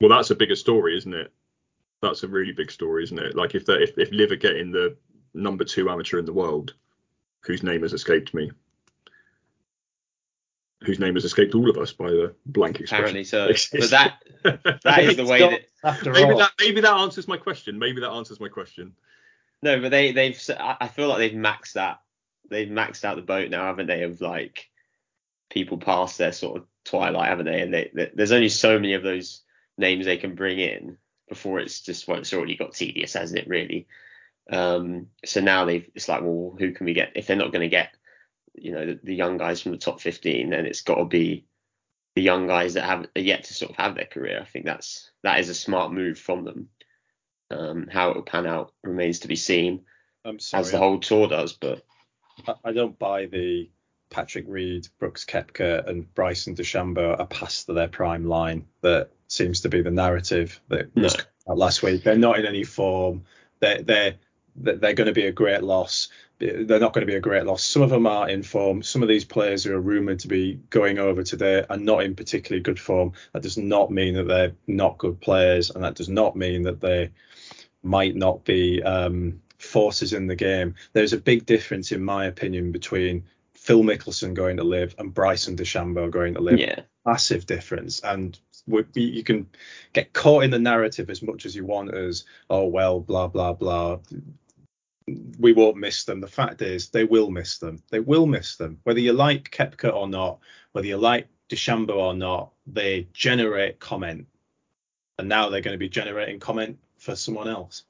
Well, 0.01 0.09
that's 0.09 0.31
a 0.31 0.35
bigger 0.35 0.55
story, 0.55 0.97
isn't 0.97 1.13
it? 1.13 1.31
That's 2.01 2.23
a 2.23 2.27
really 2.27 2.51
big 2.51 2.71
story, 2.71 3.03
isn't 3.03 3.17
it? 3.19 3.35
Like 3.35 3.55
if 3.55 3.65
they, 3.65 3.75
if 3.75 3.97
if 3.97 4.11
LIV 4.11 4.31
are 4.31 4.35
getting 4.35 4.71
the 4.71 4.95
number 5.33 5.63
two 5.63 5.89
amateur 5.89 6.19
in 6.19 6.25
the 6.25 6.33
world, 6.33 6.73
whose 7.41 7.63
name 7.63 7.81
has 7.83 7.93
escaped 7.93 8.33
me, 8.33 8.51
whose 10.83 10.99
name 10.99 11.15
has 11.15 11.25
escaped 11.25 11.55
all 11.55 11.69
of 11.69 11.77
us 11.77 11.93
by 11.93 12.09
the 12.09 12.35
blank 12.45 12.79
expression. 12.79 13.17
Apparently 13.17 13.23
so. 13.23 13.51
But 13.79 13.89
that 13.91 14.23
that 14.83 15.03
is 15.03 15.17
the 15.17 15.25
way 15.25 15.39
that 15.39 15.61
After 15.83 16.11
maybe 16.11 16.31
all, 16.31 16.37
that 16.39 16.51
maybe 16.59 16.81
that 16.81 16.93
answers 16.93 17.27
my 17.27 17.37
question. 17.37 17.79
Maybe 17.79 18.01
that 18.01 18.11
answers 18.11 18.39
my 18.39 18.49
question. 18.49 18.93
no, 19.61 19.79
but 19.81 19.89
they 19.89 20.11
they've 20.11 20.39
I 20.59 20.87
feel 20.87 21.07
like 21.07 21.19
they've 21.19 21.31
maxed 21.31 21.73
that 21.73 22.01
they've 22.49 22.67
maxed 22.67 23.05
out 23.05 23.15
the 23.15 23.21
boat 23.21 23.49
now, 23.49 23.65
haven't 23.65 23.87
they? 23.87 24.03
Of 24.03 24.21
like 24.21 24.69
people 25.49 25.77
past 25.77 26.17
their 26.17 26.31
sort 26.31 26.57
of 26.57 26.67
twilight, 26.83 27.29
haven't 27.29 27.45
they? 27.45 27.61
And 27.61 27.73
they, 27.73 27.91
they, 27.93 28.11
there's 28.13 28.31
only 28.31 28.49
so 28.49 28.79
many 28.79 28.93
of 28.93 29.03
those 29.03 29.41
names 29.77 30.05
they 30.05 30.17
can 30.17 30.35
bring 30.35 30.59
in 30.59 30.97
before 31.27 31.59
it's 31.59 31.81
just 31.81 32.07
well, 32.07 32.19
it's 32.19 32.33
already 32.33 32.55
got 32.55 32.73
tedious, 32.73 33.13
hasn't 33.13 33.39
it? 33.39 33.47
Really. 33.47 33.87
Um, 34.51 35.07
so 35.25 35.41
now 35.41 35.65
they've 35.65 35.89
it's 35.95 36.07
like, 36.07 36.21
well, 36.21 36.55
who 36.57 36.71
can 36.71 36.85
we 36.85 36.93
get 36.93 37.13
if 37.15 37.27
they're 37.27 37.35
not 37.35 37.51
going 37.51 37.61
to 37.61 37.67
get 37.67 37.89
you 38.53 38.71
know 38.71 38.85
the, 38.85 38.99
the 39.03 39.15
young 39.15 39.37
guys 39.37 39.61
from 39.61 39.71
the 39.71 39.77
top 39.77 40.01
15? 40.01 40.49
Then 40.49 40.65
it's 40.65 40.81
got 40.81 40.95
to 40.95 41.05
be 41.05 41.45
the 42.15 42.21
young 42.21 42.47
guys 42.47 42.75
that 42.75 42.85
have 42.85 43.07
are 43.15 43.21
yet 43.21 43.45
to 43.45 43.53
sort 43.53 43.71
of 43.71 43.77
have 43.77 43.95
their 43.95 44.05
career. 44.05 44.39
I 44.41 44.45
think 44.45 44.65
that's 44.65 45.11
that 45.23 45.39
is 45.39 45.49
a 45.49 45.55
smart 45.55 45.91
move 45.91 46.17
from 46.19 46.45
them. 46.45 46.69
Um, 47.51 47.87
how 47.91 48.09
it 48.09 48.15
will 48.15 48.23
pan 48.23 48.47
out 48.47 48.73
remains 48.83 49.19
to 49.19 49.27
be 49.27 49.35
seen, 49.35 49.85
I'm 50.23 50.39
sorry, 50.39 50.61
as 50.61 50.71
the 50.71 50.79
whole 50.79 50.99
tour 50.99 51.27
does. 51.27 51.53
But 51.53 51.83
I, 52.47 52.55
I 52.65 52.71
don't 52.71 52.97
buy 52.97 53.27
the 53.27 53.69
Patrick 54.09 54.45
Reed, 54.47 54.87
Brooks 54.99 55.25
Koepka, 55.25 55.87
and 55.87 56.13
Bryson 56.13 56.55
DeChambeau 56.55 57.19
are 57.19 57.27
past 57.27 57.67
their 57.67 57.87
prime 57.87 58.25
line. 58.25 58.65
That 58.81 59.09
seems 59.27 59.61
to 59.61 59.69
be 59.69 59.81
the 59.81 59.91
narrative 59.91 60.61
that 60.69 60.95
No. 60.95 61.03
was 61.03 61.17
last 61.47 61.83
week. 61.83 62.03
They're 62.03 62.17
not 62.17 62.39
in 62.39 62.45
any 62.45 62.63
form. 62.63 63.23
They're 63.59 63.81
they're 63.81 64.15
they're 64.55 64.75
they're 64.77 64.93
going 64.93 65.07
to 65.07 65.13
be 65.13 65.25
a 65.25 65.31
great 65.31 65.63
loss. 65.63 66.09
They're 66.37 66.79
not 66.79 66.93
going 66.93 67.05
to 67.07 67.11
be 67.11 67.15
a 67.15 67.21
great 67.21 67.45
loss. 67.45 67.63
Some 67.63 67.81
of 67.81 67.89
them 67.89 68.05
are 68.05 68.27
in 68.27 68.43
form. 68.43 68.83
Some 68.83 69.01
of 69.01 69.07
these 69.07 69.23
players 69.23 69.63
who 69.63 69.73
are 69.73 69.79
rumored 69.79 70.19
to 70.19 70.27
be 70.27 70.59
going 70.69 70.99
over 70.99 71.23
today 71.23 71.63
are 71.69 71.77
not 71.77 72.03
in 72.03 72.13
particularly 72.13 72.61
good 72.61 72.79
form. 72.79 73.13
That 73.31 73.41
does 73.43 73.57
not 73.57 73.89
mean 73.89 74.15
that 74.15 74.27
they're 74.27 74.51
not 74.67 74.97
good 74.97 75.21
players, 75.21 75.69
and 75.69 75.83
that 75.83 75.95
does 75.95 76.09
not 76.09 76.35
mean 76.35 76.63
that 76.63 76.81
they 76.81 77.11
might 77.83 78.15
not 78.17 78.43
be 78.43 78.83
um, 78.83 79.41
forces 79.59 80.11
in 80.11 80.27
the 80.27 80.35
game. 80.35 80.75
There's 80.91 81.13
a 81.13 81.17
big 81.17 81.45
difference, 81.45 81.93
in 81.93 82.03
my 82.03 82.25
opinion, 82.25 82.73
between 82.73 83.23
Phil 83.65 83.81
Mickelson 83.81 84.35
going 84.35 84.57
to 84.57 84.63
LIV 84.63 84.93
and 84.99 85.11
Bryson 85.11 85.57
DeChambeau 85.57 86.11
going 86.11 86.35
to 86.35 86.39
LIV. 86.39 86.59
yeah, 86.59 86.81
Massive 87.03 87.47
difference, 87.47 87.99
and 87.99 88.37
we, 88.67 88.85
you 88.93 89.23
can 89.23 89.47
get 89.91 90.13
caught 90.13 90.43
in 90.43 90.51
the 90.51 90.59
narrative 90.59 91.09
as 91.09 91.23
much 91.23 91.47
as 91.47 91.55
you 91.55 91.65
want 91.65 91.91
as 91.91 92.25
oh 92.47 92.67
well, 92.67 92.99
blah 92.99 93.27
blah 93.27 93.53
blah. 93.53 93.97
We 95.39 95.53
won't 95.53 95.77
miss 95.77 96.03
them. 96.03 96.21
The 96.21 96.27
fact 96.27 96.61
is, 96.61 96.89
they 96.89 97.05
will 97.05 97.31
miss 97.31 97.57
them. 97.57 97.81
They 97.89 97.99
will 97.99 98.27
miss 98.27 98.55
them, 98.55 98.81
whether 98.83 98.99
you 98.99 99.13
like 99.13 99.49
Koepka 99.49 99.91
or 99.91 100.07
not, 100.07 100.41
whether 100.73 100.85
you 100.85 100.97
like 100.97 101.27
DeChambeau 101.49 101.95
or 101.95 102.13
not. 102.13 102.51
They 102.67 103.07
generate 103.13 103.79
comment, 103.79 104.27
and 105.17 105.27
now 105.27 105.49
they're 105.49 105.61
going 105.61 105.73
to 105.73 105.79
be 105.79 105.89
generating 105.89 106.39
comment 106.39 106.77
for 106.99 107.15
someone 107.15 107.47
else. 107.47 107.81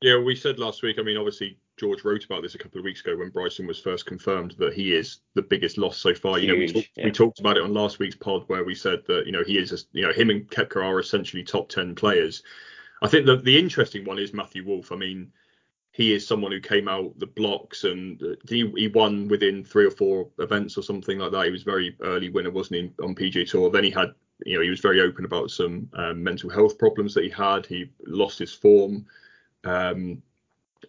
Yeah, 0.00 0.18
we 0.18 0.34
said 0.34 0.58
last 0.58 0.82
week. 0.82 0.98
I 0.98 1.02
mean, 1.02 1.16
obviously 1.16 1.58
George 1.78 2.04
wrote 2.04 2.24
about 2.24 2.42
this 2.42 2.54
a 2.54 2.58
couple 2.58 2.78
of 2.78 2.84
weeks 2.84 3.00
ago 3.00 3.16
when 3.16 3.30
Bryson 3.30 3.66
was 3.66 3.78
first 3.78 4.06
confirmed 4.06 4.54
that 4.58 4.74
he 4.74 4.94
is 4.94 5.20
the 5.34 5.42
biggest 5.42 5.78
loss 5.78 5.96
so 5.96 6.14
far. 6.14 6.38
You 6.38 6.48
know, 6.48 6.54
we, 6.54 6.60
Huge, 6.60 6.72
talked, 6.74 6.88
yeah. 6.96 7.04
we 7.04 7.12
talked 7.12 7.40
about 7.40 7.56
it 7.56 7.62
on 7.62 7.72
last 7.72 7.98
week's 7.98 8.16
pod 8.16 8.44
where 8.48 8.64
we 8.64 8.74
said 8.74 9.02
that 9.06 9.26
you 9.26 9.32
know 9.32 9.44
he 9.44 9.58
is, 9.58 9.72
a, 9.72 9.78
you 9.92 10.06
know, 10.06 10.12
him 10.12 10.30
and 10.30 10.48
Koepka 10.50 10.76
are 10.76 11.00
essentially 11.00 11.44
top 11.44 11.68
ten 11.68 11.94
players. 11.94 12.42
I 13.02 13.08
think 13.08 13.26
the 13.26 13.36
the 13.36 13.58
interesting 13.58 14.04
one 14.04 14.18
is 14.18 14.34
Matthew 14.34 14.64
Wolff. 14.64 14.92
I 14.92 14.96
mean, 14.96 15.32
he 15.92 16.14
is 16.14 16.26
someone 16.26 16.52
who 16.52 16.60
came 16.60 16.88
out 16.88 17.18
the 17.18 17.26
blocks 17.26 17.84
and 17.84 18.22
uh, 18.22 18.36
he, 18.48 18.70
he 18.76 18.88
won 18.88 19.26
within 19.28 19.64
three 19.64 19.84
or 19.84 19.90
four 19.90 20.28
events 20.38 20.78
or 20.78 20.82
something 20.82 21.18
like 21.18 21.32
that. 21.32 21.46
He 21.46 21.50
was 21.50 21.64
very 21.64 21.96
early 22.00 22.28
winner, 22.28 22.50
wasn't 22.50 22.80
he, 22.80 23.04
on 23.04 23.14
PGA 23.14 23.48
Tour? 23.48 23.70
Then 23.70 23.84
he 23.84 23.90
had, 23.90 24.12
you 24.46 24.56
know, 24.56 24.62
he 24.62 24.70
was 24.70 24.78
very 24.78 25.00
open 25.00 25.24
about 25.24 25.50
some 25.50 25.88
um, 25.94 26.22
mental 26.22 26.50
health 26.50 26.78
problems 26.78 27.14
that 27.14 27.24
he 27.24 27.30
had. 27.30 27.66
He 27.66 27.90
lost 28.06 28.38
his 28.38 28.52
form. 28.52 29.06
Um, 29.64 30.22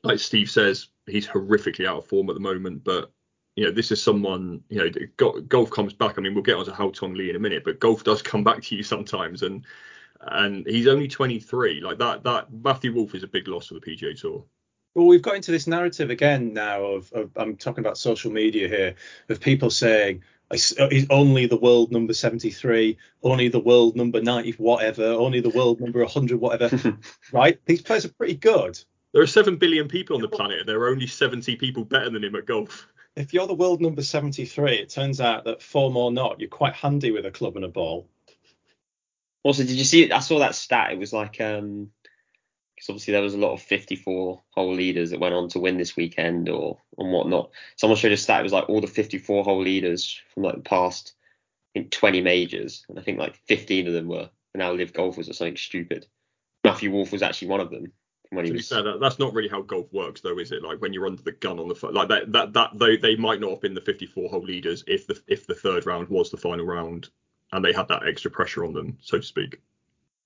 like 0.04 0.20
Steve 0.20 0.50
says, 0.50 0.88
he's 1.08 1.28
horrifically 1.28 1.86
out 1.86 1.98
of 1.98 2.08
form 2.08 2.30
at 2.30 2.34
the 2.36 2.42
moment, 2.42 2.84
but 2.84 3.12
you 3.56 3.66
know, 3.66 3.72
this 3.72 3.92
is 3.92 4.02
someone, 4.02 4.62
you 4.70 4.78
know, 4.78 4.90
go- 5.18 5.42
golf 5.42 5.70
comes 5.70 5.94
back. 5.94 6.18
I 6.18 6.22
mean, 6.22 6.34
we'll 6.34 6.44
get 6.44 6.56
onto 6.56 6.72
Haotong 6.72 7.18
Li 7.18 7.30
in 7.30 7.36
a 7.36 7.40
minute, 7.40 7.64
but 7.66 7.80
golf 7.80 8.04
does 8.04 8.22
come 8.22 8.44
back 8.44 8.62
to 8.64 8.76
you 8.76 8.84
sometimes, 8.84 9.44
and 9.44 9.66
and 10.22 10.66
he's 10.68 10.88
only 10.88 11.08
23. 11.08 11.82
Like 11.82 11.98
that, 12.00 12.24
that 12.24 12.52
Matthew 12.54 12.94
Wolff 12.94 13.16
is 13.16 13.24
a 13.24 13.28
big 13.28 13.48
loss 13.48 13.68
for 13.68 13.74
the 13.74 13.82
PGA 13.82 14.20
Tour. 14.20 14.46
Well, 14.96 15.08
we've 15.08 15.22
got 15.22 15.36
into 15.36 15.52
this 15.52 15.68
narrative 15.68 16.10
again 16.10 16.54
now 16.54 16.84
of, 16.84 17.12
of 17.14 17.32
I'm 17.36 17.56
talking 17.58 17.84
about 17.84 17.98
social 17.98 18.32
media 18.32 18.68
here 18.68 18.96
of 19.30 19.40
people 19.40 19.70
saying 19.70 20.24
"It's- 20.52 20.78
uh, 20.78 20.90
he's 20.90 21.08
only 21.10 21.46
the 21.46 21.58
world 21.58 21.92
number 21.92 22.14
73, 22.14 22.98
only 23.24 23.50
the 23.50 23.60
world 23.60 23.96
number 23.96 24.22
90 24.22 24.52
whatever, 24.54 25.04
only 25.06 25.42
the 25.42 25.50
world 25.50 25.80
number 25.80 26.00
100 26.00 26.40
whatever. 26.40 26.98
right? 27.32 27.60
These 27.66 27.82
players 27.82 28.06
are 28.06 28.14
pretty 28.14 28.36
good. 28.36 28.80
There 29.14 29.24
are 29.24 29.28
seven 29.28 29.58
billion 29.58 29.88
people 29.88 30.16
on 30.16 30.22
the 30.22 30.28
planet, 30.28 30.60
and 30.60 30.70
there 30.70 30.80
are 30.82 30.90
only 30.90 31.08
70 31.08 31.56
people 31.56 31.84
better 31.84 32.10
than 32.10 32.24
him 32.24 32.36
at 32.36 32.46
golf. 32.46 32.88
If 33.16 33.34
you're 33.34 33.48
the 33.48 33.56
world 33.56 33.82
number 33.82 34.04
73, 34.04 34.76
it 34.76 34.90
turns 34.90 35.20
out 35.20 35.46
that 35.46 35.64
form 35.64 35.98
or 35.98 36.12
not, 36.12 36.40
you're 36.40 36.50
quite 36.50 36.76
handy 36.76 37.12
with 37.12 37.26
a 37.26 37.32
club 37.32 37.56
and 37.56 37.66
a 37.66 37.70
ball. 37.70 38.08
Also, 39.44 39.64
did 39.64 39.72
you 39.72 39.84
see? 39.84 40.12
I 40.12 40.20
saw 40.20 40.40
that 40.40 40.54
stat. 40.54 40.92
It 40.92 41.00
was 41.00 41.12
like, 41.12 41.42
um, 41.42 41.90
because 42.76 42.90
obviously 42.90 43.14
there 43.14 43.24
was 43.24 43.34
a 43.34 43.40
lot 43.40 43.54
of 43.54 43.62
54 43.62 44.44
hole 44.52 44.74
leaders 44.74 45.10
that 45.10 45.20
went 45.20 45.34
on 45.34 45.50
to 45.50 45.60
win 45.60 45.78
this 45.78 45.96
weekend 45.96 46.48
or 46.48 46.78
and 46.98 47.12
whatnot. 47.12 47.50
Someone 47.78 47.98
showed 47.98 48.12
a 48.12 48.18
stat. 48.18 48.42
It 48.42 48.44
was 48.44 48.54
like 48.54 48.70
all 48.70 48.80
the 48.80 48.88
54 48.88 49.44
hole 49.44 49.64
leaders 49.64 50.22
from 50.34 50.44
like 50.44 50.56
the 50.56 50.62
past, 50.62 51.14
I 51.76 51.80
think 51.80 51.92
20 51.92 52.22
majors, 52.22 52.86
and 52.88 53.00
I 53.00 53.02
think 53.02 53.18
like 53.18 53.36
15 53.48 53.88
of 53.88 53.94
them 53.94 54.08
were 54.08 54.30
now 54.54 54.72
LIV 54.72 54.94
golfers 54.94 55.30
or 55.30 55.34
something 55.34 55.58
stupid. 55.58 56.06
Matthew 56.64 56.92
Wolff 56.92 57.12
was 57.12 57.24
actually 57.24 57.48
one 57.48 57.62
of 57.62 57.72
them 57.72 57.92
when 58.32 58.46
he 58.46 58.52
To 58.52 58.58
be 58.58 58.64
fair, 58.64 58.84
that, 58.84 59.00
that's 59.00 59.20
not 59.20 59.34
really 59.34 59.50
how 59.50 59.62
golf 59.62 59.92
works, 59.92 60.22
though, 60.22 60.38
is 60.40 60.52
it? 60.52 60.62
Like 60.64 60.82
when 60.82 60.94
you're 60.94 61.08
under 61.08 61.22
the 61.22 61.32
gun 61.32 61.60
on 61.60 61.68
the 61.68 61.92
like 61.92 62.10
that 62.10 62.32
that 62.32 62.54
that 62.54 62.78
they 62.78 62.98
they 62.98 63.16
might 63.16 63.40
not 63.40 63.52
have 63.52 63.62
been 63.62 63.74
the 63.74 63.82
54 63.82 64.30
hole 64.30 64.42
leaders 64.42 64.84
if 64.88 65.08
the 65.08 65.20
if 65.28 65.48
the 65.48 65.56
third 65.56 65.86
round 65.86 66.10
was 66.10 66.30
the 66.30 66.38
final 66.38 66.66
round 66.66 67.10
and 67.52 67.66
they 67.66 67.74
had 67.74 67.88
that 67.88 68.08
extra 68.08 68.30
pressure 68.30 68.66
on 68.66 68.74
them, 68.74 68.98
so 69.02 69.18
to 69.18 69.24
speak. 69.24 69.60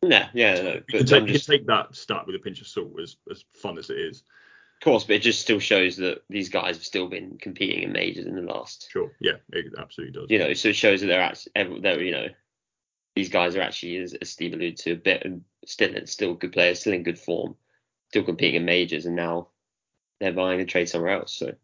Yeah, 0.02 0.28
yeah, 0.34 0.62
no, 0.62 0.74
You 0.74 0.84
can 0.90 1.06
take, 1.06 1.22
I'm 1.22 1.28
you 1.28 1.34
just, 1.34 1.46
can 1.46 1.60
take 1.60 1.68
that 1.68 1.96
stat 1.96 2.28
with 2.28 2.36
a 2.36 2.40
pinch 2.40 2.60
of 2.60 2.68
salt, 2.68 3.00
as 3.02 3.16
as 3.32 3.46
fun 3.54 3.78
as 3.78 3.90
it 3.90 3.98
is. 3.98 4.24
of 4.82 4.84
course, 4.84 5.06
but 5.06 5.16
it 5.16 5.22
just 5.22 5.42
still 5.42 5.60
shows 5.60 5.96
that 5.98 6.24
these 6.30 6.50
guys 6.50 6.76
have 6.76 6.84
still 6.84 7.08
been 7.08 7.38
competing 7.38 7.84
in 7.84 7.94
majors 7.94 8.26
in 8.26 8.36
the 8.36 8.42
last 8.42 8.90
Sure, 8.92 9.12
yeah, 9.22 9.38
it 9.54 9.74
absolutely 9.78 10.20
does. 10.20 10.30
you 10.30 10.40
know, 10.40 10.54
so 10.54 10.70
it 10.70 10.76
shows 10.76 11.00
that 11.02 11.08
they're 11.08 11.22
actually, 11.22 11.80
they're, 11.80 12.02
you 12.02 12.12
know, 12.12 12.28
these 13.16 13.30
guys 13.30 13.56
are 13.56 13.62
actually, 13.62 13.96
as, 13.98 14.14
as 14.16 14.30
Steve 14.30 14.54
alluded 14.54 14.76
to, 14.78 14.92
a 14.92 14.96
bit 14.98 15.24
and 15.24 15.44
still 15.66 15.94
still 16.06 16.34
good 16.34 16.52
players, 16.52 16.82
still 16.82 16.94
in 16.94 17.04
good 17.04 17.20
form, 17.20 17.56
still 18.14 18.24
competing 18.24 18.62
in 18.62 18.66
majors, 18.66 19.08
and 19.08 19.16
now 19.16 19.48
they're 20.20 20.32
buying 20.32 20.62
a 20.62 20.66
trade 20.66 20.88
somewhere 20.88 21.14
else. 21.14 21.34
So, 21.34 21.56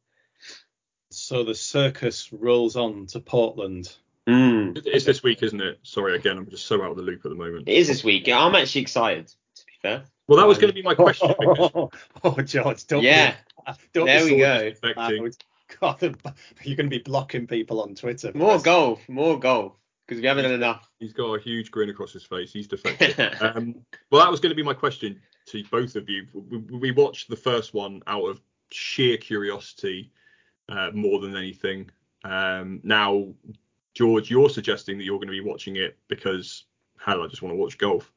So 1.11 1.43
the 1.43 1.53
circus 1.53 2.33
rolls 2.33 2.75
on 2.75 3.05
to 3.07 3.19
Portland. 3.19 3.95
mm, 4.27 4.81
It's 4.83 5.05
this 5.05 5.21
week, 5.21 5.43
isn't 5.43 5.61
it? 5.61 5.77
Sorry, 5.83 6.15
again, 6.15 6.37
I'm 6.39 6.49
just 6.49 6.65
so 6.65 6.81
out 6.81 6.89
of 6.89 6.97
the 6.97 7.03
loop 7.03 7.21
at 7.23 7.29
the 7.29 7.35
moment. 7.37 7.69
it 7.69 7.77
is 7.77 7.87
this 7.87 8.03
week. 8.03 8.25
Yeah, 8.25 8.43
I'm 8.43 8.55
actually 8.55 8.81
excited. 8.81 9.27
To 9.27 9.65
be 9.67 9.73
fair. 9.83 10.03
Well, 10.27 10.39
that 10.39 10.47
was 10.47 10.57
going 10.57 10.69
to 10.69 10.73
be 10.73 10.81
my 10.81 10.95
question. 10.95 11.35
Because 11.39 11.71
oh, 12.23 12.41
George, 12.41 12.87
don't 12.87 13.03
Yeah, 13.03 13.35
be, 13.67 13.73
don't 13.93 14.05
there 14.07 14.25
be 14.25 14.31
we 14.33 14.39
go. 14.39 14.67
affecting. 14.69 15.31
God, 15.79 16.01
you're 16.63 16.75
going 16.77 16.89
to 16.89 16.97
be 16.97 17.03
blocking 17.03 17.45
people 17.45 17.79
on 17.79 17.93
Twitter. 17.93 18.31
More 18.33 18.57
golf, 18.57 19.07
more 19.07 19.39
golf, 19.39 19.73
because 20.07 20.19
we 20.19 20.27
haven't 20.27 20.45
had 20.45 20.53
enough. 20.55 20.89
He's 20.99 21.13
got 21.13 21.31
a 21.35 21.39
huge 21.39 21.69
grin 21.69 21.91
across 21.91 22.11
his 22.11 22.23
face. 22.23 22.51
He's 22.51 22.67
defective. 22.67 23.19
um, 23.41 23.75
well, 24.09 24.23
that 24.23 24.31
was 24.31 24.39
going 24.39 24.49
to 24.49 24.55
be 24.55 24.63
my 24.63 24.73
question 24.73 25.21
to 25.49 25.63
both 25.65 25.95
of 25.95 26.09
you. 26.09 26.27
We, 26.33 26.57
we 26.57 26.91
watched 26.91 27.29
the 27.29 27.35
first 27.35 27.73
one 27.73 28.01
out 28.07 28.25
of 28.25 28.41
sheer 28.71 29.17
curiosity 29.17 30.11
uh, 30.69 30.91
more 30.93 31.19
than 31.19 31.35
anything. 31.35 31.89
Um, 32.23 32.81
now, 32.83 33.33
George, 33.93 34.29
you're 34.29 34.49
suggesting 34.49 34.97
that 34.97 35.03
you're 35.03 35.17
going 35.17 35.27
to 35.27 35.33
be 35.33 35.41
watching 35.41 35.75
it 35.75 35.97
because, 36.07 36.65
hell, 36.99 37.23
I 37.23 37.27
just 37.27 37.41
want 37.41 37.53
to 37.53 37.57
watch 37.57 37.77
golf. 37.77 38.11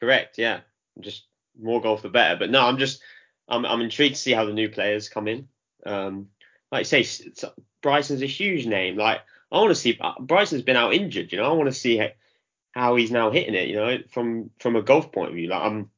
Correct. 0.00 0.38
Yeah, 0.38 0.60
just 1.00 1.24
more 1.60 1.80
golf 1.80 2.02
the 2.02 2.08
better. 2.08 2.36
But 2.36 2.50
no, 2.50 2.60
I'm 2.60 2.78
just 2.78 3.00
I'm 3.48 3.64
I'm 3.64 3.80
intrigued 3.80 4.16
to 4.16 4.20
see 4.20 4.32
how 4.32 4.44
the 4.44 4.52
new 4.52 4.68
players 4.68 5.08
come 5.08 5.28
in. 5.28 5.48
Um, 5.86 6.28
like 6.70 6.86
say, 6.86 7.06
Bryson's 7.82 8.22
a 8.22 8.26
huge 8.26 8.66
name. 8.66 8.96
Like 8.96 9.20
I 9.50 9.58
want 9.58 9.70
to 9.70 9.74
see 9.74 9.98
uh, 10.00 10.14
Bryson's 10.20 10.62
been 10.62 10.76
out 10.76 10.94
injured. 10.94 11.30
You 11.30 11.38
know, 11.38 11.50
I 11.50 11.52
want 11.52 11.68
to 11.68 11.74
see 11.74 12.02
how 12.72 12.96
he's 12.96 13.10
now 13.10 13.30
hitting 13.30 13.54
it. 13.54 13.68
You 13.68 13.76
know, 13.76 13.98
from 14.10 14.50
from 14.58 14.76
a 14.76 14.82
golf 14.82 15.12
point 15.12 15.28
of 15.28 15.34
view. 15.34 15.48
Like 15.48 15.62
I'm 15.62 15.90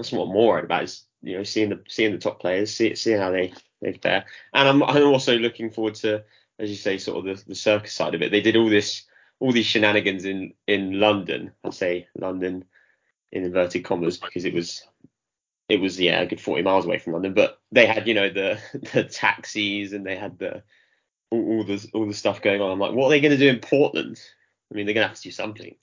I'm 0.00 0.16
more 0.16 0.48
worried 0.48 0.64
about 0.64 0.84
is 0.84 1.04
you 1.22 1.36
know 1.36 1.44
seeing 1.44 1.70
the 1.70 1.82
seeing 1.88 2.12
the 2.12 2.18
top 2.18 2.40
players, 2.40 2.74
see, 2.74 2.94
seeing 2.94 3.18
how 3.18 3.30
they 3.30 3.52
they 3.80 3.92
fare. 3.92 4.24
And 4.54 4.68
I'm 4.68 4.82
I'm 4.82 5.06
also 5.06 5.36
looking 5.38 5.70
forward 5.70 5.94
to, 5.96 6.24
as 6.58 6.70
you 6.70 6.76
say, 6.76 6.98
sort 6.98 7.18
of 7.18 7.38
the, 7.38 7.44
the 7.46 7.54
circus 7.54 7.92
side 7.92 8.14
of 8.14 8.22
it. 8.22 8.30
They 8.30 8.40
did 8.40 8.56
all 8.56 8.68
this 8.68 9.04
all 9.38 9.52
these 9.52 9.66
shenanigans 9.66 10.24
in 10.24 10.54
in 10.66 11.00
London. 11.00 11.52
I 11.64 11.70
say 11.70 12.08
London 12.18 12.64
in 13.32 13.44
inverted 13.44 13.84
commas 13.84 14.18
because 14.18 14.44
it 14.44 14.54
was 14.54 14.82
it 15.68 15.80
was 15.80 16.00
yeah 16.00 16.20
a 16.20 16.26
good 16.26 16.40
40 16.40 16.62
miles 16.62 16.84
away 16.84 16.98
from 16.98 17.12
London 17.12 17.32
but 17.32 17.60
they 17.70 17.86
had 17.86 18.08
you 18.08 18.14
know 18.14 18.28
the 18.28 18.58
the 18.92 19.04
taxis 19.04 19.92
and 19.92 20.04
they 20.04 20.16
had 20.16 20.38
the 20.38 20.64
all, 21.30 21.58
all 21.58 21.64
the 21.64 21.88
all 21.94 22.06
the 22.06 22.14
stuff 22.14 22.42
going 22.42 22.60
on. 22.60 22.70
I'm 22.70 22.78
like, 22.78 22.92
what 22.92 23.06
are 23.06 23.10
they 23.10 23.20
going 23.20 23.32
to 23.32 23.38
do 23.38 23.48
in 23.48 23.60
Portland? 23.60 24.20
I 24.70 24.74
mean, 24.74 24.86
they're 24.86 24.94
going 24.94 25.04
to 25.04 25.08
have 25.08 25.16
to 25.16 25.22
do 25.22 25.30
something 25.30 25.74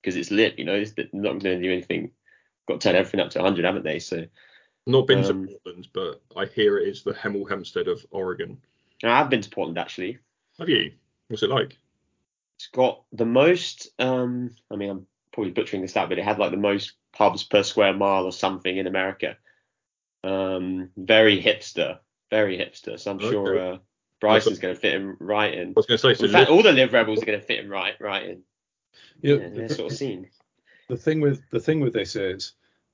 because 0.00 0.16
it's 0.16 0.30
lit. 0.30 0.58
You 0.58 0.64
know, 0.64 0.74
it's 0.74 0.92
they're 0.92 1.08
not 1.12 1.38
going 1.38 1.40
to 1.40 1.60
do 1.60 1.72
anything. 1.72 2.12
Got 2.66 2.80
to 2.80 2.88
turn 2.88 2.96
everything 2.96 3.20
up 3.20 3.30
to 3.30 3.38
100, 3.38 3.64
haven't 3.64 3.84
they? 3.84 3.98
So 3.98 4.26
Not 4.86 5.06
been 5.06 5.18
Um, 5.24 5.46
to 5.46 5.58
Portland, 5.64 5.88
but 5.92 6.22
I 6.36 6.46
hear 6.46 6.78
it 6.78 6.88
is 6.88 7.02
the 7.02 7.12
Hemel 7.12 7.48
Hempstead 7.48 7.88
of 7.88 8.04
Oregon. 8.10 8.60
I've 9.02 9.30
been 9.30 9.40
to 9.42 9.50
Portland 9.50 9.78
actually. 9.78 10.18
Have 10.58 10.68
you? 10.68 10.92
What's 11.28 11.42
it 11.42 11.50
like? 11.50 11.78
It's 12.58 12.68
got 12.68 13.04
the 13.12 13.26
most. 13.26 13.88
Um, 13.98 14.54
I 14.70 14.76
mean, 14.76 14.90
I'm 14.90 15.06
probably 15.32 15.52
butchering 15.52 15.82
this 15.82 15.96
out, 15.96 16.08
but 16.08 16.18
it 16.18 16.24
had 16.24 16.38
like 16.38 16.50
the 16.50 16.56
most 16.56 16.92
pubs 17.12 17.44
per 17.44 17.62
square 17.62 17.92
mile 17.92 18.24
or 18.24 18.32
something 18.32 18.76
in 18.76 18.86
America. 18.86 19.36
Um, 20.24 20.90
very 20.96 21.42
hipster, 21.42 21.98
very 22.30 22.58
hipster. 22.58 22.98
So 22.98 23.10
I'm 23.10 23.18
Okay. 23.18 23.30
sure 23.30 23.58
uh, 23.58 23.78
Bryson's 24.20 24.58
going 24.58 24.74
to 24.74 24.80
fit 24.80 24.94
him 24.94 25.16
right 25.20 25.52
in. 25.52 25.70
I 25.70 25.72
was 25.76 25.86
going 25.86 25.98
to 25.98 26.02
say, 26.02 26.14
so 26.14 26.24
In 26.24 26.32
fact, 26.32 26.50
all 26.50 26.62
the 26.62 26.72
LIV 26.72 26.92
Rebels 26.92 27.22
are 27.22 27.26
going 27.26 27.40
to 27.40 27.46
fit 27.46 27.60
him 27.60 27.70
right, 27.70 27.94
right 28.00 28.26
in. 28.26 28.42
Yeah, 29.20 29.36
know, 29.48 29.68
sort 29.68 29.92
of 29.92 29.98
scene. 29.98 30.30
The 30.88 30.96
thing 30.96 31.20
with 31.20 31.42
the 31.50 31.60
thing 31.60 31.80
with 31.80 31.92
this 31.92 32.16
is, 32.16 32.52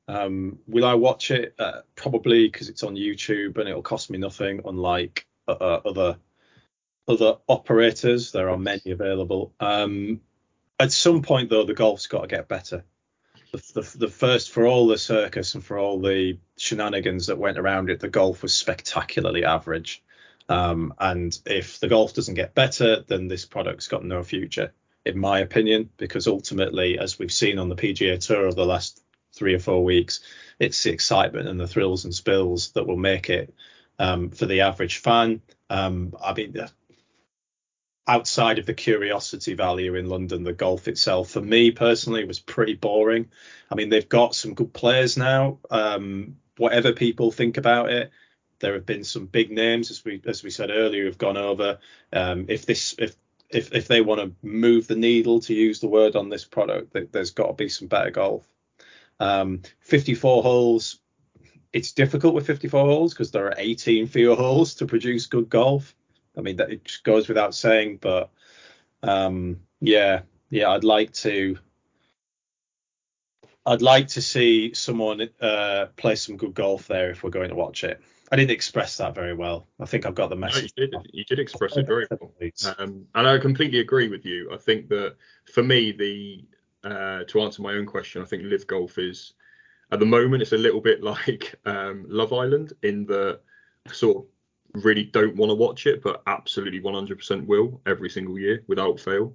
um, 0.09 0.59
will 0.67 0.85
I 0.85 0.95
watch 0.95 1.31
it? 1.31 1.55
Uh, 1.59 1.83
probably 1.95 2.49
because 2.49 2.69
it's 2.69 2.83
on 2.83 2.97
YouTube 2.97 3.59
and 3.59 3.69
it'll 3.69 3.83
cost 3.83 4.11
me 4.11 4.19
nothing. 4.19 4.63
Unlike 4.65 5.27
uh, 5.49 5.53
uh, 5.53 5.81
other 5.85 6.17
other 7.09 7.37
operators, 7.49 8.33
there 8.33 8.51
are 8.51 8.59
many 8.59 8.91
available. 8.91 9.53
Um, 9.61 10.21
at 10.79 10.93
some 10.93 11.23
point 11.23 11.51
though, 11.51 11.65
the 11.65 11.75
golf's 11.75 12.07
got 12.07 12.23
to 12.23 12.29
get 12.29 12.49
better. 12.49 12.85
The, 13.53 13.63
the, 13.75 13.99
the 13.99 14.09
first 14.09 14.51
for 14.51 14.67
all 14.67 14.87
the 14.87 14.97
circus 14.97 15.55
and 15.55 15.65
for 15.65 15.79
all 15.79 16.01
the 16.01 16.39
shenanigans 16.57 17.27
that 17.27 17.39
went 17.39 17.59
around 17.59 17.91
it, 17.91 18.01
the 18.01 18.09
golf 18.09 18.43
was 18.43 18.55
spectacularly 18.55 19.45
average. 19.45 20.03
Um, 20.49 20.95
and 20.99 21.39
if 21.47 21.79
the 21.79 21.89
golf 21.89 22.15
doesn't 22.15 22.35
get 22.35 22.55
better, 22.55 23.03
then 23.07 23.29
this 23.29 23.45
product's 23.45 23.89
got 23.89 24.05
no 24.05 24.23
future, 24.23 24.73
in 25.05 25.19
my 25.19 25.41
opinion, 25.41 25.91
because 25.97 26.27
ultimately, 26.27 26.99
as 26.99 27.19
we've 27.19 27.33
seen 27.33 27.59
on 27.59 27.69
the 27.69 27.77
PGA 27.77 28.25
Tour 28.25 28.47
over 28.47 28.55
the 28.55 28.67
last 28.67 29.03
three 29.35 29.55
or 29.55 29.59
four 29.59 29.85
weeks, 29.85 30.21
it's 30.59 30.83
the 30.83 30.91
excitement 30.91 31.49
and 31.49 31.59
the 31.59 31.67
thrills 31.67 32.05
and 32.05 32.15
spills 32.15 32.73
that 32.73 32.87
will 32.87 32.97
make 32.97 33.31
it 33.31 33.55
um, 33.99 34.31
for 34.31 34.47
the 34.47 34.61
average 34.61 34.99
fan. 34.99 35.41
Um, 35.71 36.15
I 36.23 36.35
mean, 36.35 36.57
outside 38.07 38.59
of 38.59 38.67
the 38.67 38.75
curiosity 38.75 39.55
value 39.55 39.95
in 39.95 40.09
London, 40.09 40.45
the 40.45 40.53
golf 40.53 40.89
itself, 40.89 41.31
for 41.31 41.41
me 41.41 41.71
personally, 41.71 42.25
was 42.25 42.41
pretty 42.41 42.75
boring. 42.75 43.29
I 43.71 43.75
mean, 43.75 43.89
they've 43.89 44.09
got 44.09 44.35
some 44.35 44.55
good 44.55 44.73
players 44.73 45.17
now. 45.17 45.59
Um, 45.71 46.37
whatever 46.57 46.93
people 46.93 47.31
think 47.31 47.57
about 47.57 47.91
it, 47.91 48.11
there 48.61 48.75
have 48.75 48.87
been 48.87 49.05
some 49.05 49.27
big 49.27 49.51
names, 49.51 49.91
as 49.91 50.05
we 50.05 50.23
as 50.25 50.43
we 50.43 50.51
said 50.51 50.71
earlier, 50.71 51.05
who've 51.05 51.19
gone 51.19 51.37
over. 51.37 51.79
Um, 52.13 52.47
if 52.49 52.65
this 52.67 52.95
if 52.99 53.17
if 53.53 53.73
if 53.73 53.89
they 53.89 54.01
want 54.01 54.21
to 54.21 54.33
move 54.47 54.87
the 54.87 54.97
needle, 54.97 55.41
to 55.41 55.55
use 55.55 55.81
the 55.81 55.89
word 55.89 56.17
on 56.17 56.29
this 56.29 56.45
product, 56.45 56.93
th- 56.93 57.09
there's 57.13 57.31
got 57.31 57.49
to 57.49 57.53
be 57.53 57.69
some 57.69 57.89
better 57.89 58.11
golf. 58.11 58.47
Um, 59.21 59.63
54 59.81 60.43
holes. 60.43 60.99
It's 61.73 61.93
difficult 61.93 62.35
with 62.35 62.47
54 62.47 62.85
holes 62.85 63.15
because 63.15 63.31
there 63.31 63.47
are 63.47 63.55
18 63.57 64.07
fewer 64.07 64.35
holes 64.37 64.75
to 64.77 64.87
produce 64.87 65.27
good 65.27 65.49
golf. 65.49 65.95
I 66.37 66.41
mean, 66.41 66.57
that 66.57 66.71
it 66.71 66.85
just 66.85 67.05
goes 67.05 67.29
without 67.29 67.55
saying, 67.55 67.99
but 68.01 68.31
um, 69.03 69.61
yeah, 69.81 70.23
yeah, 70.51 70.71
I'd 70.71 70.85
like 70.85 71.13
to. 71.15 71.59
I'd 73.65 73.83
like 73.83 74.09
to 74.09 74.23
see 74.23 74.75
someone 74.75 75.29
uh, 75.41 75.87
play 75.97 76.17
some 76.17 76.37
good 76.37 76.55
golf 76.55 76.89
there 76.89 77.11
if 77.11 77.23
we're 77.23 77.31
going 77.31 77.51
to 77.51 77.55
watch 77.55 77.85
it. 77.85 78.01
I 78.31 78.37
didn't 78.37 78.51
express 78.51 78.97
that 78.97 79.15
very 79.15 79.35
well. 79.35 79.67
I 79.79 79.85
think 79.85 80.07
I've 80.07 80.15
got 80.15 80.31
the 80.31 80.37
message. 80.37 80.73
No, 80.77 80.85
you 80.85 80.91
did. 80.91 81.09
You 81.13 81.25
did 81.25 81.39
express 81.39 81.77
it 81.77 81.87
very 81.87 82.07
well. 82.11 82.33
Um, 82.79 83.07
and 83.15 83.27
I 83.29 83.39
completely 83.39 83.81
agree 83.81 84.09
with 84.09 84.25
you. 84.25 84.51
I 84.53 84.57
think 84.57 84.89
that 84.89 85.17
for 85.53 85.63
me, 85.63 85.93
the 85.93 86.45
uh, 86.83 87.25
to 87.29 87.43
answer 87.43 87.63
my 87.63 87.75
own 87.75 87.87
question, 87.87 88.23
I 88.23 88.25
think 88.25 88.45
LIV 88.45 88.67
golf 88.67 88.99
is 88.99 89.35
at 89.93 90.01
the 90.01 90.07
moment 90.07 90.43
it's 90.43 90.53
a 90.53 90.59
little 90.59 90.81
bit 90.81 91.03
like 91.13 91.55
um, 91.67 92.07
Love 92.09 92.33
Island 92.33 92.73
in 92.83 93.05
the 93.05 93.41
sort 93.93 94.17
of 94.17 94.83
really 94.83 95.05
don't 95.05 95.37
want 95.37 95.51
to 95.51 95.55
watch 95.55 95.87
it, 95.87 96.03
but 96.03 96.23
absolutely 96.27 96.81
100% 96.81 97.47
will 97.47 97.81
every 97.87 98.09
single 98.09 98.39
year 98.39 98.65
without 98.67 98.99
fail. 98.99 99.35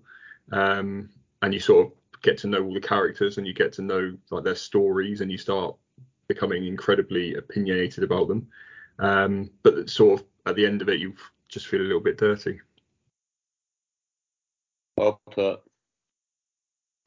Um, 0.51 1.09
and 1.43 1.53
you 1.53 1.59
sort 1.59 1.85
of 1.85 1.93
get 2.21 2.37
to 2.39 2.47
know 2.47 2.63
all 2.63 2.73
the 2.73 2.79
characters 2.79 3.37
and 3.37 3.47
you 3.47 3.53
get 3.53 3.73
to 3.73 3.81
know 3.81 4.17
like 4.29 4.43
their 4.43 4.55
stories 4.55 5.21
and 5.21 5.31
you 5.31 5.37
start 5.37 5.75
becoming 6.27 6.65
incredibly 6.65 7.35
opinionated 7.35 8.03
about 8.03 8.27
them. 8.27 8.47
Um, 8.99 9.51
but 9.63 9.89
sort 9.89 10.19
of 10.19 10.25
at 10.45 10.55
the 10.55 10.65
end 10.65 10.81
of 10.81 10.89
it, 10.89 10.99
you 10.99 11.13
just 11.47 11.67
feel 11.67 11.81
a 11.81 11.83
little 11.83 12.01
bit 12.01 12.17
dirty. 12.17 12.59
Well 14.97 15.21
put. 15.31 15.61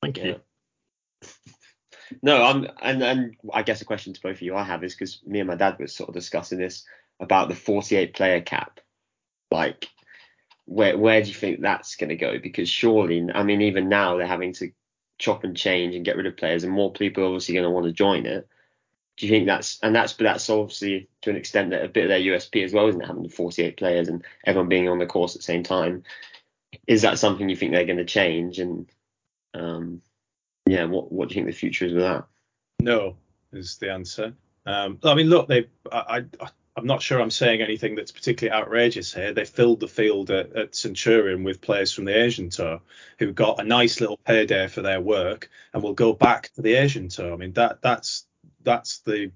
Thank 0.03 0.18
Yeah. 0.18 0.25
you. 0.25 0.40
No, 2.23 2.42
I'm, 2.42 2.66
and 2.83 3.05
and 3.05 3.37
I 3.55 3.62
guess 3.62 3.83
a 3.83 3.85
question 3.85 4.12
to 4.12 4.20
both 4.20 4.37
of 4.37 4.42
you 4.42 4.57
I 4.57 4.64
have 4.64 4.83
is 4.83 4.94
because 4.96 5.20
me 5.25 5.38
and 5.38 5.46
my 5.46 5.55
dad 5.55 5.77
were 5.79 5.87
sort 5.87 6.09
of 6.09 6.14
discussing 6.14 6.59
this 6.59 6.85
about 7.20 7.49
the 7.49 7.55
48 7.55 8.14
player 8.14 8.40
cap. 8.40 8.81
Like, 9.53 9.88
where 10.64 10.99
where 10.99 11.23
do 11.23 11.29
you 11.29 11.35
think 11.35 11.61
that's 11.61 11.94
going 11.94 12.09
to 12.09 12.16
go? 12.16 12.40
Because 12.42 12.68
surely, 12.68 13.29
I 13.33 13.44
mean, 13.44 13.62
even 13.62 13.88
now 13.88 14.16
they're 14.16 14.27
having 14.27 14.53
to 14.55 14.73
chop 15.20 15.44
and 15.44 15.56
change 15.56 15.94
and 15.94 16.04
get 16.04 16.16
rid 16.16 16.26
of 16.26 16.37
players, 16.37 16.64
and 16.64 16.72
more 16.72 16.92
people 16.92 17.22
are 17.22 17.26
obviously 17.26 17.54
going 17.54 17.64
to 17.64 17.70
want 17.70 17.87
to 17.87 17.92
join 17.92 18.26
it. 18.26 18.48
Do 19.16 19.26
you 19.26 19.30
think 19.30 19.46
that's 19.46 19.78
and 19.83 19.94
that's 19.94 20.14
but 20.14 20.24
that's 20.24 20.48
obviously 20.48 21.09
to 21.22 21.30
an 21.30 21.37
extent 21.37 21.70
that 21.70 21.85
a 21.85 21.88
bit 21.88 22.04
of 22.04 22.09
their 22.09 22.20
USP 22.20 22.64
as 22.64 22.72
well, 22.72 22.88
isn't 22.88 23.02
it? 23.02 23.06
Having 23.06 23.24
the 23.24 23.28
48 23.28 23.76
players 23.76 24.09
and 24.09 24.24
everyone 24.44 24.70
being 24.70 24.88
on 24.88 24.98
the 24.98 25.06
course 25.06 25.37
at 25.37 25.40
the 25.40 25.44
same 25.44 25.62
time. 25.62 26.02
Is 26.87 27.02
that 27.02 27.18
something 27.18 27.48
you 27.48 27.56
think 27.56 27.72
they're 27.72 27.85
going 27.85 27.98
to 27.98 28.04
change? 28.04 28.59
And 28.59 28.88
um, 29.52 30.00
yeah, 30.66 30.85
what 30.85 31.12
what 31.12 31.28
do 31.28 31.35
you 31.35 31.40
think 31.40 31.52
the 31.52 31.59
future 31.59 31.85
is 31.85 31.92
with 31.92 32.02
that? 32.02 32.24
No, 32.80 33.16
is 33.52 33.76
the 33.76 33.92
answer. 33.92 34.33
Um, 34.64 34.98
I 35.04 35.14
mean, 35.14 35.28
look, 35.28 35.48
they. 35.48 35.68
I, 35.92 36.24
I, 36.40 36.48
I'm 36.81 36.87
not 36.87 37.03
sure 37.03 37.21
I'm 37.21 37.31
saying 37.31 37.61
anything 37.61 37.95
that's 37.95 38.11
particularly 38.11 38.59
outrageous 38.59 39.12
here. 39.12 39.35
They 39.35 39.45
filled 39.45 39.81
the 39.81 39.87
field 39.87 40.31
at, 40.31 40.57
at 40.57 40.75
Centurion 40.75 41.45
with 41.45 41.61
players 41.61 41.93
from 41.93 42.07
the 42.07 42.19
Asian 42.19 42.49
Tour 42.49 42.81
who 43.19 43.33
got 43.33 43.61
a 43.61 43.64
nice 43.64 44.01
little 44.01 44.16
payday 44.16 44.66
for 44.66 44.81
their 44.81 45.01
work 45.01 45.51
and 45.75 45.83
will 45.83 45.93
go 45.93 46.14
back 46.14 46.51
to 46.55 46.62
the 46.62 46.75
Asian 46.75 47.11
Tour. 47.11 47.35
I 47.35 47.37
mean, 47.37 47.53
that 47.53 47.83
that's 47.83 48.25
that's 48.62 49.01
the 49.01 49.31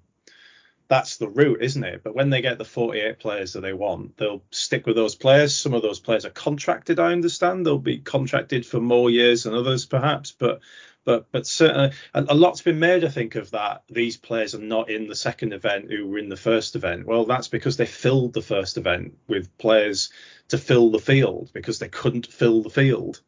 that's 0.89 1.17
the 1.17 1.29
route, 1.29 1.63
isn't 1.63 1.85
it? 1.85 2.03
But 2.03 2.15
when 2.15 2.31
they 2.31 2.43
get 2.43 2.59
the 2.59 2.65
48 2.65 3.19
players 3.19 3.53
that 3.53 3.63
they 3.63 3.73
want, 3.73 4.17
they'll 4.17 4.43
stick 4.51 4.87
with 4.87 4.97
those 4.97 5.15
players. 5.15 5.55
Some 5.55 5.75
of 5.75 5.83
those 5.83 6.01
players 6.01 6.25
are 6.25 6.31
contracted, 6.31 6.99
I 6.99 7.13
understand. 7.13 7.65
They'll 7.65 7.79
be 7.79 7.99
contracted 7.99 8.67
for 8.67 8.81
more 8.81 9.11
years 9.11 9.45
than 9.45 9.55
others, 9.55 9.87
perhaps. 9.87 10.33
But 10.33 10.61
but 11.05 11.31
but 11.31 11.47
certainly 11.47 11.93
a, 12.15 12.25
a 12.29 12.35
lot's 12.35 12.63
been 12.63 12.79
made, 12.79 13.05
I 13.05 13.09
think, 13.09 13.35
of 13.35 13.51
that. 13.51 13.85
These 13.91 14.17
players 14.17 14.55
are 14.55 14.59
not 14.59 14.91
in 14.91 15.07
the 15.07 15.15
second 15.15 15.53
event 15.53 15.91
who 15.91 16.07
were 16.07 16.19
in 16.19 16.29
the 16.29 16.37
first 16.37 16.77
event. 16.77 17.07
Well, 17.07 17.25
that's 17.25 17.49
because 17.49 17.77
they 17.77 17.87
filled 17.87 18.33
the 18.33 18.43
first 18.43 18.77
event 18.77 19.19
with 19.29 19.57
players 19.59 20.11
to 20.49 20.59
fill 20.59 20.91
the 20.91 20.99
field 20.99 21.51
because 21.53 21.79
they 21.79 21.89
couldn't 21.89 22.33
fill 22.33 22.63
the 22.63 22.71
field. 22.71 23.21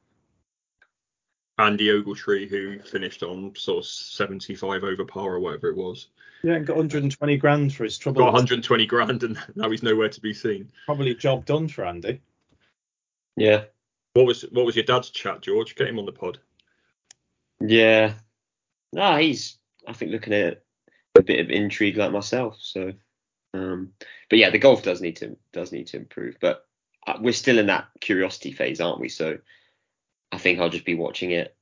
Andy 1.58 1.86
Ogletree, 1.88 2.48
who 2.48 2.78
finished 2.80 3.22
on 3.22 3.54
sort 3.56 3.78
of 3.78 3.86
75 3.86 4.84
over 4.84 5.04
par 5.04 5.34
or 5.34 5.40
whatever 5.40 5.68
it 5.68 5.76
was, 5.76 6.08
Yeah, 6.42 6.54
and 6.54 6.66
got 6.66 6.76
120 6.76 7.36
grand 7.38 7.74
for 7.74 7.84
his 7.84 7.96
trouble. 7.96 8.20
got 8.20 8.32
120 8.32 8.86
grand, 8.86 9.22
and 9.22 9.38
now 9.54 9.70
he's 9.70 9.82
nowhere 9.82 10.08
to 10.10 10.20
be 10.20 10.34
seen. 10.34 10.70
Probably 10.84 11.14
job 11.14 11.44
done 11.46 11.68
for 11.68 11.84
Andy. 11.86 12.20
Yeah, 13.36 13.64
What 14.14 14.26
was 14.26 14.42
what 14.52 14.64
was 14.66 14.76
your 14.76 14.84
dad's 14.84 15.10
chat, 15.10 15.42
George? 15.42 15.74
Get 15.76 15.88
him 15.88 15.98
on 15.98 16.06
the 16.06 16.12
pod. 16.12 16.38
yeah. 17.60 18.14
No, 18.92 19.16
he's 19.18 19.58
I 19.86 19.92
think 19.92 20.10
looking 20.12 20.32
at 20.32 20.62
a 21.14 21.22
bit 21.22 21.40
of 21.40 21.50
intrigue 21.50 21.96
like 21.96 22.12
myself. 22.12 22.56
So, 22.60 22.92
um, 23.52 23.92
but 24.30 24.38
yeah, 24.38 24.50
the 24.50 24.58
golf 24.58 24.82
does 24.82 25.00
need 25.02 25.16
to 25.16 25.36
does 25.52 25.70
need 25.72 25.88
to 25.88 25.96
improve. 25.98 26.36
But 26.40 26.66
uh, 27.06 27.18
we're 27.20 27.32
still 27.32 27.58
in 27.58 27.66
that 27.66 27.88
curiosity 28.00 28.52
phase, 28.52 28.80
aren't 28.80 29.00
we? 29.00 29.08
So, 29.10 29.38
I 30.32 30.38
think 30.38 30.58
I'll 30.60 30.68
just 30.68 30.84
be 30.84 30.94
watching 30.94 31.30
it 31.30 31.56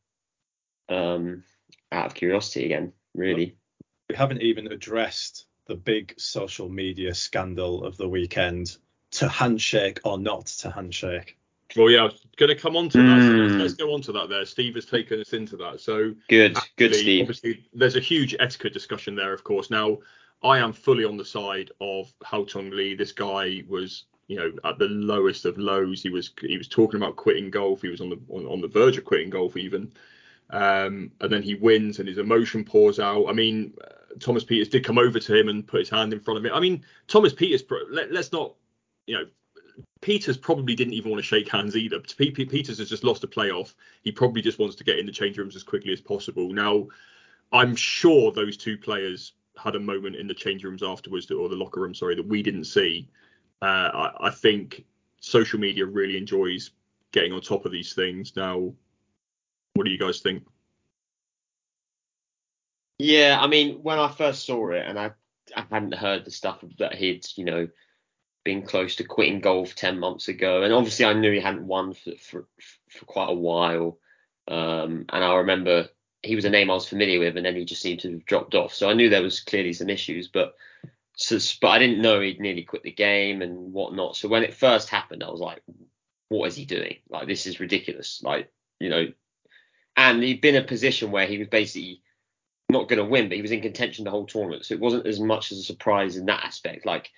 um, 0.88 1.44
out 1.92 2.07
of 2.07 2.14
curiosity 2.14 2.64
again. 2.64 2.92
Really. 3.14 3.57
we 4.11 4.16
haven't 4.16 4.42
even 4.42 4.72
addressed 4.72 5.46
the 5.66 5.77
big 5.77 6.14
social 6.18 6.68
media 6.68 7.14
scandal 7.14 7.85
of 7.85 7.96
the 7.96 8.09
weekend 8.09 8.77
to 9.12 9.29
handshake 9.29 10.00
or 10.05 10.18
not 10.18 10.46
to 10.46 10.70
handshake. 10.70 11.38
Well, 11.77 11.90
yeah, 11.90 12.00
I 12.00 12.05
was 12.05 12.20
going 12.37 12.50
to 12.55 12.61
come 12.61 12.77
on 12.77 12.88
to 12.90 12.98
that. 12.98 13.22
So 13.22 13.29
let's, 13.29 13.55
Mm. 13.55 13.61
let's 13.61 13.74
go 13.74 13.94
on 13.94 14.03
to 14.03 14.12
that 14.12 14.29
there. 14.29 14.44
Steve 14.44 14.74
has 14.74 14.85
taken 14.87 15.20
us 15.20 15.33
into 15.33 15.57
that. 15.59 15.81
So, 15.81 16.14
Good, 16.29 16.57
good, 16.77 16.94
Steve. 16.94 17.22
Obviously, 17.22 17.66
there's 17.72 17.96
a 17.96 18.00
huge 18.00 18.35
etiquette 18.38 18.72
discussion 18.72 19.14
there, 19.14 19.33
of 19.33 19.42
course. 19.44 19.70
Now, 19.70 19.98
I 20.42 20.59
am 20.59 20.72
fully 20.72 21.05
on 21.05 21.16
the 21.16 21.24
side 21.24 21.70
of 21.81 22.12
Haotong 22.22 22.72
Li. 22.72 22.94
This 22.94 23.12
guy 23.12 23.62
was, 23.66 24.05
you 24.27 24.37
know, 24.37 24.53
at 24.65 24.79
the 24.79 24.89
lowest 24.89 25.45
of 25.45 25.59
lows. 25.59 26.03
He 26.03 26.11
was 26.11 26.33
he 26.41 26.59
was 26.59 26.69
talking 26.69 27.01
about 27.01 27.17
quitting 27.17 27.51
golf. 27.51 27.83
He 27.83 27.89
was 27.89 28.01
on 28.01 28.11
the 28.11 28.19
on, 28.29 28.47
on 28.47 28.61
the 28.61 28.69
verge 28.69 28.97
of 28.97 29.05
quitting 29.05 29.31
golf 29.31 29.57
even. 29.57 29.93
Um, 30.51 31.11
and 31.21 31.33
then 31.33 31.43
he 31.43 31.55
wins, 31.55 31.99
and 31.99 32.09
his 32.09 32.19
emotion 32.19 32.65
pours 32.65 33.01
out. 33.01 33.27
I 33.27 33.33
mean, 33.33 33.75
uh, 33.83 34.15
Thomas 34.21 34.45
Pieters 34.45 34.71
did 34.71 34.85
come 34.85 34.99
over 34.99 35.19
to 35.19 35.35
him 35.35 35.49
and 35.49 35.67
put 35.67 35.81
his 35.81 35.91
hand 35.91 36.13
in 36.13 36.21
front 36.21 36.39
of 36.39 36.45
him. 36.45 36.53
I 36.53 36.61
mean, 36.61 36.85
Thomas 37.09 37.33
Pieters. 37.33 37.65
Let, 37.91 38.13
let's 38.13 38.33
not, 38.33 38.55
you 39.07 39.17
know, 39.17 39.27
Pieters 40.03 40.41
probably 40.41 40.75
didn't 40.75 40.95
even 40.95 41.11
want 41.11 41.23
to 41.23 41.27
shake 41.27 41.49
hands 41.49 41.77
either. 41.77 41.99
Pieters 41.99 42.79
has 42.79 42.89
just 42.89 43.05
lost 43.05 43.25
a 43.25 43.27
playoff. 43.27 43.75
He 44.03 44.13
probably 44.13 44.43
just 44.43 44.59
wants 44.59 44.77
to 44.77 44.85
get 44.85 44.99
in 44.99 45.07
the 45.07 45.13
change 45.13 45.39
rooms 45.39 45.57
as 45.57 45.63
quickly 45.63 45.93
as 45.93 46.01
possible. 46.01 46.53
Now, 46.53 46.89
I'm 47.53 47.75
sure 47.75 48.31
those 48.31 48.57
two 48.57 48.77
players 48.77 49.33
had 49.57 49.77
a 49.77 49.81
moment 49.81 50.17
in 50.17 50.27
the 50.27 50.35
change 50.35 50.63
rooms 50.63 50.83
afterwards, 50.83 51.31
or 51.31 51.49
the 51.49 51.57
locker 51.57 51.81
room, 51.81 51.95
sorry, 51.95 52.15
that 52.17 52.27
we 52.27 52.43
didn't 52.43 52.65
see. 52.65 53.09
Uh, 53.64 54.11
I, 54.20 54.27
I 54.27 54.31
think 54.31 54.85
social 55.20 55.59
media 55.59 55.87
really 55.87 56.18
enjoys 56.18 56.72
getting 57.12 57.33
on 57.33 57.40
top 57.40 57.64
of 57.64 57.72
these 57.72 57.94
things. 57.94 58.37
Now, 58.37 58.74
what 59.72 59.85
do 59.85 59.90
you 59.90 59.98
guys 59.98 60.20
think? 60.20 60.42
Yeah, 62.98 63.38
I 63.40 63.46
mean, 63.46 63.83
when 63.83 63.98
I 63.98 64.09
first 64.09 64.44
saw 64.44 64.70
it, 64.72 64.85
and 64.87 64.98
I 64.98 65.12
I 65.57 65.64
hadn't 65.70 65.94
heard 65.94 66.27
the 66.27 66.31
stuff 66.31 66.62
that 66.79 66.94
he'd 66.94 67.27
you 67.37 67.46
know 67.46 67.68
been 68.44 68.66
close 68.66 68.96
to 68.96 69.05
quitting 69.05 69.40
golf 69.40 69.74
ten 69.74 69.98
months 69.98 70.29
ago, 70.29 70.62
and 70.62 70.74
obviously 70.74 71.07
I 71.07 71.14
knew 71.14 71.33
he 71.33 71.40
hadn't 71.40 71.66
won 71.66 71.94
for 71.94 72.12
for, 72.20 72.46
for 72.90 73.05
quite 73.07 73.31
a 73.31 73.35
while. 73.35 73.98
Um, 74.46 75.07
and 75.09 75.24
I 75.24 75.37
remember 75.37 75.88
he 76.22 76.35
was 76.35 76.44
a 76.44 76.50
name 76.50 76.70
I 76.70 76.74
was 76.74 76.87
familiar 76.87 77.18
with, 77.18 77.38
and 77.38 77.46
then 77.46 77.57
he 77.57 77.64
just 77.64 77.81
seemed 77.81 78.00
to 78.00 78.12
have 78.12 78.27
dropped 78.27 78.55
off. 78.55 78.74
So 78.74 78.90
I 78.90 78.92
knew 78.92 79.09
there 79.09 79.22
was 79.22 79.40
clearly 79.40 79.72
some 79.72 79.88
issues, 79.88 80.29
but 80.29 80.55
so, 81.16 81.38
but 81.61 81.68
I 81.68 81.79
didn't 81.79 82.03
know 82.03 82.20
he'd 82.20 82.40
nearly 82.40 82.62
quit 82.62 82.83
the 82.83 82.90
game 82.90 83.42
and 83.42 83.72
whatnot. 83.72 84.16
So 84.16 84.29
when 84.29 84.42
it 84.42 84.55
first 84.55 84.88
happened, 84.88 85.22
I 85.22 85.31
was 85.31 85.40
like, 85.40 85.62
what 86.29 86.46
is 86.46 86.57
he 86.57 86.64
doing? 86.64 86.96
Like 87.09 87.29
this 87.29 87.46
is 87.46 87.61
ridiculous. 87.61 88.20
Like 88.22 88.50
you 88.81 88.90
know, 88.90 89.07
and 89.96 90.22
he'd 90.22 90.40
been 90.40 90.57
in 90.57 90.64
a 90.64 90.66
position 90.66 91.11
where 91.11 91.27
he 91.27 91.38
was 91.38 91.48
basically 91.48 92.03
not 92.68 92.88
going 92.88 92.98
to 92.98 93.05
win, 93.05 93.29
but 93.29 93.37
he 93.37 93.42
was 93.42 93.53
in 93.53 93.61
contention 93.61 94.05
the 94.05 94.11
whole 94.11 94.27
tournament. 94.27 94.64
So 94.64 94.74
it 94.74 94.81
wasn't 94.81 95.07
as 95.07 95.20
much 95.20 95.53
as 95.53 95.59
a 95.59 95.62
surprise 95.62 96.16
in 96.16 96.27
that 96.27 96.44
aspect. 96.44 96.85
Like 96.85 97.11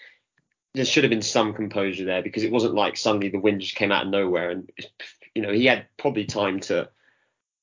there 0.75 0.85
should 0.85 1.05
have 1.05 1.11
been 1.11 1.23
some 1.23 1.55
composure 1.55 2.05
there 2.05 2.23
because 2.23 2.43
it 2.43 2.53
wasn't 2.53 2.75
like 2.75 2.97
suddenly 2.97 3.31
the 3.31 3.41
wind 3.41 3.63
just 3.63 3.77
came 3.77 3.93
out 3.93 4.05
of 4.05 4.11
nowhere 4.11 4.51
and 4.51 4.71
you 5.35 5.41
know 5.41 5.53
he 5.53 5.65
had 5.65 5.87
probably 5.97 6.27
time 6.27 6.61
to 6.61 6.89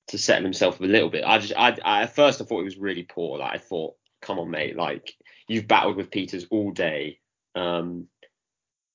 to 0.08 0.18
settle 0.18 0.44
himself 0.44 0.80
a 0.80 0.84
little 0.84 1.10
bit. 1.10 1.24
I 1.24 1.38
just 1.38 1.54
I, 1.56 1.78
I 1.86 2.02
at 2.04 2.16
first 2.16 2.42
I 2.42 2.46
thought 2.46 2.60
he 2.60 2.66
was 2.66 2.78
really 2.78 3.04
poor. 3.04 3.38
Like 3.38 3.54
I 3.54 3.58
thought, 3.60 3.96
come 4.22 4.40
on 4.40 4.50
mate, 4.50 4.76
like 4.76 5.16
you've 5.48 5.68
battled 5.68 5.98
with 5.98 6.12
Pieters 6.12 6.48
all 6.50 6.72
day. 6.72 7.20
Um, 7.56 8.08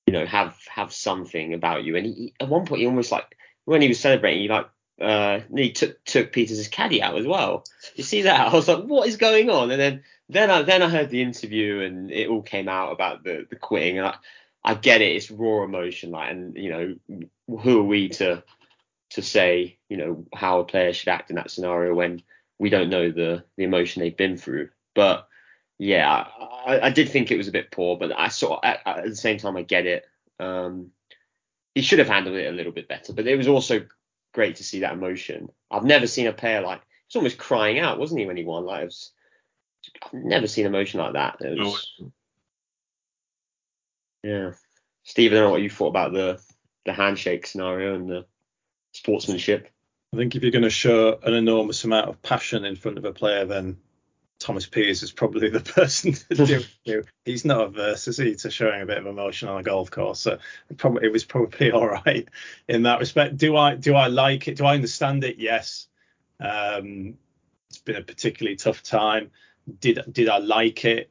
you 0.07 0.13
know, 0.13 0.27
have 0.27 0.57
have 0.69 0.93
something 0.93 1.55
about 1.55 1.85
you. 1.85 1.97
And 1.97 2.07
he, 2.07 2.35
at 2.41 2.49
one 2.49 2.65
point 2.67 2.81
he 2.81 2.87
almost 2.87 3.13
like 3.13 3.37
when 3.65 3.83
he 3.83 3.89
was 3.89 4.01
celebrating, 4.01 4.43
he 4.43 4.49
like 4.49 4.69
uh, 5.01 5.41
he 5.55 5.73
took 5.73 6.03
took 6.05 6.33
Pieters' 6.33 6.71
caddy 6.71 7.03
out 7.03 7.19
as 7.19 7.27
well. 7.27 7.65
You 7.95 8.05
see 8.05 8.23
that? 8.23 8.49
I 8.53 8.55
was 8.55 8.69
like, 8.69 8.85
what 8.85 9.09
is 9.09 9.17
going 9.17 9.51
on? 9.51 9.71
And 9.71 9.81
then 9.81 10.03
then 10.29 10.51
I 10.51 10.63
then 10.63 10.83
I 10.83 10.89
heard 10.89 11.11
the 11.11 11.23
interview 11.23 11.81
and 11.81 12.11
it 12.11 12.29
all 12.29 12.43
came 12.43 12.69
out 12.69 12.93
about 12.93 13.23
the 13.23 13.47
the 13.49 13.57
quitting 13.57 13.99
and 13.99 14.09
I 14.09 14.17
I 14.65 14.75
get 14.75 15.01
it. 15.01 15.17
It's 15.17 15.31
raw 15.31 15.65
emotion, 15.65 16.11
like, 16.11 16.31
and 16.31 16.57
you 16.57 16.71
know, 16.71 17.29
who 17.61 17.81
are 17.81 17.85
we 17.85 18.09
to 18.11 18.43
to 19.11 19.23
say, 19.23 19.79
you 19.89 19.97
know, 19.97 20.27
how 20.35 20.61
a 20.61 20.65
player 20.65 20.93
should 20.93 21.09
act 21.09 21.31
in 21.31 21.37
that 21.37 21.51
scenario 21.51 21.95
when 21.95 22.23
we 22.59 22.71
don't 22.71 22.91
know 22.91 23.11
the 23.11 23.45
the 23.57 23.65
emotion 23.65 24.03
they've 24.03 24.17
been 24.17 24.37
through. 24.37 24.71
But 24.95 25.29
yeah, 25.79 26.27
I, 26.67 26.81
I 26.81 26.91
did 26.91 27.09
think 27.09 27.31
it 27.31 27.37
was 27.37 27.49
a 27.49 27.53
bit 27.53 27.71
poor, 27.71 27.97
but 27.97 28.13
I 28.17 28.29
sort 28.29 28.65
of, 28.65 28.69
at, 28.69 28.81
at 28.85 29.05
the 29.05 29.17
same 29.17 29.39
time 29.39 29.57
I 29.57 29.63
get 29.63 29.87
it. 29.87 30.05
Um, 30.41 30.91
he 31.75 31.83
should 31.83 32.01
have 32.01 32.09
handled 32.09 32.37
it 32.37 32.49
a 32.49 32.57
little 32.57 32.73
bit 32.73 32.89
better, 32.89 33.13
but 33.13 33.27
it 33.27 33.37
was 33.37 33.49
also 33.49 33.87
great 34.35 34.57
to 34.57 34.65
see 34.65 34.81
that 34.81 34.93
emotion. 34.93 35.49
I've 35.71 35.85
never 35.85 36.07
seen 36.07 36.27
a 36.27 36.33
player 36.33 36.61
like 36.61 36.81
he's 37.07 37.17
almost 37.17 37.39
crying 37.39 37.79
out, 37.79 37.99
wasn't 37.99 38.21
he, 38.21 38.27
when 38.27 38.37
he 38.37 38.45
won? 38.45 38.65
Like 38.65 38.85
was, 38.85 39.13
I've 40.05 40.13
never 40.15 40.47
seen 40.47 40.67
emotion 40.67 41.01
like 41.01 41.13
that. 41.13 41.37
It 41.41 41.59
was. 41.59 42.01
Yeah, 44.25 44.53
Steve, 45.05 45.33
I 45.33 45.37
don't 45.37 45.45
know 45.45 45.51
what 45.51 45.63
you 45.63 45.71
thought 45.71 45.89
about 45.89 46.13
the 46.13 46.41
the 46.85 46.93
handshake 46.93 47.47
scenario 47.47 47.95
and 47.95 48.09
the 48.09 48.27
sportsmanship. 48.93 49.69
I 50.13 50.17
think 50.17 50.35
if 50.35 50.43
you're 50.43 50.51
going 50.51 50.63
to 50.63 50.71
show 50.71 51.19
an 51.23 51.35
enormous 51.35 51.85
amount 51.85 52.09
of 52.09 52.21
passion 52.23 52.65
in 52.65 52.77
front 52.77 52.99
of 52.99 53.05
a 53.05 53.13
player, 53.13 53.45
then 53.45 53.77
Thomas 54.39 54.67
Pieters 54.67 55.03
is 55.03 55.13
probably 55.13 55.49
the 55.49 55.61
person 55.75 56.13
to 56.13 56.47
do 56.47 56.65
it. 56.85 57.07
He's 57.25 57.45
not 57.45 57.67
averse, 57.67 58.09
is 58.09 58.19
he, 58.19 58.35
to 58.37 58.51
showing 58.51 58.83
a 58.83 58.87
bit 58.87 58.99
of 58.99 59.07
emotion 59.07 59.49
on 59.49 59.59
a 59.59 59.63
golf 59.63 59.91
course. 59.91 60.21
So 60.21 60.39
it 60.71 60.77
probably 60.77 61.07
it 61.07 61.13
was 61.13 61.25
probably 61.25 61.71
all 61.73 61.89
right 61.89 62.29
in 62.69 62.83
that 62.85 63.01
respect. 63.01 63.37
Do 63.37 63.57
I 63.57 63.75
do 63.75 63.95
I 63.95 64.07
like 64.07 64.49
it? 64.49 64.57
Do 64.57 64.65
I 64.65 64.75
understand 64.75 65.25
it? 65.25 65.39
Yes. 65.39 65.89
Um, 66.41 67.15
it's 67.69 67.79
been 67.79 67.97
a 67.97 68.03
particularly 68.03 68.57
tough 68.57 68.83
time. 68.83 69.31
Did 69.81 70.01
did 70.11 70.29
I 70.29 70.39
like 70.39 70.85
it? 70.85 71.11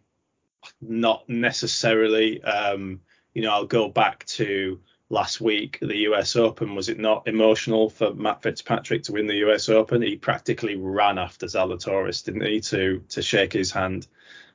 Not 0.82 1.28
necessarily. 1.30 2.42
Um, 2.44 3.02
you 3.34 3.44
know, 3.44 3.52
I'll 3.52 3.66
go 3.66 3.88
back 3.90 4.26
to 4.26 4.80
last 5.10 5.40
week 5.40 5.78
the 5.82 5.98
US 6.10 6.36
Open. 6.36 6.76
Was 6.76 6.90
it 6.90 7.00
not 7.00 7.28
emotional 7.28 7.90
for 7.90 8.14
Matt 8.14 8.42
Fitzpatrick 8.42 9.04
to 9.04 9.14
win 9.14 9.28
the 9.28 9.46
US 9.48 9.70
Open? 9.70 10.02
He 10.02 10.16
practically 10.16 10.76
ran 10.76 11.18
after 11.18 11.46
Zalatoris, 11.46 12.24
didn't 12.24 12.46
he, 12.46 12.60
to 12.62 13.04
to 13.10 13.22
shake 13.22 13.54
his 13.54 13.72
hand. 13.72 14.08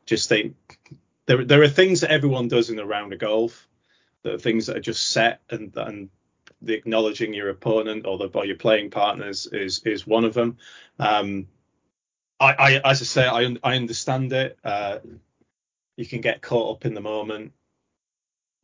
Just 0.07 0.29
think 0.29 0.57
there 1.27 1.45
there 1.45 1.63
are 1.63 1.69
things 1.69 2.01
that 2.01 2.11
everyone 2.11 2.49
does 2.49 2.71
in 2.71 2.79
a 2.79 2.87
round 2.87 3.13
of 3.13 3.19
golf. 3.19 3.69
There 4.23 4.35
are 4.35 4.39
things 4.39 4.67
that 4.67 4.77
are 4.77 4.81
just 4.81 5.11
set 5.11 5.41
and 5.51 5.77
and 5.77 6.11
the 6.61 6.75
acknowledging 6.75 7.35
your 7.35 7.49
opponent 7.49 8.07
or 8.07 8.19
the 8.19 8.29
or 8.29 8.47
your 8.47 8.57
playing 8.57 8.91
partners 8.91 9.47
is 9.47 9.83
is 9.85 10.07
one 10.07 10.25
of 10.25 10.35
them. 10.35 10.59
Um, 10.99 11.49
I, 12.39 12.53
I 12.53 12.91
as 12.91 13.01
I 13.01 13.05
say, 13.05 13.27
I 13.27 13.57
I 13.63 13.77
understand 13.77 14.33
it. 14.33 14.59
Uh, 14.63 14.99
you 15.97 16.07
can 16.07 16.21
get 16.21 16.43
caught 16.43 16.77
up 16.77 16.87
in 16.87 16.95
the 16.95 17.01
moment. 17.01 17.53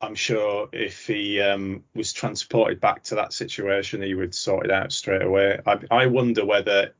I'm 0.00 0.14
sure 0.14 0.68
if 0.72 1.06
he 1.06 1.40
um, 1.40 1.84
was 1.94 2.12
transported 2.12 2.80
back 2.80 3.02
to 3.04 3.16
that 3.16 3.32
situation, 3.32 4.02
he 4.02 4.14
would 4.14 4.34
sort 4.34 4.66
it 4.66 4.70
out 4.70 4.92
straight 4.92 5.22
away. 5.22 5.58
I, 5.66 5.78
I 5.90 6.06
wonder 6.06 6.44
whether 6.44 6.94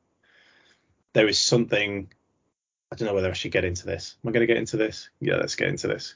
there 1.13 1.29
is 1.29 1.39
something. 1.39 2.09
I 2.91 2.97
don't 2.97 3.07
know 3.07 3.15
whether 3.15 3.31
I 3.31 3.35
should 3.35 3.53
get 3.53 3.65
into 3.65 3.87
this. 3.87 4.17
Am 4.25 4.29
I 4.29 4.33
going 4.33 4.41
to 4.41 4.47
get 4.47 4.57
into 4.57 4.77
this? 4.77 5.11
Yeah, 5.21 5.37
let's 5.37 5.55
get 5.55 5.69
into 5.69 5.87
this. 5.87 6.15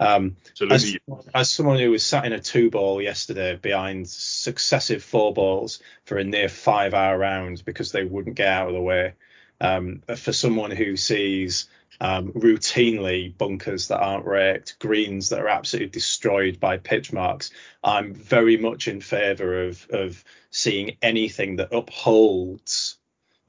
Um, 0.00 0.36
as, 0.70 0.96
as, 1.32 1.50
someone 1.50 1.78
who 1.78 1.92
was 1.92 2.04
sat 2.04 2.24
in 2.24 2.32
a 2.32 2.40
two 2.40 2.68
ball 2.68 3.00
yesterday 3.00 3.54
behind 3.54 4.08
successive 4.08 5.04
four 5.04 5.32
balls 5.32 5.80
for 6.04 6.18
a 6.18 6.24
near 6.24 6.48
five 6.48 6.94
hour 6.94 7.16
round 7.16 7.64
because 7.64 7.92
they 7.92 8.02
wouldn't 8.02 8.34
get 8.34 8.48
out 8.48 8.66
of 8.66 8.74
the 8.74 8.80
way, 8.80 9.14
um, 9.60 10.02
for 10.16 10.32
someone 10.32 10.72
who 10.72 10.96
sees 10.96 11.68
um, 12.00 12.32
routinely 12.32 13.36
bunkers 13.36 13.88
that 13.88 14.00
aren't 14.00 14.26
raked, 14.26 14.78
greens 14.78 15.28
that 15.28 15.40
are 15.40 15.48
absolutely 15.48 15.90
destroyed 15.90 16.60
by 16.60 16.76
pitch 16.76 17.12
marks. 17.12 17.50
I'm 17.82 18.14
very 18.14 18.56
much 18.56 18.88
in 18.88 19.00
favour 19.00 19.66
of 19.66 19.86
of 19.90 20.24
seeing 20.50 20.96
anything 21.02 21.56
that 21.56 21.74
upholds, 21.74 22.98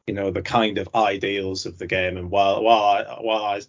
you 0.07 0.13
know, 0.13 0.31
the 0.31 0.41
kind 0.41 0.77
of 0.77 0.89
ideals 0.95 1.65
of 1.65 1.77
the 1.77 1.87
game. 1.87 2.17
And 2.17 2.29
while 2.29 2.63
while 2.63 2.83
I 2.83 3.03
while 3.19 3.43
I 3.43 3.61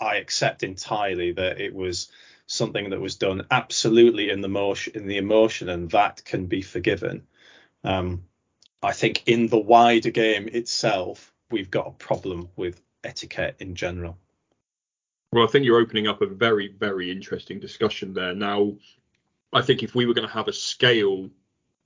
I 0.00 0.16
accept 0.16 0.62
entirely 0.62 1.32
that 1.32 1.60
it 1.60 1.74
was 1.74 2.10
something 2.46 2.90
that 2.90 3.00
was 3.00 3.16
done 3.16 3.46
absolutely 3.50 4.30
in 4.30 4.40
the 4.40 4.48
motion 4.48 4.94
in 4.96 5.06
the 5.06 5.18
emotion 5.18 5.68
and 5.68 5.90
that 5.90 6.24
can 6.24 6.46
be 6.46 6.62
forgiven. 6.62 7.26
Um, 7.84 8.24
I 8.82 8.92
think 8.92 9.22
in 9.26 9.46
the 9.46 9.58
wider 9.58 10.10
game 10.10 10.48
itself, 10.48 11.32
we've 11.50 11.70
got 11.70 11.86
a 11.86 11.92
problem 11.92 12.48
with 12.56 12.80
etiquette 13.04 13.56
in 13.58 13.74
general. 13.74 14.18
Well, 15.32 15.44
I 15.44 15.46
think 15.46 15.64
you're 15.64 15.80
opening 15.80 16.06
up 16.06 16.20
a 16.20 16.26
very, 16.26 16.68
very 16.68 17.10
interesting 17.10 17.58
discussion 17.58 18.12
there. 18.12 18.34
Now, 18.34 18.74
I 19.52 19.62
think 19.62 19.82
if 19.82 19.94
we 19.94 20.06
were 20.06 20.14
going 20.14 20.28
to 20.28 20.34
have 20.34 20.48
a 20.48 20.52
scale 20.52 21.30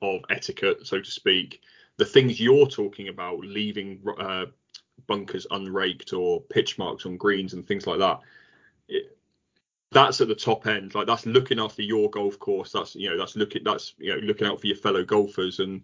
of 0.02 0.22
etiquette, 0.30 0.86
so 0.86 1.00
to 1.00 1.10
speak, 1.10 1.60
the 1.96 2.04
things 2.04 2.40
you're 2.40 2.66
talking 2.66 3.08
about, 3.08 3.40
leaving 3.40 4.00
uh, 4.18 4.46
bunkers 5.06 5.46
unraked 5.50 6.12
or 6.12 6.40
pitch 6.42 6.78
marks 6.78 7.06
on 7.06 7.16
greens 7.16 7.54
and 7.54 7.66
things 7.66 7.86
like 7.86 8.00
that, 8.00 8.20
it, 8.88 9.16
that's 9.92 10.20
at 10.20 10.28
the 10.28 10.34
top 10.34 10.66
end. 10.66 10.94
Like 10.94 11.06
that's 11.06 11.26
looking 11.26 11.60
after 11.60 11.82
your 11.82 12.10
golf 12.10 12.38
course. 12.38 12.72
That's 12.72 12.94
you 12.94 13.10
know 13.10 13.18
that's 13.18 13.36
looking 13.36 13.62
that's 13.64 13.94
you 13.98 14.14
know 14.14 14.20
looking 14.20 14.46
out 14.46 14.60
for 14.60 14.66
your 14.66 14.76
fellow 14.76 15.04
golfers 15.04 15.60
and 15.60 15.82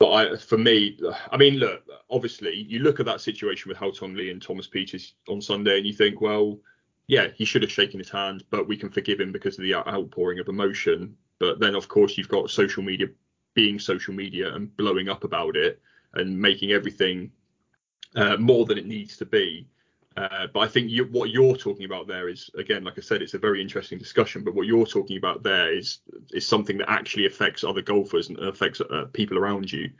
but 0.00 0.12
I, 0.12 0.36
for 0.36 0.56
me, 0.56 0.98
I 1.30 1.36
mean, 1.36 1.56
look, 1.56 1.82
obviously, 2.10 2.54
you 2.54 2.78
look 2.78 2.98
at 3.00 3.06
that 3.06 3.20
situation 3.20 3.68
with 3.68 3.76
Haotong 3.76 4.16
Li 4.16 4.30
and 4.30 4.40
Thomas 4.40 4.66
Pieters 4.66 5.12
on 5.28 5.42
Sunday, 5.42 5.76
and 5.76 5.86
you 5.86 5.92
think, 5.92 6.22
well, 6.22 6.58
yeah, 7.06 7.28
he 7.34 7.44
should 7.44 7.60
have 7.60 7.70
shaken 7.70 8.00
his 8.00 8.08
hand, 8.08 8.42
but 8.48 8.66
we 8.66 8.78
can 8.78 8.88
forgive 8.88 9.20
him 9.20 9.30
because 9.30 9.58
of 9.58 9.62
the 9.62 9.74
outpouring 9.74 10.38
of 10.38 10.48
emotion. 10.48 11.14
But 11.38 11.60
then, 11.60 11.74
of 11.74 11.88
course, 11.88 12.16
you've 12.16 12.28
got 12.30 12.50
social 12.50 12.82
media 12.82 13.08
being 13.52 13.78
social 13.78 14.14
media 14.14 14.54
and 14.54 14.74
blowing 14.78 15.10
up 15.10 15.24
about 15.24 15.54
it 15.54 15.82
and 16.14 16.40
making 16.40 16.72
everything 16.72 17.30
uh, 18.16 18.38
more 18.38 18.64
than 18.64 18.78
it 18.78 18.86
needs 18.86 19.18
to 19.18 19.26
be. 19.26 19.68
Uh, 20.16 20.48
but 20.52 20.60
I 20.60 20.68
think 20.68 20.90
you, 20.90 21.04
what 21.04 21.30
you're 21.30 21.56
talking 21.56 21.84
about 21.84 22.08
there 22.08 22.28
is, 22.28 22.50
again, 22.58 22.82
like 22.82 22.98
I 22.98 23.00
said, 23.00 23.22
it's 23.22 23.34
a 23.34 23.38
very 23.38 23.62
interesting 23.62 23.98
discussion. 23.98 24.42
But 24.42 24.54
what 24.54 24.66
you're 24.66 24.86
talking 24.86 25.16
about 25.16 25.42
there 25.42 25.72
is 25.72 26.00
is 26.32 26.46
something 26.46 26.78
that 26.78 26.90
actually 26.90 27.26
affects 27.26 27.62
other 27.62 27.82
golfers 27.82 28.28
and 28.28 28.38
affects 28.38 28.80
uh, 28.80 29.06
people 29.12 29.38
around 29.38 29.72
you. 29.72 29.90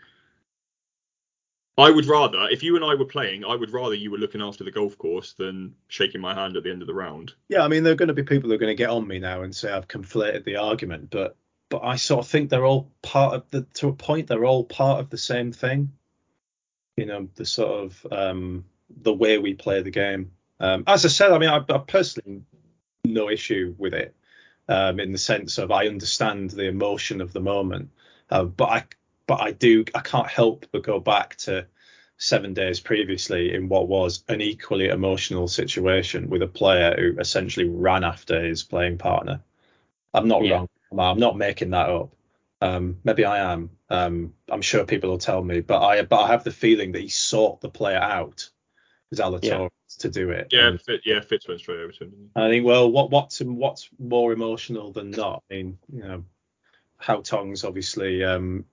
I 1.79 1.91
would 1.91 2.07
rather, 2.07 2.49
if 2.51 2.63
you 2.63 2.77
and 2.77 2.85
I 2.85 2.95
were 2.95 3.07
playing, 3.07 3.45
I 3.45 3.55
would 3.55 3.71
rather 3.71 3.95
you 3.95 4.11
were 4.11 4.19
looking 4.19 4.43
after 4.43 4.65
the 4.65 4.71
golf 4.71 4.99
course 4.99 5.33
than 5.33 5.75
shaking 5.89 6.21
my 6.21 6.35
hand 6.35 6.57
at 6.57 6.65
the 6.65 6.71
end 6.71 6.83
of 6.83 6.89
the 6.89 6.95
round. 6.95 7.33
Yeah, 7.49 7.63
I 7.63 7.69
mean, 7.69 7.85
there 7.85 7.93
are 7.93 7.97
going 7.97 8.09
to 8.09 8.15
be 8.15 8.23
people 8.23 8.51
who 8.51 8.55
are 8.55 8.59
going 8.59 8.77
to 8.77 8.83
get 8.83 8.91
on 8.91 9.07
me 9.07 9.19
now 9.19 9.43
and 9.43 9.55
say 9.55 9.73
I've 9.73 9.89
conflated 9.89 10.45
the 10.45 10.57
argument, 10.57 11.11
but 11.11 11.37
but 11.71 11.83
I 11.85 11.97
sort 11.97 12.25
of 12.25 12.31
think 12.31 12.51
they're 12.51 12.67
all 12.67 12.91
part 13.01 13.35
of 13.35 13.45
the 13.51 13.63
to 13.75 13.89
a 13.89 13.93
point. 13.93 14.27
They're 14.27 14.45
all 14.45 14.65
part 14.65 15.01
of 15.01 15.09
the 15.09 15.17
same 15.17 15.53
thing. 15.53 15.93
You 16.97 17.07
know, 17.07 17.29
the 17.37 17.47
sort 17.47 17.85
of 17.85 18.07
um, 18.11 18.65
the 19.03 19.13
way 19.13 19.39
we 19.39 19.55
play 19.55 19.83
the 19.83 19.91
game. 19.91 20.33
Um, 20.59 20.85
as 20.87 21.05
I 21.05 21.09
said, 21.09 21.33
I 21.33 21.39
mean, 21.39 21.49
I, 21.49 21.65
I 21.69 21.79
personally 21.79 22.43
no 23.05 23.31
issue 23.31 23.75
with 23.79 23.95
it 23.95 24.15
um, 24.69 25.01
in 25.01 25.13
the 25.13 25.19
sense 25.19 25.59
of 25.59 25.71
I 25.71 25.87
understand 25.87 26.51
the 26.51 26.69
emotion 26.69 27.21
of 27.21 27.33
the 27.33 27.41
moment, 27.41 27.91
uh, 28.31 28.45
but 28.45 28.69
I 28.69 28.85
but 29.27 29.41
I 29.41 29.53
do 29.53 29.85
I 29.95 30.01
can't 30.01 30.29
help 30.29 30.67
but 30.73 30.83
go 30.83 31.01
back 31.01 31.37
to 31.37 31.67
seven 32.19 32.53
days 32.53 32.81
previously 32.81 33.55
in 33.55 33.69
what 33.69 33.89
was 33.89 34.23
an 34.29 34.43
equally 34.43 34.89
emotional 34.89 35.49
situation 35.49 36.29
with 36.29 36.43
a 36.43 36.47
player 36.47 36.95
who 36.99 37.19
essentially 37.19 37.67
ran 37.67 38.05
after 38.05 38.43
his 38.43 38.63
playing 38.63 38.99
partner. 38.99 39.41
I'm 40.13 40.29
not 40.29 40.45
Yeah. 40.45 40.57
wrong. 40.59 40.69
I'm 40.99 41.19
not 41.19 41.37
making 41.37 41.71
that 41.71 41.89
up. 41.89 42.15
Um, 42.61 42.99
maybe 43.05 43.25
I 43.25 43.53
am. 43.53 43.71
Um, 43.89 44.35
I'm 44.51 44.61
sure 44.61 44.85
people 44.85 45.11
will 45.11 45.19
tell 45.19 45.43
me, 45.43 45.61
but 45.61 45.83
I 45.83 46.03
but 46.03 46.23
I 46.23 46.27
have 46.29 46.45
the 46.45 46.51
feeling 46.51 46.93
that 46.93 47.01
he 47.01 47.09
sought 47.09 47.61
the 47.61 47.71
player 47.71 47.99
out, 47.99 48.51
Zalatoris, 49.15 49.71
to 49.99 50.09
do 50.09 50.31
it. 50.31 50.49
Yeah, 50.53 50.69
And 50.69 50.81
fit, 50.81 51.01
yeah, 51.05 51.21
Fitz 51.21 51.49
went 51.49 51.61
straight 51.61 51.81
over 51.81 51.93
to 51.93 52.05
him. 52.05 52.31
I 52.37 52.49
think, 52.49 52.65
well, 52.65 52.91
what 52.91 53.11
what's 53.11 53.41
what's 53.41 53.89
more 53.99 54.33
emotional 54.33 54.93
than 54.93 55.11
not? 55.11 55.43
I 55.51 55.55
mean, 55.55 55.79
you 55.93 56.03
know, 56.03 56.25
Haotong's 57.03 57.65
obviously 57.65 58.23
um, 58.23 58.65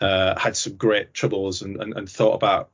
uh, 0.00 0.38
had 0.38 0.56
some 0.56 0.76
great 0.76 1.12
troubles 1.12 1.62
and, 1.62 1.80
and, 1.80 1.94
and 1.96 2.08
thought 2.08 2.34
about 2.34 2.70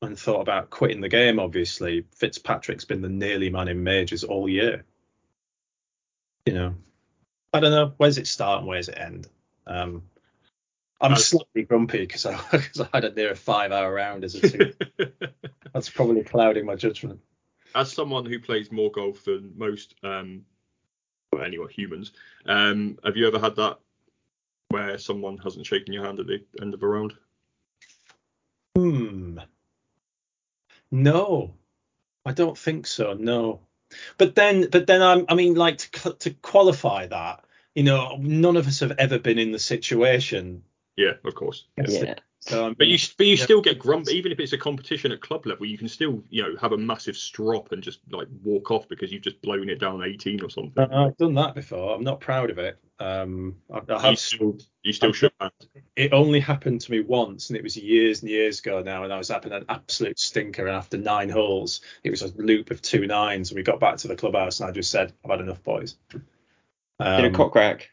and 0.00 0.18
thought 0.18 0.40
about 0.40 0.70
quitting 0.70 1.00
the 1.00 1.08
game. 1.08 1.40
Obviously, 1.40 2.06
Fitzpatrick's 2.14 2.84
been 2.84 3.02
the 3.02 3.08
nearly 3.08 3.50
man 3.50 3.68
in 3.68 3.82
majors 3.82 4.22
all 4.24 4.48
year. 4.48 4.84
You 6.46 6.54
know, 6.54 6.74
I 7.52 7.60
don't 7.60 7.72
know 7.72 7.92
where's 7.96 8.18
it 8.18 8.26
start 8.26 8.60
and 8.60 8.68
where's 8.68 8.88
it 8.88 8.98
end. 8.98 9.26
Um, 9.66 10.02
I'm 11.00 11.16
slightly 11.16 11.62
grumpy 11.62 11.98
because 12.00 12.26
I, 12.26 12.34
'cause 12.50 12.80
I 12.80 12.88
had 12.92 13.04
a 13.04 13.12
near 13.12 13.34
five 13.34 13.72
hour 13.72 13.92
round 13.92 14.24
as 14.24 14.34
a 14.34 14.48
two. 14.48 14.72
That's 15.72 15.88
probably 15.90 16.24
clouding 16.24 16.66
my 16.66 16.74
judgment. 16.74 17.20
As 17.74 17.92
someone 17.92 18.26
who 18.26 18.40
plays 18.40 18.72
more 18.72 18.90
golf 18.90 19.24
than 19.24 19.52
most, 19.56 19.94
um, 20.02 20.44
well, 21.32 21.44
anyone 21.44 21.68
humans, 21.68 22.12
um, 22.46 22.98
have 23.04 23.16
you 23.16 23.26
ever 23.28 23.38
had 23.38 23.56
that 23.56 23.78
where 24.70 24.98
someone 24.98 25.38
hasn't 25.38 25.66
shaken 25.66 25.92
your 25.92 26.04
hand 26.04 26.18
at 26.20 26.26
the 26.26 26.44
end 26.60 26.74
of 26.74 26.82
a 26.82 26.86
round? 26.88 27.14
Hmm. 28.76 29.38
No, 30.90 31.54
I 32.24 32.32
don't 32.32 32.56
think 32.56 32.86
so. 32.86 33.12
No, 33.14 33.60
but 34.16 34.34
then, 34.34 34.68
but 34.70 34.86
then 34.86 35.02
I'm, 35.02 35.26
I 35.28 35.34
mean, 35.34 35.54
like 35.54 35.78
to 35.78 36.12
to 36.14 36.30
qualify 36.30 37.06
that, 37.06 37.44
you 37.74 37.82
know, 37.82 38.16
none 38.18 38.56
of 38.56 38.66
us 38.66 38.80
have 38.80 38.92
ever 38.98 39.18
been 39.18 39.38
in 39.38 39.52
the 39.52 39.58
situation. 39.58 40.64
Yeah, 40.98 41.12
of 41.24 41.34
course. 41.36 41.66
Yeah. 41.76 42.14
So 42.40 42.66
I'm, 42.66 42.74
But 42.74 42.88
you, 42.88 42.98
but 43.16 43.26
you 43.26 43.34
Yeah. 43.36 43.44
still 43.44 43.60
get 43.60 43.78
grump, 43.78 44.10
even 44.10 44.32
if 44.32 44.40
it's 44.40 44.52
a 44.52 44.58
competition 44.58 45.12
at 45.12 45.20
club 45.20 45.46
level. 45.46 45.64
You 45.64 45.78
can 45.78 45.86
still, 45.88 46.24
you 46.28 46.42
know, 46.42 46.56
have 46.60 46.72
a 46.72 46.76
massive 46.76 47.16
strop 47.16 47.70
and 47.70 47.80
just 47.82 48.00
like 48.10 48.26
walk 48.42 48.72
off 48.72 48.88
because 48.88 49.12
you've 49.12 49.22
just 49.22 49.40
blown 49.40 49.68
it 49.68 49.78
down 49.78 50.02
18 50.02 50.42
or 50.42 50.50
something. 50.50 50.72
Uh, 50.76 51.06
I've 51.06 51.16
done 51.16 51.34
that 51.34 51.54
before. 51.54 51.94
I'm 51.94 52.02
not 52.02 52.18
proud 52.20 52.50
of 52.50 52.58
it. 52.58 52.78
Um, 52.98 53.54
I, 53.72 53.80
I 53.92 54.10
you 54.10 54.16
still, 54.16 54.58
you 54.82 54.92
still 54.92 55.08
I'm- 55.08 55.14
shook 55.14 55.32
hands. 55.40 55.52
It 55.94 56.12
only 56.12 56.40
happened 56.40 56.80
to 56.80 56.90
me 56.90 56.98
once, 57.00 57.48
and 57.50 57.56
it 57.56 57.62
was 57.62 57.76
years 57.76 58.22
and 58.22 58.30
years 58.30 58.58
ago 58.58 58.82
now, 58.82 59.04
and 59.04 59.12
I 59.12 59.18
was 59.18 59.28
having 59.28 59.52
an 59.52 59.64
absolute 59.68 60.18
stinker. 60.18 60.66
And 60.66 60.74
after 60.76 60.96
nine 60.98 61.28
holes, 61.28 61.80
it 62.02 62.10
was 62.10 62.22
a 62.22 62.32
loop 62.36 62.72
of 62.72 62.82
two 62.82 63.06
nines, 63.06 63.50
and 63.50 63.56
we 63.56 63.62
got 63.62 63.78
back 63.78 63.98
to 63.98 64.08
the 64.08 64.16
clubhouse, 64.16 64.58
and 64.58 64.68
I 64.68 64.72
just 64.72 64.90
said, 64.90 65.12
"I've 65.24 65.30
had 65.30 65.40
enough, 65.40 65.62
boys." 65.62 65.96
Did 66.10 66.22
Um, 66.98 67.24
a 67.24 67.30
cock 67.30 67.52
crack. 67.52 67.90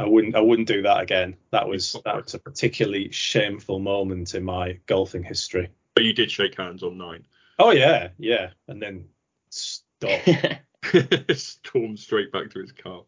I 0.00 0.08
wouldn't 0.08 0.34
I 0.34 0.40
wouldn't 0.40 0.68
do 0.68 0.82
that 0.82 1.00
again. 1.00 1.36
That 1.50 1.68
was 1.68 1.92
Fuck 1.92 2.04
that 2.04 2.24
was 2.24 2.34
a 2.34 2.38
particularly 2.38 3.10
shameful 3.10 3.78
moment 3.78 4.34
in 4.34 4.44
my 4.44 4.78
golfing 4.86 5.22
history. 5.22 5.68
But 5.94 6.04
you 6.04 6.12
did 6.12 6.30
shake 6.30 6.56
hands 6.56 6.82
on 6.82 6.96
nine. 6.96 7.26
Oh 7.58 7.72
yeah, 7.72 8.08
yeah, 8.18 8.50
and 8.68 8.82
then 8.82 9.06
stop. 9.50 10.20
Stormed 11.34 11.98
straight 11.98 12.32
back 12.32 12.50
to 12.50 12.60
his 12.60 12.72
car. 12.72 13.02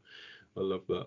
I 0.57 0.61
love 0.61 0.83
that. 0.89 1.07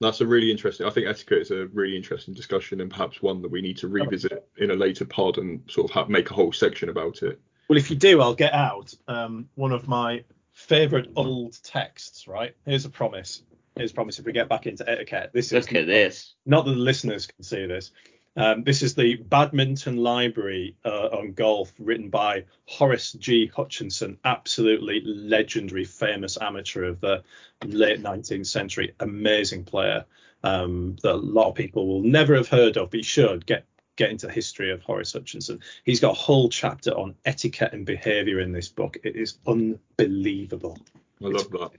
That's 0.00 0.20
a 0.20 0.26
really 0.26 0.50
interesting. 0.50 0.86
I 0.86 0.90
think 0.90 1.08
etiquette 1.08 1.42
is 1.42 1.50
a 1.50 1.66
really 1.66 1.96
interesting 1.96 2.34
discussion 2.34 2.80
and 2.80 2.90
perhaps 2.90 3.22
one 3.22 3.42
that 3.42 3.50
we 3.50 3.62
need 3.62 3.78
to 3.78 3.88
revisit 3.88 4.48
in 4.58 4.70
a 4.70 4.74
later 4.74 5.04
pod 5.04 5.38
and 5.38 5.62
sort 5.68 5.90
of 5.90 5.94
have, 5.94 6.08
make 6.08 6.30
a 6.30 6.34
whole 6.34 6.52
section 6.52 6.88
about 6.88 7.22
it. 7.22 7.40
well, 7.68 7.78
if 7.78 7.90
you 7.90 7.96
do, 7.96 8.20
I'll 8.20 8.34
get 8.34 8.52
out 8.52 8.94
um, 9.08 9.48
one 9.54 9.72
of 9.72 9.88
my 9.88 10.24
favourite 10.52 11.08
old 11.16 11.60
texts. 11.62 12.28
Right, 12.28 12.54
here's 12.64 12.84
a 12.84 12.90
promise. 12.90 13.42
Here's 13.76 13.90
a 13.90 13.94
promise. 13.94 14.18
If 14.18 14.26
we 14.26 14.32
get 14.32 14.48
back 14.48 14.66
into 14.66 14.88
etiquette, 14.88 15.30
this 15.32 15.52
is 15.52 15.52
Look 15.52 15.74
at 15.74 15.86
this. 15.86 16.34
not 16.46 16.64
that 16.64 16.72
the 16.72 16.76
listeners 16.76 17.26
can 17.26 17.42
see 17.42 17.66
this. 17.66 17.90
Um, 18.36 18.64
this 18.64 18.82
is 18.82 18.94
the 18.94 19.16
Badminton 19.16 19.96
Library 19.96 20.76
uh, 20.84 21.08
on 21.12 21.32
golf, 21.32 21.72
written 21.78 22.08
by 22.08 22.44
Horace 22.66 23.12
G. 23.12 23.46
Hutchinson, 23.46 24.18
absolutely 24.24 25.02
legendary, 25.04 25.84
famous 25.84 26.36
amateur 26.40 26.84
of 26.84 27.00
the 27.00 27.22
late 27.64 28.02
19th 28.02 28.46
century, 28.46 28.92
amazing 28.98 29.64
player 29.64 30.04
um, 30.42 30.96
that 31.02 31.12
a 31.12 31.16
lot 31.16 31.48
of 31.48 31.54
people 31.54 31.86
will 31.86 32.02
never 32.02 32.34
have 32.34 32.48
heard 32.48 32.76
of, 32.76 32.90
but 32.90 32.98
you 32.98 33.04
should 33.04 33.46
get 33.46 33.64
get 33.96 34.10
into 34.10 34.26
the 34.26 34.32
history 34.32 34.72
of 34.72 34.82
Horace 34.82 35.12
Hutchinson. 35.12 35.60
He's 35.84 36.00
got 36.00 36.10
a 36.10 36.20
whole 36.20 36.48
chapter 36.48 36.90
on 36.90 37.14
etiquette 37.24 37.72
and 37.72 37.86
behaviour 37.86 38.40
in 38.40 38.50
this 38.50 38.68
book. 38.68 38.96
It 39.04 39.14
is 39.14 39.38
unbelievable. 39.46 40.76
I 41.22 41.28
love 41.28 41.48
that. 41.52 41.70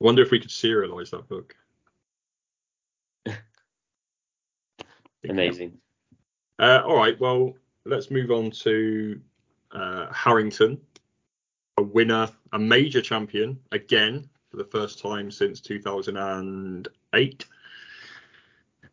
I 0.00 0.04
wonder 0.04 0.22
if 0.22 0.30
we 0.30 0.38
could 0.38 0.50
serialize 0.50 1.10
that 1.10 1.28
book. 1.28 1.56
Amazing. 5.28 5.78
Uh, 6.58 6.82
all 6.84 6.96
right, 6.96 7.18
well, 7.20 7.54
let's 7.84 8.10
move 8.10 8.30
on 8.30 8.50
to 8.50 9.20
uh, 9.72 10.12
Harrington, 10.12 10.80
a 11.76 11.82
winner, 11.82 12.28
a 12.52 12.58
major 12.58 13.00
champion 13.00 13.58
again 13.72 14.28
for 14.50 14.56
the 14.56 14.64
first 14.64 15.00
time 15.00 15.30
since 15.30 15.60
2008. 15.60 17.46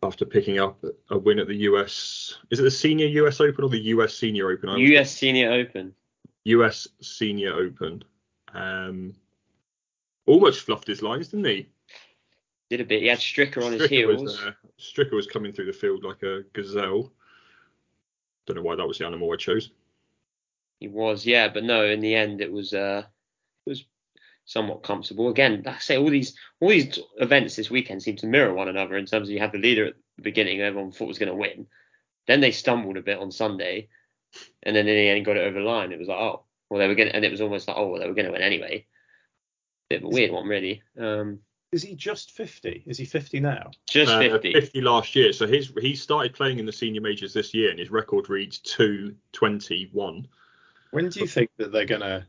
After 0.04 0.26
picking 0.26 0.60
up 0.60 0.84
a 1.10 1.18
win 1.18 1.40
at 1.40 1.48
the 1.48 1.56
US, 1.56 2.38
is 2.52 2.60
it 2.60 2.64
the 2.64 2.72
Senior 2.72 3.08
US 3.26 3.40
Open 3.40 3.64
or 3.64 3.70
the 3.70 3.80
US 3.80 4.14
Senior 4.14 4.52
Open? 4.52 4.70
US 4.78 5.12
Senior 5.12 5.52
Open. 5.52 5.96
US 6.44 6.88
Senior 7.02 7.54
Open. 7.54 8.04
Um, 8.54 9.16
almost 10.26 10.62
fluffed 10.62 10.88
his 10.88 11.02
lines, 11.02 11.30
didn't 11.30 11.46
he? 11.46 11.70
Did 12.70 12.82
a 12.82 12.86
bit. 12.86 13.02
He 13.02 13.08
had 13.08 13.20
Stricker 13.20 13.64
on 13.64 13.74
his 13.74 13.90
heels. 13.90 14.22
was, 14.22 14.40
uh, 14.42 14.52
Stricker 14.80 15.14
was 15.14 15.28
coming 15.28 15.54
through 15.54 15.68
the 15.68 15.74
field 15.74 16.04
like 16.04 16.24
a 16.24 16.44
gazelle. 16.54 17.12
Don't 18.46 18.58
know 18.58 18.64
why 18.64 18.76
that 18.76 18.88
was 18.88 18.98
the 18.98 19.06
animal 19.06 19.32
I 19.32 19.38
chose. 19.38 19.70
He 20.80 20.88
was, 20.88 21.26
yeah, 21.26 21.48
but 21.48 21.64
no. 21.64 21.86
In 21.86 22.00
the 22.00 22.16
end, 22.16 22.42
it 22.42 22.52
was 22.52 22.74
uh, 22.74 23.04
it 23.66 23.70
was 23.70 23.86
somewhat 24.46 24.84
comfortable. 24.84 25.30
Again, 25.30 25.64
I 25.66 25.78
say 25.80 25.98
all 25.98 26.10
these 26.10 26.36
all 26.60 26.70
these 26.70 27.00
events 27.18 27.56
this 27.56 27.70
weekend 27.70 28.04
seem 28.04 28.16
to 28.18 28.28
mirror 28.28 28.54
one 28.54 28.68
another 28.68 28.98
in 28.98 29.06
terms 29.06 29.28
of 29.28 29.34
you 29.34 29.40
had 29.40 29.52
the 29.52 29.58
leader 29.58 29.88
at 29.88 29.94
the 30.18 30.22
beginning, 30.22 30.62
everyone 30.62 30.92
thought 30.92 31.08
was 31.08 31.20
going 31.20 31.30
to 31.30 31.36
win. 31.36 31.68
Then 32.28 32.42
they 32.42 32.52
stumbled 32.52 32.98
a 32.98 33.02
bit 33.02 33.20
on 33.20 33.32
Sunday, 33.32 33.90
and 34.64 34.76
then 34.76 34.88
in 34.88 34.96
the 34.96 35.10
end 35.10 35.26
got 35.26 35.38
it 35.38 35.48
over 35.48 35.60
the 35.60 35.66
line. 35.66 35.92
It 35.92 36.00
was 36.00 36.08
like, 36.08 36.18
oh, 36.18 36.44
well, 36.70 36.80
they 36.80 36.88
were 36.88 36.96
going, 36.96 37.10
and 37.10 37.24
it 37.24 37.32
was 37.32 37.42
almost 37.42 37.68
like, 37.68 37.78
oh, 37.78 37.88
well, 37.88 38.02
they 38.02 38.08
were 38.08 38.16
going 38.16 38.26
to 38.26 38.32
win 38.32 38.42
anyway. 38.42 38.86
Bit 39.90 40.02
of 40.02 40.06
a 40.06 40.10
weird 40.10 40.32
one, 40.32 40.48
really. 40.48 40.82
Um, 40.98 41.40
Is 41.72 41.84
he 41.84 41.96
just 41.96 42.32
50? 42.32 42.84
Is 42.88 42.98
he 42.98 43.06
50 43.06 43.40
now? 43.40 43.72
just 43.88 44.12
Uh, 44.12 44.20
50. 44.20 44.54
50 44.54 44.82
last 44.82 45.16
year. 45.16 45.34
So 45.34 45.46
his 45.46 45.72
he 45.80 45.96
started 45.96 46.34
playing 46.34 46.60
in 46.60 46.66
the 46.66 46.72
senior 46.72 47.02
majors 47.02 47.34
this 47.34 47.54
year, 47.54 47.70
and 47.70 47.80
his 47.80 47.92
record 47.92 48.30
reads 48.30 48.60
221. 48.60 50.28
When 50.92 51.10
do 51.10 51.20
you 51.20 51.28
think 51.28 51.50
that 51.58 51.72
they're 51.72 51.86
going 51.86 52.02
to 52.02 52.26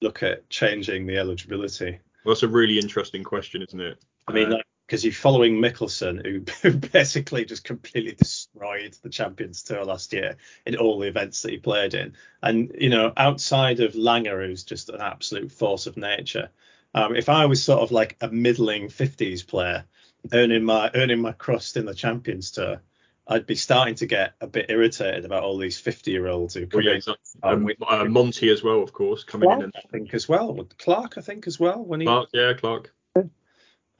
look 0.00 0.22
at 0.22 0.48
changing 0.50 1.06
the 1.06 1.16
eligibility? 1.16 1.98
Well, 2.24 2.34
that's 2.34 2.42
a 2.42 2.48
really 2.48 2.78
interesting 2.78 3.24
question, 3.24 3.62
isn't 3.62 3.80
it? 3.80 4.02
I 4.28 4.32
mean, 4.32 4.52
Uh, 4.52 4.58
because 4.86 5.04
you're 5.04 5.12
following 5.12 5.54
Mickelson, 5.60 6.24
who, 6.24 6.44
who 6.70 6.76
basically 6.76 7.44
just 7.44 7.64
completely 7.64 8.12
destroyed 8.12 8.96
the 9.02 9.08
Champions 9.08 9.62
Tour 9.62 9.84
last 9.84 10.12
year 10.12 10.36
in 10.64 10.76
all 10.76 10.98
the 11.00 11.08
events 11.08 11.42
that 11.42 11.50
he 11.50 11.58
played 11.58 11.94
in. 11.94 12.14
And, 12.42 12.72
you 12.78 12.88
know, 12.90 13.12
outside 13.16 13.80
of 13.80 13.94
Langer, 13.94 14.46
who's 14.46 14.62
just 14.62 14.88
an 14.88 15.00
absolute 15.00 15.50
force 15.50 15.86
of 15.86 15.96
nature, 15.96 16.50
um, 16.96 17.14
if 17.14 17.28
I 17.28 17.46
was 17.46 17.62
sort 17.62 17.80
of 17.82 17.92
like 17.92 18.16
a 18.20 18.28
middling 18.28 18.88
50s 18.88 19.46
player 19.46 19.84
earning 20.32 20.64
my 20.64 20.90
earning 20.94 21.20
my 21.20 21.32
crust 21.32 21.76
in 21.76 21.84
the 21.84 21.94
Champions 21.94 22.50
Tour, 22.50 22.80
I'd 23.28 23.46
be 23.46 23.54
starting 23.54 23.94
to 23.96 24.06
get 24.06 24.34
a 24.40 24.46
bit 24.46 24.66
irritated 24.70 25.24
about 25.24 25.44
all 25.44 25.58
these 25.58 25.78
50 25.78 26.10
year 26.10 26.26
olds 26.26 26.54
who 26.54 26.60
well, 26.62 26.68
come 26.70 26.82
yeah, 26.82 26.92
exactly. 26.92 27.42
um, 27.42 27.64
with- 27.64 27.76
uh, 27.86 28.06
Monty 28.06 28.50
as 28.50 28.62
well, 28.62 28.82
of 28.82 28.92
course, 28.92 29.24
coming 29.24 29.50
in. 29.50 29.58
Clarke, 29.58 29.74
I 29.76 29.88
think 29.92 30.14
as 30.14 30.28
well. 30.28 30.66
Clarke, 30.78 31.18
I 31.18 31.20
think 31.20 31.46
as 31.46 31.60
well. 31.60 31.84
When 31.84 32.00
he 32.00 32.06
Clarke, 32.06 32.30
yeah, 32.32 32.52
Clarke. 32.54 32.92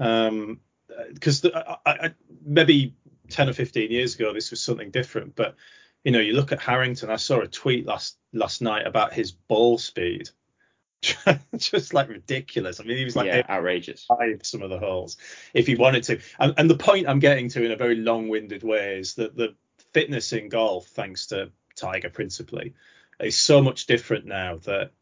um 0.01 0.61
because 1.13 1.45
I, 1.45 1.77
I, 1.85 2.15
maybe 2.43 2.95
10 3.29 3.51
or 3.51 3.53
15 3.53 3.91
years 3.91 4.15
ago, 4.15 4.33
this 4.33 4.51
was 4.51 4.63
something 4.63 4.91
different. 4.91 5.37
But 5.37 5.57
you 6.05 6.13
know, 6.13 6.21
you 6.21 6.33
look 6.35 6.53
at 6.53 6.61
Harrington. 6.61 7.11
I 7.11 7.17
saw 7.17 7.41
a 7.41 7.49
tweet 7.49 7.85
last 7.87 8.17
last 8.33 8.63
night 8.63 8.87
about 8.87 9.13
his 9.13 9.33
ball 9.33 9.77
speed, 9.77 10.31
just 11.57 11.95
like 11.95 12.09
ridiculous. 12.09 12.81
I 12.81 12.85
mean, 12.85 12.97
he 12.97 13.05
was 13.05 13.17
like 13.17 13.27
yeah, 13.27 13.43
outrageous. 13.49 14.07
Some 14.43 14.63
of 14.63 14.71
the 14.71 14.79
holes, 14.79 15.17
if 15.55 15.67
he 15.67 15.75
wanted 15.75 16.05
to. 16.05 16.21
And, 16.39 16.55
and 16.57 16.71
the 16.71 16.77
point 16.77 17.09
I'm 17.09 17.19
getting 17.19 17.49
to 17.51 17.65
in 17.65 17.73
a 17.73 17.77
very 17.77 17.97
long-winded 17.97 18.63
way 18.63 18.99
is 18.99 19.15
that 19.15 19.37
the 19.37 19.55
fitness 19.93 20.33
in 20.33 20.49
golf, 20.49 20.87
thanks 20.89 21.27
to 21.29 21.51
Tiger 21.77 22.11
principally, 22.11 22.75
is 23.21 23.37
so 23.37 23.63
much 23.63 23.87
different 23.87 24.27
now 24.27 24.57
that 24.65 24.93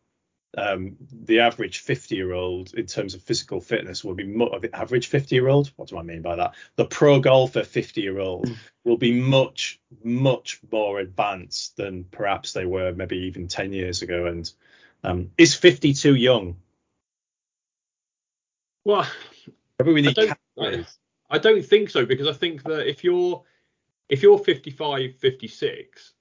um, 0.56 0.96
the 1.10 1.40
average 1.40 1.78
50 1.78 2.14
year 2.14 2.32
old 2.32 2.74
in 2.74 2.86
terms 2.86 3.14
of 3.14 3.22
physical 3.22 3.60
fitness 3.60 4.04
will 4.04 4.14
be 4.14 4.24
mu- 4.24 4.58
the 4.60 4.74
average 4.74 5.08
50 5.08 5.34
year 5.34 5.48
old 5.48 5.72
what 5.74 5.88
do 5.88 5.98
i 5.98 6.02
mean 6.02 6.22
by 6.22 6.36
that 6.36 6.54
the 6.76 6.84
pro 6.84 7.18
golfer 7.18 7.64
50 7.64 8.00
year 8.00 8.20
old 8.20 8.46
mm. 8.46 8.56
will 8.84 8.96
be 8.96 9.20
much 9.20 9.80
much 10.04 10.60
more 10.70 11.00
advanced 11.00 11.76
than 11.76 12.04
perhaps 12.04 12.52
they 12.52 12.66
were 12.66 12.92
maybe 12.92 13.16
even 13.18 13.48
10 13.48 13.72
years 13.72 14.02
ago 14.02 14.26
and 14.26 14.52
um, 15.04 15.30
is 15.38 15.54
50 15.54 15.94
too 15.94 16.14
young 16.14 16.56
well 18.84 19.06
maybe 19.78 19.92
we 19.92 20.02
need 20.02 20.18
I 20.18 20.26
don't, 20.26 20.38
I, 20.58 20.86
I 21.30 21.38
don't 21.38 21.64
think 21.64 21.90
so 21.90 22.04
because 22.04 22.26
i 22.26 22.32
think 22.32 22.62
that 22.64 22.88
if 22.88 23.04
you're 23.04 23.42
if 24.08 24.22
you're 24.22 24.38
55 24.38 25.16
56 25.16 26.12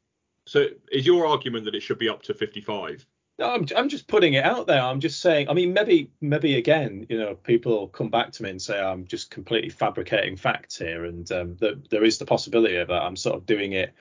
so 0.46 0.68
is 0.92 1.06
your 1.06 1.26
argument 1.26 1.66
that 1.66 1.76
it 1.76 1.82
should 1.82 2.00
be 2.00 2.10
up 2.10 2.24
to 2.24 2.34
55 2.34 3.06
no, 3.40 3.52
I'm, 3.52 3.66
I'm 3.76 3.90
just 3.90 4.08
putting 4.08 4.34
it 4.34 4.46
out 4.46 4.68
there. 4.68 4.82
I'm 4.82 5.00
just 5.00 5.20
saying. 5.20 5.50
I 5.50 5.54
mean, 5.54 5.74
maybe 5.74 6.12
maybe 6.22 6.56
again, 6.56 7.08
you 7.10 7.18
know, 7.18 7.34
people 7.34 7.88
come 7.88 8.10
back 8.10 8.32
to 8.34 8.44
me 8.44 8.52
and 8.52 8.62
say 8.62 8.80
I'm 8.80 9.06
just 9.06 9.32
completely 9.32 9.70
fabricating 9.70 10.38
facts 10.38 10.78
here, 10.78 11.06
and 11.06 11.30
um, 11.32 11.58
that 11.58 11.90
there 11.90 12.04
is 12.04 12.20
the 12.20 12.28
possibility 12.28 12.76
of 12.76 12.90
that. 12.90 13.02
I'm 13.02 13.16
sort 13.16 13.36
of 13.36 13.48
doing 13.48 13.74
it 13.74 13.94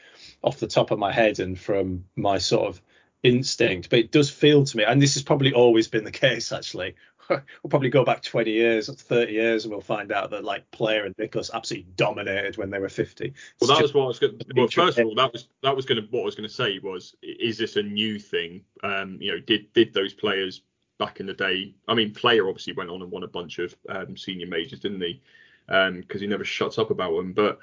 off 0.43 0.61
the 0.61 0.66
top 0.66 0.91
of 0.91 0.99
my 0.99 1.11
head 1.11 1.41
and 1.41 1.59
from 1.59 2.05
my 2.14 2.37
sort 2.37 2.68
of 2.68 2.83
instinct, 3.22 3.90
but 3.90 3.98
it 3.98 4.12
does 4.12 4.30
feel 4.30 4.64
to 4.64 4.76
me, 4.76 4.84
and 4.84 5.00
this 5.00 5.14
has 5.14 5.22
probably 5.22 5.52
always 5.52 5.88
been 5.88 6.04
the 6.04 6.10
case 6.10 6.52
actually, 6.52 6.94
we'll 7.30 7.70
probably 7.70 7.88
go 7.88 8.04
back 8.04 8.22
20 8.22 8.50
years, 8.50 8.92
30 8.92 9.32
years, 9.32 9.64
and 9.64 9.72
we'll 9.72 9.80
find 9.80 10.12
out 10.12 10.30
that 10.30 10.44
like 10.44 10.70
Player 10.70 11.04
and 11.04 11.14
Nicklaus 11.18 11.50
absolutely 11.52 11.90
dominated 11.96 12.56
when 12.56 12.70
they 12.70 12.78
were 12.78 12.88
50. 12.88 13.32
Well, 13.60 13.68
that 13.68 13.82
was 13.82 13.94
what 13.94 14.04
I 14.04 14.06
was 14.06 14.18
going. 14.18 14.40
Well, 14.54 14.68
first 14.68 14.98
of 14.98 15.06
all, 15.06 15.14
that 15.14 15.32
was 15.32 15.48
that 15.62 15.74
was 15.74 15.86
going 15.86 16.02
to 16.02 16.08
what 16.10 16.22
I 16.22 16.24
was 16.24 16.34
going 16.34 16.48
to 16.48 16.54
say 16.54 16.78
was, 16.78 17.16
is 17.22 17.58
this 17.58 17.76
a 17.76 17.82
new 17.82 18.18
thing? 18.18 18.62
Um, 18.82 19.18
you 19.20 19.32
know, 19.32 19.40
did 19.40 19.72
did 19.72 19.92
those 19.94 20.12
players 20.12 20.62
back 20.98 21.20
in 21.20 21.26
the 21.26 21.34
day? 21.34 21.74
I 21.88 21.94
mean, 21.94 22.12
Player 22.12 22.48
obviously 22.48 22.74
went 22.74 22.90
on 22.90 23.02
and 23.02 23.10
won 23.10 23.22
a 23.22 23.28
bunch 23.28 23.58
of 23.58 23.74
um, 23.88 24.16
senior 24.16 24.46
majors, 24.46 24.80
didn't 24.80 25.00
he? 25.00 25.20
Because 25.66 25.88
um, 25.88 26.20
he 26.20 26.26
never 26.26 26.44
shuts 26.44 26.78
up 26.78 26.90
about 26.90 27.16
them, 27.16 27.32
but. 27.32 27.58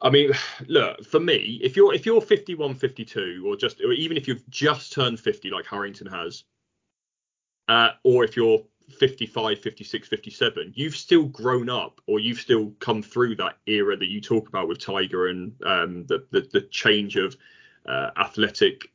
I 0.00 0.10
mean, 0.10 0.32
look, 0.66 1.04
for 1.04 1.20
me, 1.20 1.60
if 1.62 1.76
you're 1.76 1.94
if 1.94 2.06
you're 2.06 2.20
51, 2.20 2.74
52, 2.74 3.44
or 3.46 3.56
just 3.56 3.80
or 3.80 3.92
even 3.92 4.16
if 4.16 4.28
you've 4.28 4.48
just 4.48 4.92
turned 4.92 5.20
50 5.20 5.50
like 5.50 5.66
Harrington 5.66 6.06
has, 6.06 6.44
uh, 7.68 7.90
or 8.04 8.24
if 8.24 8.36
you're 8.36 8.62
55, 8.88 9.58
56, 9.58 10.08
57, 10.08 10.72
you've 10.76 10.96
still 10.96 11.24
grown 11.24 11.68
up 11.68 12.00
or 12.06 12.20
you've 12.20 12.40
still 12.40 12.72
come 12.78 13.02
through 13.02 13.36
that 13.36 13.58
era 13.66 13.96
that 13.96 14.08
you 14.08 14.20
talk 14.20 14.48
about 14.48 14.68
with 14.68 14.78
Tiger 14.78 15.26
and 15.26 15.52
um, 15.64 16.06
the, 16.06 16.24
the, 16.30 16.48
the 16.52 16.60
change 16.60 17.16
of 17.16 17.36
uh, 17.86 18.10
athletic 18.16 18.92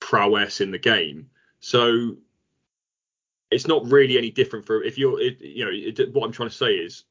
prowess 0.00 0.60
in 0.60 0.72
the 0.72 0.78
game. 0.78 1.30
So 1.60 2.16
it's 3.50 3.68
not 3.68 3.88
really 3.90 4.18
any 4.18 4.30
different 4.30 4.66
for 4.66 4.82
if 4.82 4.98
you're, 4.98 5.20
it, 5.20 5.40
you 5.40 5.64
know, 5.64 5.70
it, 5.72 6.12
what 6.12 6.26
I'm 6.26 6.32
trying 6.32 6.48
to 6.48 6.54
say 6.54 6.72
is 6.72 7.04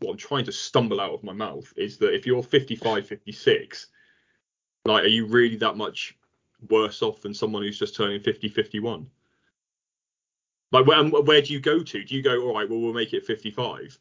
what 0.00 0.12
I'm 0.12 0.16
trying 0.16 0.44
to 0.46 0.52
stumble 0.52 1.00
out 1.00 1.12
of 1.12 1.24
my 1.24 1.32
mouth 1.32 1.72
is 1.76 1.98
that 1.98 2.14
if 2.14 2.26
you're 2.26 2.42
55, 2.42 3.06
56, 3.06 3.86
like, 4.84 5.04
are 5.04 5.08
you 5.08 5.26
really 5.26 5.56
that 5.56 5.76
much 5.76 6.16
worse 6.68 7.02
off 7.02 7.20
than 7.20 7.34
someone 7.34 7.62
who's 7.62 7.78
just 7.78 7.96
turning 7.96 8.20
50, 8.20 8.48
51? 8.48 9.06
Like, 10.72 10.86
where, 10.86 11.04
where 11.04 11.42
do 11.42 11.52
you 11.52 11.60
go 11.60 11.82
to? 11.82 12.04
Do 12.04 12.14
you 12.14 12.22
go, 12.22 12.42
all 12.42 12.54
right, 12.54 12.68
well, 12.68 12.80
we'll 12.80 12.94
make 12.94 13.12
it 13.12 13.26
55? 13.26 13.98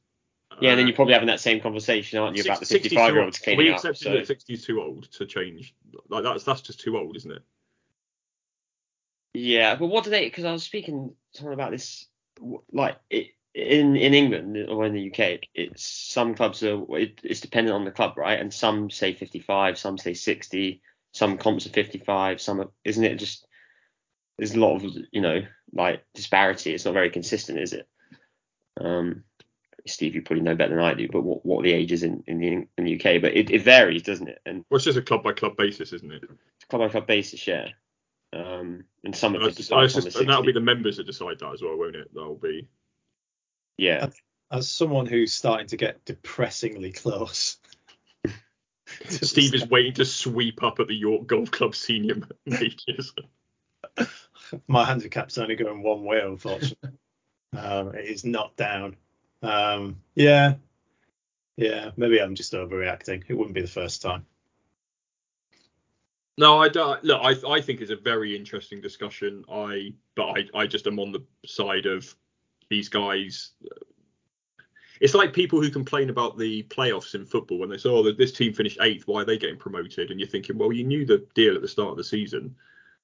Yeah, 0.59 0.71
and 0.71 0.79
then 0.79 0.87
you're 0.87 0.93
uh, 0.93 0.95
probably 0.95 1.13
having 1.13 1.27
that 1.27 1.39
same 1.39 1.61
conversation, 1.61 2.19
aren't 2.19 2.35
you, 2.35 2.43
about 2.43 2.59
the 2.59 2.65
55 2.65 3.13
year 3.13 3.23
olds 3.23 3.39
cleaning 3.39 3.65
we 3.65 3.71
accepted 3.71 4.07
up? 4.07 4.13
So. 4.13 4.17
that 4.17 4.27
60 4.27 4.53
is 4.53 4.65
too 4.65 4.81
old 4.81 5.11
to 5.13 5.25
change. 5.25 5.73
Like 6.09 6.23
that's 6.23 6.43
that's 6.43 6.61
just 6.61 6.79
too 6.79 6.97
old, 6.97 7.15
isn't 7.15 7.31
it? 7.31 7.41
Yeah, 9.33 9.75
but 9.75 9.87
what 9.87 10.03
do 10.03 10.09
they? 10.09 10.25
Because 10.25 10.43
I 10.43 10.51
was 10.51 10.63
speaking 10.63 11.13
to 11.33 11.37
someone 11.37 11.53
about 11.53 11.71
this, 11.71 12.07
like 12.71 12.97
it, 13.09 13.27
in 13.53 13.95
in 13.95 14.13
England 14.13 14.57
or 14.69 14.85
in 14.85 14.93
the 14.93 15.11
UK, 15.11 15.41
it's 15.53 15.85
some 15.85 16.35
clubs 16.35 16.63
are 16.63 16.83
it, 16.97 17.19
it's 17.23 17.41
dependent 17.41 17.75
on 17.75 17.85
the 17.85 17.91
club, 17.91 18.17
right? 18.17 18.39
And 18.39 18.53
some 18.53 18.89
say 18.89 19.13
55, 19.13 19.77
some 19.77 19.97
say 19.97 20.13
60, 20.13 20.81
some 21.11 21.37
comps 21.37 21.65
are 21.65 21.71
55, 21.71 22.41
some 22.41 22.61
are, 22.61 22.69
isn't 22.85 23.03
it 23.03 23.15
just 23.15 23.45
there's 24.37 24.55
a 24.55 24.59
lot 24.59 24.75
of 24.75 24.83
you 25.11 25.21
know 25.21 25.41
like 25.73 26.03
disparity. 26.13 26.73
It's 26.73 26.85
not 26.85 26.93
very 26.93 27.09
consistent, 27.09 27.59
is 27.59 27.73
it? 27.73 27.87
Um, 28.79 29.23
Steve, 29.87 30.15
you 30.15 30.21
probably 30.21 30.43
know 30.43 30.55
better 30.55 30.75
than 30.75 30.83
I 30.83 30.93
do, 30.93 31.07
but 31.11 31.21
what, 31.21 31.45
what 31.45 31.59
are 31.59 31.63
the 31.63 31.73
ages 31.73 32.03
in, 32.03 32.23
in 32.27 32.39
the 32.39 32.67
in 32.77 32.85
the 32.85 32.95
UK? 32.95 33.21
But 33.21 33.35
it, 33.35 33.49
it 33.49 33.63
varies, 33.63 34.03
doesn't 34.03 34.27
it? 34.27 34.39
And 34.45 34.63
well, 34.69 34.77
it's 34.77 34.85
just 34.85 34.97
a 34.97 35.01
club 35.01 35.23
by 35.23 35.33
club 35.33 35.57
basis, 35.57 35.93
isn't 35.93 36.11
it? 36.11 36.23
Club 36.69 36.81
by 36.81 36.89
club 36.89 37.07
basis, 37.07 37.45
yeah. 37.47 37.69
Um, 38.33 38.85
and 39.03 39.15
some 39.15 39.35
of 39.35 39.41
just, 39.55 39.71
and 40.15 40.29
that'll 40.29 40.43
be 40.43 40.53
the 40.53 40.61
members 40.61 40.97
that 40.97 41.05
decide 41.05 41.39
that 41.39 41.51
as 41.51 41.61
well, 41.61 41.77
won't 41.77 41.95
it? 41.95 42.13
That'll 42.13 42.35
be. 42.35 42.67
Yeah. 43.77 44.05
As, 44.07 44.15
as 44.51 44.69
someone 44.69 45.05
who's 45.05 45.33
starting 45.33 45.67
to 45.67 45.77
get 45.77 46.03
depressingly 46.05 46.91
close. 46.91 47.57
Steve 49.07 49.53
is 49.53 49.67
waiting 49.67 49.93
to 49.93 50.05
sweep 50.05 50.63
up 50.63 50.79
at 50.79 50.87
the 50.87 50.95
York 50.95 51.25
Golf 51.27 51.51
Club 51.51 51.75
senior 51.75 52.15
majors. 52.45 53.13
my 54.67 54.85
handicap's 54.85 55.37
only 55.37 55.55
going 55.55 55.81
one 55.83 56.03
way, 56.03 56.21
unfortunately. 56.21 56.91
um, 57.57 57.95
it 57.95 58.05
is 58.05 58.25
not 58.25 58.55
down. 58.57 58.97
Um, 59.41 60.01
yeah, 60.15 60.55
yeah. 61.57 61.91
Maybe 61.95 62.21
I'm 62.21 62.35
just 62.35 62.53
overreacting. 62.53 63.23
It 63.27 63.33
wouldn't 63.33 63.55
be 63.55 63.61
the 63.61 63.67
first 63.67 64.01
time. 64.01 64.25
No, 66.37 66.61
I 66.61 66.69
don't. 66.69 67.03
Look, 67.03 67.21
I 67.23 67.35
I 67.47 67.61
think 67.61 67.81
it's 67.81 67.91
a 67.91 67.95
very 67.95 68.35
interesting 68.35 68.81
discussion. 68.81 69.43
I 69.51 69.93
but 70.15 70.27
I 70.37 70.61
I 70.61 70.67
just 70.67 70.87
am 70.87 70.99
on 70.99 71.11
the 71.11 71.23
side 71.45 71.85
of 71.85 72.15
these 72.71 72.89
guys. 72.89 73.51
It's 74.99 75.13
like 75.13 75.33
people 75.33 75.61
who 75.61 75.69
complain 75.69 76.09
about 76.09 76.37
the 76.37 76.63
playoffs 76.63 77.13
in 77.13 77.25
football 77.25 77.59
when 77.59 77.69
they 77.69 77.77
say, 77.77 77.89
"Oh, 77.89 78.11
this 78.11 78.31
team 78.31 78.53
finished 78.53 78.79
eighth. 78.81 79.07
Why 79.07 79.21
are 79.21 79.25
they 79.25 79.37
getting 79.37 79.57
promoted?" 79.57 80.09
And 80.09 80.19
you're 80.19 80.29
thinking, 80.29 80.57
"Well, 80.57 80.71
you 80.71 80.83
knew 80.83 81.05
the 81.05 81.25
deal 81.35 81.55
at 81.55 81.61
the 81.61 81.67
start 81.67 81.91
of 81.91 81.97
the 81.97 82.03
season." 82.03 82.55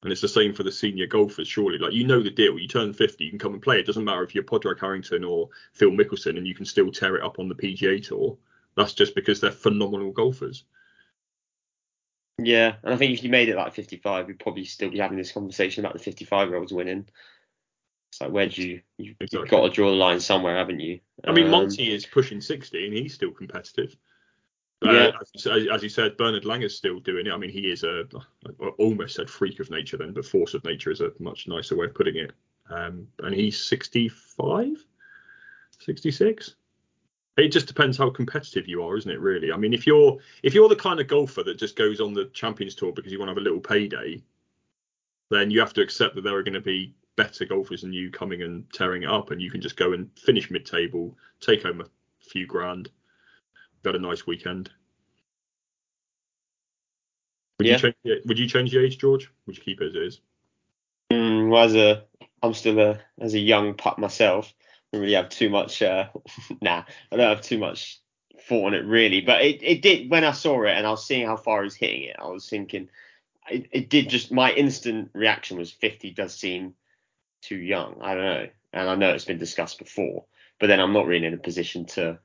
And 0.03 0.11
it's 0.11 0.22
the 0.22 0.28
same 0.28 0.53
for 0.53 0.63
the 0.63 0.72
senior 0.72 1.07
golfers, 1.07 1.47
surely. 1.47 1.78
Like 1.80 1.93
you 1.93 2.05
know 2.05 2.22
the 2.22 2.30
deal. 2.30 2.57
You 2.57 2.68
turn 2.68 2.93
50, 2.93 3.24
you 3.24 3.30
can 3.32 3.39
come 3.39 3.53
and 3.53 3.61
play. 3.61 3.80
It 3.80 3.86
doesn't 3.86 4.03
matter 4.03 4.24
if 4.24 4.36
you're 4.36 4.43
Padraig 4.43 4.80
Harrington 4.80 5.24
or 5.24 5.49
Phil 5.74 5.91
Mickelson, 5.91 6.38
and 6.38 6.47
you 6.47 6.55
can 6.55 6.65
still 6.65 6.91
tear 6.91 7.15
it 7.15 7.24
up 7.24 7.39
on 7.39 7.49
the 7.49 7.55
PGA 7.55 7.99
tour. 7.99 8.38
That's 8.76 8.93
just 8.93 9.15
because 9.15 9.41
they're 9.41 9.51
phenomenal 9.51 10.11
golfers. 10.11 10.65
Yeah, 12.39 12.76
and 12.84 12.93
I 12.93 12.97
think 12.97 13.13
if 13.13 13.24
you 13.24 13.32
made 13.32 13.49
it 13.49 13.55
like 13.55 13.74
55, 13.74 14.28
we'd 14.28 14.39
probably 14.39 14.65
still 14.65 14.91
be 14.91 14.99
having 14.99 15.18
this 15.18 15.32
conversation 15.32 15.84
about 15.84 15.93
the 15.93 16.03
55 16.03 16.49
year 16.49 16.57
olds 16.59 16.72
winning. 16.72 17.07
It's 18.10 18.22
like 18.22 18.32
where 18.32 18.47
do 18.47 18.62
you 18.62 18.82
you've, 18.97 19.18
exactly. 19.20 19.49
got 19.49 19.64
to 19.64 19.70
draw 19.70 19.89
the 19.89 19.95
line 19.95 20.20
somewhere, 20.20 20.58
haven't 20.58 20.80
you? 20.80 20.99
I 21.26 21.32
mean, 21.32 21.45
um, 21.45 21.51
Monty 21.51 21.93
is 21.93 22.05
pushing 22.05 22.41
60 22.41 22.86
and 22.86 22.93
he's 22.93 23.14
still 23.14 23.32
competitive. 23.32 23.95
Uh, 24.86 24.91
yeah. 24.91 25.12
As, 25.36 25.47
as, 25.47 25.84
you 25.84 25.89
said, 25.89 26.18
Bernard 26.18 26.43
Langer's 26.43 26.76
still 26.76 26.99
doing 26.99 27.26
it. 27.26 27.34
I 27.34 27.38
mean, 27.38 27.49
he 27.49 27.72
is 27.72 27.84
a 27.84 28.03
I 28.45 28.68
almost 28.78 29.16
said 29.16 29.30
freak 29.30 29.60
of 29.60 29.72
nature 29.72 29.97
then, 29.97 30.14
but 30.14 30.26
force 30.26 30.53
of 30.53 30.64
nature 30.64 30.91
is 30.91 31.01
a 31.01 31.12
much 31.20 31.47
nicer 31.47 31.76
way 31.76 31.88
of 31.88 31.95
putting 31.95 32.18
it. 32.18 32.32
Um, 32.70 33.08
and 33.20 33.34
he's 33.34 33.62
65, 33.62 34.86
66. 35.80 36.55
It 37.38 37.49
just 37.49 37.68
depends 37.68 37.97
how 37.97 38.10
competitive 38.10 38.68
you 38.68 38.84
are, 38.84 38.97
isn't 38.97 39.10
it? 39.10 39.20
Really. 39.20 39.51
I 39.51 39.58
mean, 39.58 39.74
if 39.74 39.86
you're 39.86 40.18
if 40.43 40.53
you're 40.53 40.70
the 40.70 40.76
kind 40.76 40.99
of 40.99 41.08
golfer 41.08 41.43
that 41.43 41.58
just 41.58 41.76
goes 41.76 42.01
on 42.01 42.14
the 42.14 42.26
Champions 42.34 42.76
Tour 42.76 42.91
because 42.91 43.12
you 43.12 43.20
want 43.20 43.30
to 43.30 43.32
have 43.32 43.38
a 43.38 43.41
little 43.41 43.60
payday, 43.60 44.22
then 45.30 45.51
you 45.51 45.60
have 45.60 45.74
to 45.74 45.82
accept 45.82 46.16
that 46.16 46.22
there 46.24 46.36
are 46.36 46.43
going 46.43 46.53
to 46.53 46.62
be 46.62 46.93
better 47.18 47.43
golfers 47.43 47.82
than 47.82 47.91
you 47.91 48.09
coming 48.09 48.41
and 48.41 48.72
tearing 48.72 49.03
it 49.03 49.09
up, 49.09 49.32
and 49.32 49.41
you 49.41 49.51
can 49.51 49.59
just 49.59 49.76
go 49.76 49.91
and 49.91 50.09
finish 50.18 50.49
mid-table, 50.49 51.18
take 51.41 51.63
home 51.63 51.82
a 51.82 51.86
few 52.22 52.47
grand 52.47 52.89
got 53.88 53.95
a 53.95 53.99
nice 53.99 54.28
weekend. 54.28 54.70
Would 57.57 57.68
yeah. 57.68 57.74
you 57.74 57.80
change 57.80 57.95
the, 58.03 58.22
would 58.26 58.39
you 58.39 58.47
change 58.47 58.72
the 58.72 58.84
age, 58.84 58.97
George? 58.97 59.32
Would 59.45 59.57
you 59.57 59.63
keep 59.63 59.82
it 59.82 59.88
as 59.88 59.95
it 59.95 60.03
is? 60.03 60.22
Mm, 61.11 61.49
well, 61.49 61.63
as 61.63 61.76
a 61.76 62.03
I'm 62.43 62.53
still 62.53 62.80
a 62.80 62.99
as 63.20 63.34
a 63.34 63.39
young 63.39 63.74
pup 63.74 63.97
myself. 63.97 64.53
I 64.59 64.76
don't 64.93 65.01
really 65.01 65.15
have 65.15 65.30
too 65.30 65.49
much. 65.49 65.82
Uh, 65.82 66.07
nah, 66.61 66.84
I 67.11 67.15
don't 67.15 67.30
have 67.30 67.41
too 67.41 67.57
much 67.57 67.99
thought 68.41 68.68
on 68.68 68.74
it 68.74 68.86
really. 68.86 69.22
But 69.22 69.41
it, 69.41 69.63
it 69.63 69.82
did 69.82 70.09
when 70.09 70.24
I 70.24 70.32
saw 70.32 70.63
it 70.63 70.72
and 70.72 70.86
I 70.86 70.91
was 70.91 71.05
seeing 71.05 71.26
how 71.26 71.38
far 71.38 71.63
he's 71.63 71.76
hitting 71.76 72.03
it. 72.03 72.18
I 72.20 72.28
was 72.28 72.47
thinking 72.47 72.89
it, 73.49 73.68
it 73.72 73.89
did 73.89 74.09
just 74.09 74.32
my 74.32 74.51
instant 74.51 75.09
reaction 75.13 75.57
was 75.57 75.72
50 75.72 76.11
does 76.11 76.36
seem 76.36 76.76
too 77.41 77.57
young. 77.57 77.97
I 78.01 78.15
don't 78.15 78.23
know, 78.23 78.47
and 78.73 78.89
I 78.89 78.95
know 78.95 79.11
it's 79.11 79.25
been 79.25 79.38
discussed 79.38 79.79
before, 79.79 80.25
but 80.59 80.67
then 80.67 80.79
I'm 80.79 80.93
not 80.93 81.05
really 81.05 81.25
in 81.25 81.33
a 81.33 81.38
position 81.38 81.85
to 81.88 82.19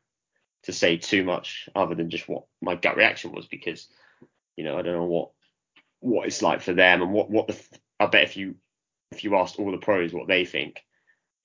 to 0.64 0.72
say 0.72 0.96
too 0.96 1.24
much 1.24 1.68
other 1.74 1.94
than 1.94 2.10
just 2.10 2.28
what 2.28 2.44
my 2.60 2.76
gut 2.76 2.96
reaction 2.96 3.32
was 3.32 3.46
because 3.46 3.88
you 4.56 4.64
know 4.64 4.78
I 4.78 4.82
don't 4.82 4.96
know 4.96 5.04
what 5.04 5.30
what 6.00 6.26
it's 6.26 6.42
like 6.42 6.60
for 6.60 6.72
them 6.72 7.02
and 7.02 7.12
what 7.12 7.30
what 7.30 7.48
the 7.48 7.58
I 7.98 8.06
bet 8.06 8.24
if 8.24 8.36
you 8.36 8.56
if 9.12 9.24
you 9.24 9.36
asked 9.36 9.58
all 9.58 9.70
the 9.70 9.78
pros 9.78 10.12
what 10.12 10.26
they 10.26 10.44
think, 10.44 10.84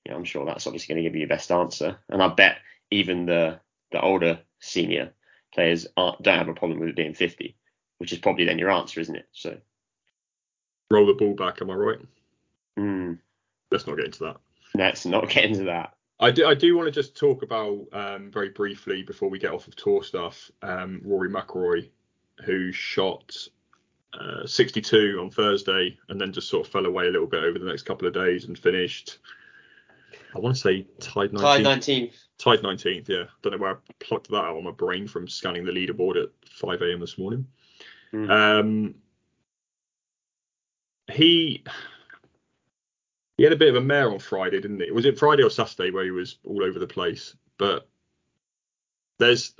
you 0.04 0.12
know, 0.12 0.18
I'm 0.18 0.24
sure 0.24 0.46
that's 0.46 0.66
obviously 0.66 0.94
going 0.94 1.04
to 1.04 1.10
give 1.10 1.16
you 1.16 1.22
your 1.22 1.30
best 1.30 1.52
answer. 1.52 1.98
And 2.10 2.24
I 2.24 2.30
bet 2.30 2.58
even 2.92 3.26
the 3.26 3.60
the 3.92 4.02
older 4.02 4.40
senior 4.60 5.14
players 5.54 5.88
don't 5.96 6.26
have 6.26 6.48
a 6.48 6.54
problem 6.54 6.80
with 6.80 6.90
it 6.90 6.96
being 6.96 7.14
50, 7.14 7.56
which 8.00 8.12
is 8.12 8.20
probably 8.20 8.46
then 8.46 8.60
your 8.60 8.72
answer, 8.72 9.00
isn't 9.00 9.16
it? 9.16 9.28
So 9.32 9.58
roll 10.92 11.06
the 11.06 11.14
ball 11.14 11.36
back. 11.36 11.62
Am 11.62 11.70
I 11.70 11.76
right? 11.76 12.00
Mm. 12.78 13.20
Let's 13.72 13.88
not 13.88 13.98
get 13.98 14.06
into 14.06 14.24
that. 14.26 14.38
Let's 14.76 15.06
not 15.06 15.30
get 15.30 15.46
into 15.46 15.64
that. 15.66 15.94
I 16.20 16.32
do, 16.32 16.48
I 16.48 16.56
do 16.56 16.76
want 16.76 16.88
to 16.88 16.92
just 16.92 17.16
talk 17.16 17.44
about 17.44 17.86
um, 17.94 18.32
very 18.32 18.50
briefly 18.50 19.04
before 19.04 19.30
we 19.30 19.38
get 19.38 19.52
off 19.52 19.68
of 19.68 19.76
tour 19.76 20.04
stuff. 20.04 20.50
Um, 20.62 21.02
Rory 21.04 21.30
McIlroy, 21.30 21.90
who 22.44 22.72
shot 22.72 23.36
uh, 24.14 24.46
62 24.46 25.20
on 25.22 25.30
Thursday 25.30 25.98
and 26.10 26.20
then 26.20 26.34
just 26.34 26.50
sort 26.50 26.66
of 26.66 26.72
fell 26.72 26.86
away 26.86 27.08
a 27.08 27.12
little 27.12 27.28
bit 27.28 27.44
over 27.44 27.60
the 27.60 27.66
next 27.66 27.84
couple 27.84 28.08
of 28.08 28.14
days 28.14 28.46
and 28.46 28.58
finished. 28.58 29.20
I 30.36 30.40
want 30.40 30.56
to 30.56 30.62
say 30.62 30.88
tied 31.00 31.32
19th. 31.32 31.40
Tied 31.40 31.66
19th. 31.66 32.14
Tied 32.38 32.60
19th, 32.62 33.10
yeah. 33.10 33.24
Don't 33.42 33.54
know 33.54 33.60
where 33.60 33.76
I 33.76 33.94
plucked 34.00 34.30
that 34.30 34.44
out 34.44 34.58
of 34.58 34.64
my 34.64 34.72
brain 34.72 35.08
from 35.08 35.28
scanning 35.28 35.66
the 35.66 35.72
leaderboard 35.72 36.22
at 36.22 36.30
5 36.50 36.82
a.m. 36.82 37.00
this 37.00 37.18
morning. 37.18 37.48
Mm. 38.14 38.30
Um, 38.30 38.96
he 41.12 41.64
he 43.38 43.44
had 43.44 43.54
a 43.54 43.58
bit 43.58 43.70
of 43.70 43.76
a 43.76 43.82
mare 43.82 44.12
on 44.12 44.20
Friday, 44.20 44.60
didn't 44.60 44.82
he? 44.82 44.92
Was 44.92 45.06
it 45.06 45.20
Friday 45.20 45.44
or 45.44 45.50
Saturday 45.50 45.92
where 45.92 46.04
he 46.04 46.12
was 46.12 46.38
all 46.44 46.64
over 46.64 46.80
the 46.80 46.88
place? 46.88 47.36
But 47.58 47.88
there's 49.20 49.54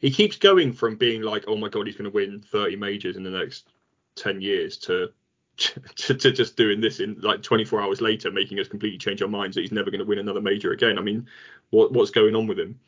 he 0.00 0.10
keeps 0.10 0.36
going 0.36 0.72
from 0.72 0.96
being 0.96 1.22
like, 1.22 1.44
oh 1.48 1.56
my 1.56 1.68
god, 1.68 1.86
he's 1.86 1.96
going 1.96 2.10
to 2.10 2.14
win 2.14 2.40
30 2.40 2.76
majors 2.76 3.16
in 3.16 3.24
the 3.24 3.30
next 3.30 3.68
10 4.16 4.40
years 4.40 4.76
to, 4.78 5.08
to, 5.56 6.14
to 6.14 6.32
just 6.32 6.56
doing 6.56 6.80
this 6.80 7.00
in 7.00 7.18
like 7.20 7.42
24 7.42 7.82
hours 7.82 8.00
later, 8.00 8.30
making 8.30 8.60
us 8.60 8.68
completely 8.68 8.98
change 8.98 9.22
our 9.22 9.28
minds 9.28 9.56
that 9.56 9.62
he's 9.62 9.72
never 9.72 9.90
going 9.90 10.00
to 10.00 10.06
win 10.06 10.18
another 10.18 10.40
major 10.40 10.72
again. 10.72 10.98
I 10.98 11.02
mean, 11.02 11.26
what 11.70 11.92
what's 11.92 12.10
going 12.10 12.36
on 12.36 12.46
with 12.46 12.58
him? 12.58 12.78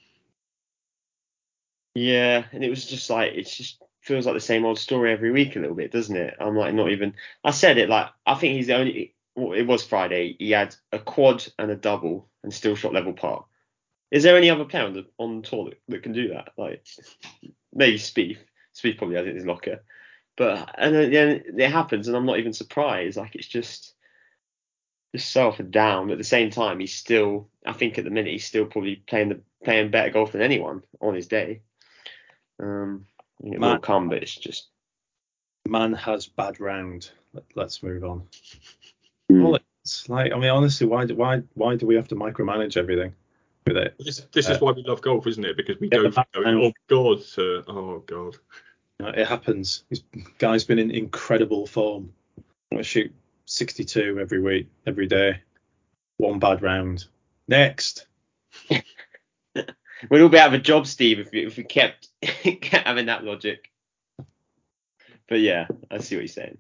Yeah, 1.95 2.45
and 2.53 2.63
it 2.63 2.71
was 2.71 2.87
just 2.87 3.11
like 3.11 3.33
it 3.33 3.45
just 3.45 3.83
feels 4.01 4.27
like 4.27 4.35
the 4.35 4.41
same 4.41 4.65
old 4.65 4.79
story 4.79 5.13
every 5.13 5.33
week 5.33 5.57
a 5.57 5.59
little 5.59 5.75
bit, 5.75 5.93
doesn't 5.93 6.17
it? 6.17 6.35
I'm 6.41 6.57
like 6.57 6.75
not 6.75 6.91
even. 6.91 7.15
I 7.43 7.51
said 7.51 7.79
it 7.79 7.89
like 7.89 8.09
I 8.27 8.35
think 8.35 8.55
he's 8.55 8.69
the 8.69 8.77
only. 8.77 9.15
Well, 9.37 9.53
it 9.53 9.67
was 9.67 9.85
Friday. 9.85 10.37
He 10.39 10.51
had 10.51 10.75
a 10.93 10.99
quad 10.99 11.47
and 11.59 11.71
a 11.71 11.77
double 11.77 12.29
and 12.43 12.53
still 12.53 12.75
shot 12.75 12.93
level 12.93 13.13
par. 13.13 13.45
Is 14.11 14.23
there 14.23 14.37
any 14.37 14.51
other 14.51 14.65
player 14.65 14.85
on 14.85 14.95
the 14.95 15.07
on 15.19 15.43
tour 15.43 15.71
that, 15.71 15.81
that 15.89 16.03
can 16.03 16.13
do 16.13 16.29
that? 16.29 16.51
Like 16.57 16.85
maybe 17.73 17.97
Spieth. 17.97 18.39
Spieth 18.75 18.99
probably 18.99 19.17
has 19.17 19.27
it 19.27 19.31
in 19.31 19.37
his 19.37 19.47
locker. 19.47 19.85
But 20.37 20.75
and 20.79 20.95
then 20.95 21.43
it 21.59 21.71
happens, 21.71 22.09
and 22.09 22.17
I'm 22.17 22.27
not 22.27 22.39
even 22.39 22.53
surprised. 22.53 23.17
Like 23.17 23.35
it's 23.35 23.47
just 23.47 23.95
just 25.15 25.31
so 25.31 25.49
up 25.49 25.59
and 25.59 25.71
down. 25.71 26.11
At 26.11 26.19
the 26.19 26.25
same 26.25 26.51
time, 26.51 26.81
he's 26.81 26.95
still. 26.95 27.49
I 27.67 27.73
think 27.73 27.99
at 27.99 28.05
the 28.05 28.11
minute 28.11 28.33
he's 28.33 28.47
still 28.47 28.67
probably 28.67 28.97
playing 28.97 29.29
the 29.31 29.41
playing 29.65 29.91
better 29.91 30.11
golf 30.11 30.33
than 30.33 30.43
anyone 30.43 30.83
on 31.01 31.15
his 31.15 31.29
day. 31.29 31.61
Um, 32.59 33.07
it 33.45 33.61
man, 33.61 33.73
will 33.73 33.79
come, 33.79 34.09
but 34.09 34.23
it's 34.23 34.35
just 34.35 34.69
man 35.69 35.93
has 35.93 36.27
bad 36.27 36.61
round. 36.61 37.11
Let, 37.55 37.67
us 37.67 37.83
move 37.83 38.03
on. 38.03 38.27
Mm. 39.31 39.43
Well, 39.43 39.59
it's 39.83 40.09
like 40.09 40.33
I 40.33 40.39
mean, 40.39 40.51
honestly, 40.51 40.87
why 40.87 41.07
do 41.07 41.15
why 41.15 41.43
why 41.55 41.77
do 41.77 41.87
we 41.87 41.95
have 41.95 42.09
to 42.09 42.17
micromanage 42.17 42.77
everything? 42.77 43.15
with 43.67 43.77
it. 43.77 43.95
This, 43.99 44.27
this 44.33 44.49
uh, 44.49 44.53
is 44.53 44.61
why 44.61 44.73
we 44.73 44.83
love 44.83 45.03
golf, 45.03 45.27
isn't 45.27 45.45
it? 45.45 45.57
Because 45.57 45.79
we 45.81 45.89
go 45.89 46.11
from 46.11 46.25
going, 46.33 46.59
oh 46.59 46.73
god 46.89 47.23
to 47.35 47.63
oh 47.69 48.03
god. 48.07 48.37
It 49.01 49.27
happens. 49.27 49.85
This 49.89 50.03
guy's 50.39 50.65
been 50.65 50.79
in 50.79 50.91
incredible 50.91 51.67
form. 51.67 52.13
I'm 52.39 52.77
gonna 52.77 52.83
shoot 52.83 53.13
62 53.47 54.19
every 54.21 54.41
week, 54.41 54.69
every 54.87 55.07
day. 55.07 55.41
One 56.19 56.39
bad 56.39 56.63
round. 56.63 57.07
Next. 57.49 58.07
We'd 58.69 60.23
all 60.23 60.29
be 60.29 60.39
out 60.39 60.49
of 60.49 60.55
a 60.55 60.59
job, 60.59 60.87
Steve, 60.87 61.19
if 61.19 61.31
we, 61.31 61.47
if 61.47 61.57
we 61.57 61.65
kept, 61.65 62.09
kept 62.23 62.87
having 62.87 63.07
that 63.07 63.25
logic. 63.25 63.71
But 65.29 65.41
yeah, 65.41 65.67
I 65.91 65.99
see 65.99 66.17
what 66.17 66.23
you're 66.23 66.29
saying. 66.29 66.59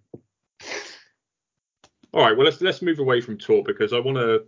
All 2.13 2.23
right, 2.23 2.37
well 2.37 2.45
let's 2.45 2.61
let's 2.61 2.83
move 2.83 2.99
away 2.99 3.21
from 3.21 3.39
tour 3.39 3.63
because 3.65 3.93
I 3.93 3.99
want 4.01 4.19
to 4.19 4.45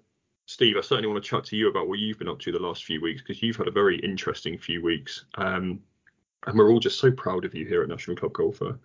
Steve, 0.47 0.77
I 0.77 0.81
certainly 0.81 1.09
want 1.09 1.23
to 1.23 1.29
chat 1.29 1.45
to 1.45 1.57
you 1.57 1.69
about 1.69 1.89
what 1.89 1.99
you've 1.99 2.19
been 2.19 2.29
up 2.29 2.41
to 2.41 2.53
the 2.53 2.59
last 2.59 2.85
few 2.85 3.01
weeks 3.01 3.23
because 3.23 3.43
you've 3.43 3.57
had 3.57 3.69
a 3.69 3.73
very 3.73 3.99
interesting 4.01 4.59
few 4.59 4.83
weeks. 4.83 5.25
Um, 5.37 5.81
and 6.47 6.59
we're 6.59 6.71
all 6.71 6.81
just 6.81 6.99
so 6.99 7.13
proud 7.13 7.45
of 7.45 7.55
you 7.55 7.65
here 7.65 7.83
at 7.83 7.89
National 7.89 8.17
Club 8.17 8.33
Golfer. 8.33 8.79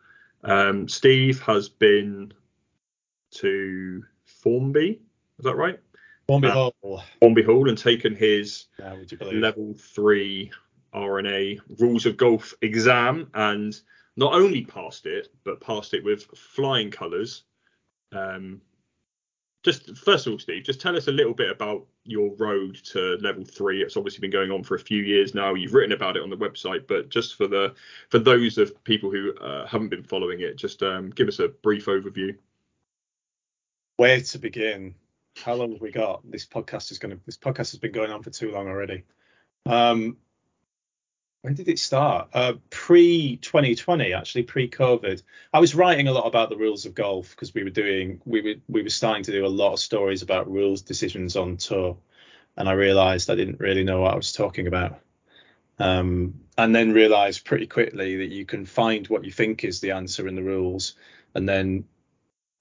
Um, 0.43 0.87
Steve 0.87 1.41
has 1.41 1.67
been 1.67 2.31
to 3.31 4.03
Formby, 4.25 5.01
is 5.39 5.45
that 5.45 5.55
right? 5.55 5.79
Formby 6.27 6.47
uh, 6.47 6.71
Hall. 6.81 7.03
Formby 7.19 7.41
Hall 7.41 7.69
and 7.69 7.77
taken 7.77 8.15
his 8.15 8.65
level 9.41 9.73
three 9.73 10.51
R&A 10.93 11.59
Rules 11.79 12.05
of 12.05 12.17
Golf 12.17 12.53
exam 12.61 13.29
and 13.33 13.79
not 14.15 14.33
only 14.33 14.63
passed 14.63 15.05
it, 15.05 15.29
but 15.43 15.59
passed 15.59 15.93
it 15.93 16.03
with 16.03 16.23
flying 16.35 16.91
colours. 16.91 17.43
Um, 18.11 18.61
just 19.63 19.97
first 19.97 20.25
of 20.25 20.33
all, 20.33 20.39
Steve, 20.39 20.63
just 20.63 20.79
tell 20.79 20.95
us 20.95 21.07
a 21.07 21.11
little 21.11 21.33
bit 21.33 21.49
about 21.49 21.85
your 22.05 22.33
road 22.35 22.75
to 22.85 23.17
level 23.21 23.43
three. 23.43 23.81
It's 23.81 23.97
obviously 23.97 24.21
been 24.21 24.31
going 24.31 24.51
on 24.51 24.63
for 24.63 24.75
a 24.75 24.79
few 24.79 25.03
years 25.03 25.35
now. 25.35 25.55
You've 25.55 25.73
written 25.73 25.91
about 25.91 26.15
it 26.15 26.23
on 26.23 26.29
the 26.29 26.37
website, 26.37 26.87
but 26.87 27.09
just 27.09 27.35
for 27.35 27.47
the 27.47 27.75
for 28.09 28.19
those 28.19 28.57
of 28.57 28.81
people 28.83 29.11
who 29.11 29.35
uh, 29.37 29.67
haven't 29.67 29.89
been 29.89 30.03
following 30.03 30.39
it, 30.41 30.55
just 30.55 30.83
um, 30.83 31.09
give 31.09 31.27
us 31.27 31.39
a 31.39 31.49
brief 31.49 31.87
overview. 31.87 32.35
Where 33.97 34.21
to 34.21 34.39
begin? 34.39 34.95
How 35.43 35.55
long 35.55 35.73
have 35.73 35.81
we 35.81 35.91
got? 35.91 36.21
This 36.31 36.45
podcast 36.45 36.91
is 36.91 36.99
going 36.99 37.15
to. 37.15 37.21
This 37.25 37.37
podcast 37.37 37.71
has 37.71 37.77
been 37.77 37.91
going 37.91 38.11
on 38.11 38.23
for 38.23 38.29
too 38.29 38.51
long 38.51 38.67
already. 38.67 39.03
Um, 39.65 40.17
when 41.41 41.53
did 41.53 41.67
it 41.67 41.79
start? 41.79 42.29
Uh, 42.33 42.53
pre 42.69 43.37
2020, 43.37 44.13
actually, 44.13 44.43
pre 44.43 44.69
COVID. 44.69 45.21
I 45.53 45.59
was 45.59 45.75
writing 45.75 46.07
a 46.07 46.11
lot 46.11 46.27
about 46.27 46.49
the 46.49 46.57
rules 46.57 46.85
of 46.85 46.95
golf 46.95 47.29
because 47.31 47.53
we 47.53 47.63
were 47.63 47.69
doing, 47.69 48.21
we 48.25 48.41
were, 48.41 48.55
we 48.67 48.83
were 48.83 48.89
starting 48.89 49.23
to 49.23 49.31
do 49.31 49.45
a 49.45 49.47
lot 49.47 49.73
of 49.73 49.79
stories 49.79 50.21
about 50.21 50.51
rules 50.51 50.81
decisions 50.81 51.35
on 51.35 51.57
tour, 51.57 51.97
and 52.55 52.67
I 52.67 52.73
realised 52.73 53.29
I 53.29 53.35
didn't 53.35 53.59
really 53.59 53.83
know 53.83 54.01
what 54.01 54.13
I 54.13 54.17
was 54.17 54.33
talking 54.33 54.67
about. 54.67 54.99
Um, 55.79 56.41
and 56.57 56.75
then 56.75 56.91
realised 56.91 57.45
pretty 57.45 57.67
quickly 57.67 58.17
that 58.17 58.31
you 58.31 58.45
can 58.45 58.65
find 58.65 59.07
what 59.07 59.23
you 59.23 59.31
think 59.31 59.63
is 59.63 59.79
the 59.79 59.91
answer 59.91 60.27
in 60.27 60.35
the 60.35 60.43
rules, 60.43 60.95
and 61.35 61.47
then 61.47 61.85